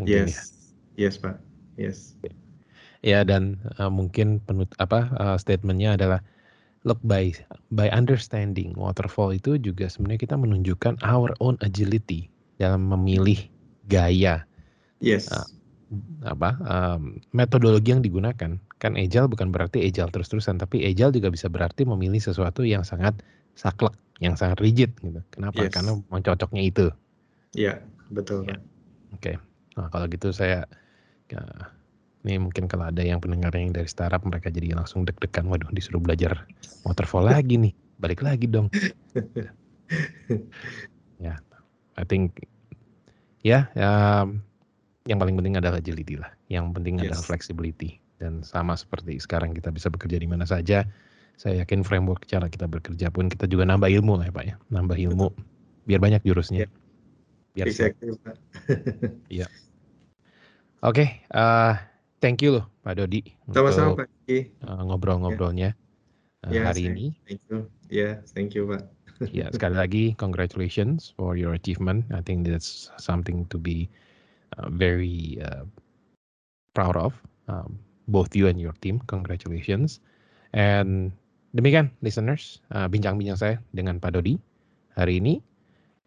Mungkin 0.00 0.26
yes, 0.30 0.54
ya. 0.96 1.06
yes 1.10 1.14
Pak. 1.20 1.36
Yes. 1.78 2.14
Ya 3.04 3.20
dan 3.20 3.60
uh, 3.76 3.92
mungkin 3.92 4.40
penut 4.48 4.72
apa 4.80 5.12
uh, 5.20 5.36
statementnya 5.36 5.98
adalah 5.98 6.24
look 6.88 7.00
by 7.04 7.32
by 7.72 7.92
understanding 7.92 8.72
waterfall 8.76 9.32
itu 9.32 9.60
juga 9.60 9.88
sebenarnya 9.92 10.24
kita 10.24 10.36
menunjukkan 10.40 11.00
our 11.04 11.36
own 11.44 11.60
agility 11.60 12.32
dalam 12.56 12.88
memilih 12.88 13.50
gaya. 13.90 14.46
Yes. 15.02 15.30
Uh, 15.30 15.46
apa 16.26 16.58
um, 16.66 17.22
metodologi 17.30 17.94
yang 17.94 18.02
digunakan 18.02 18.58
kan 18.82 18.92
agile 18.98 19.30
bukan 19.30 19.54
berarti 19.54 19.86
agile 19.86 20.10
terus-terusan 20.10 20.58
tapi 20.58 20.82
agile 20.82 21.14
juga 21.14 21.30
bisa 21.30 21.46
berarti 21.46 21.86
memilih 21.86 22.18
sesuatu 22.18 22.66
yang 22.66 22.82
sangat 22.82 23.14
saklek 23.54 23.94
yang 24.18 24.34
sangat 24.34 24.58
rigid 24.58 24.90
gitu 24.98 25.22
kenapa 25.30 25.62
yes. 25.62 25.70
karena 25.70 25.94
mencocoknya 26.10 26.62
itu 26.66 26.86
ya 27.54 27.78
betul 28.10 28.42
ya. 28.48 28.58
oke 29.14 29.22
okay. 29.22 29.34
nah 29.78 29.86
kalau 29.86 30.10
gitu 30.10 30.34
saya 30.34 30.66
Ya, 31.32 31.40
ini 32.24 32.40
mungkin 32.40 32.68
kalau 32.68 32.92
ada 32.92 33.00
yang 33.00 33.20
pendengar 33.20 33.52
yang 33.56 33.72
dari 33.72 33.88
startup 33.88 34.20
mereka 34.28 34.52
jadi 34.52 34.76
langsung 34.76 35.08
deg-degan, 35.08 35.48
waduh 35.48 35.68
disuruh 35.72 36.00
belajar 36.00 36.44
waterfall 36.84 37.24
lagi 37.24 37.56
nih, 37.56 37.72
balik 37.96 38.20
lagi 38.20 38.44
dong. 38.44 38.68
ya, 41.24 41.40
I 41.96 42.04
think 42.04 42.44
ya, 43.44 43.68
um, 43.76 44.40
yang 45.04 45.20
paling 45.20 45.36
penting 45.36 45.54
adalah 45.60 45.78
agility 45.78 46.16
lah. 46.16 46.32
Yang 46.48 46.66
penting 46.74 46.94
adalah 47.04 47.20
Yes. 47.20 47.28
flexibility. 47.28 48.00
Dan 48.16 48.40
sama 48.40 48.72
seperti 48.74 49.20
sekarang 49.20 49.52
kita 49.52 49.68
bisa 49.68 49.92
bekerja 49.92 50.16
di 50.16 50.24
mana 50.24 50.48
saja. 50.48 50.88
Saya 51.36 51.60
yakin 51.66 51.84
framework 51.84 52.24
cara 52.24 52.48
kita 52.48 52.64
bekerja 52.64 53.10
pun 53.12 53.28
kita 53.28 53.44
juga 53.44 53.68
nambah 53.68 53.90
ilmu 53.90 54.16
lah 54.22 54.30
ya 54.30 54.32
Pak 54.32 54.44
ya. 54.48 54.54
Nambah 54.72 54.96
ilmu 54.96 55.28
biar 55.84 56.00
banyak 56.00 56.24
jurusnya. 56.24 56.64
Biar 57.52 57.68
siap. 57.68 57.92
Exactly, 57.94 58.16
Pak. 58.24 58.36
Oke, 60.84 61.24
eh, 61.24 61.74
thank 62.20 62.44
you 62.44 62.60
loh 62.60 62.68
Pak 62.84 63.00
Dodi 63.00 63.24
Sama-sama 63.48 63.96
untuk 63.96 64.04
Pak 64.04 64.08
eh, 64.28 64.52
ngobrol-ngobrolnya 64.84 65.72
eh, 66.44 66.52
Ya, 66.52 66.68
hari 66.68 66.84
saya- 66.84 66.92
ini. 66.92 67.06
Thank 67.24 67.40
you. 67.48 67.58
Ya, 67.88 68.20
thank 68.36 68.52
you 68.52 68.68
Pak. 68.68 68.84
Ya, 69.38 69.48
sekali 69.50 69.74
lagi 69.78 70.04
congratulations 70.18 71.14
for 71.16 71.38
your 71.38 71.56
achievement. 71.56 72.04
I 72.12 72.20
think 72.20 72.44
that's 72.44 72.90
something 73.00 73.48
to 73.48 73.56
be 73.56 73.88
uh, 74.58 74.68
very 74.68 75.40
uh, 75.40 75.64
proud 76.76 76.98
of. 76.98 77.14
Um, 77.48 77.78
both 78.08 78.36
you 78.36 78.48
and 78.48 78.60
your 78.60 78.76
team, 78.84 79.00
congratulations. 79.08 80.00
And 80.52 81.12
demikian 81.56 81.90
listeners, 82.04 82.60
uh, 82.74 82.88
bincang-bincang 82.90 83.38
saya 83.40 83.56
dengan 83.72 83.98
Pak 84.02 84.18
Dodi 84.18 84.36
hari 84.98 85.20
ini. 85.22 85.40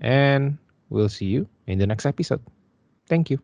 And 0.04 0.62
we'll 0.94 1.10
see 1.10 1.28
you 1.28 1.50
in 1.66 1.82
the 1.82 1.90
next 1.90 2.06
episode. 2.06 2.42
Thank 3.10 3.34
you. 3.34 3.42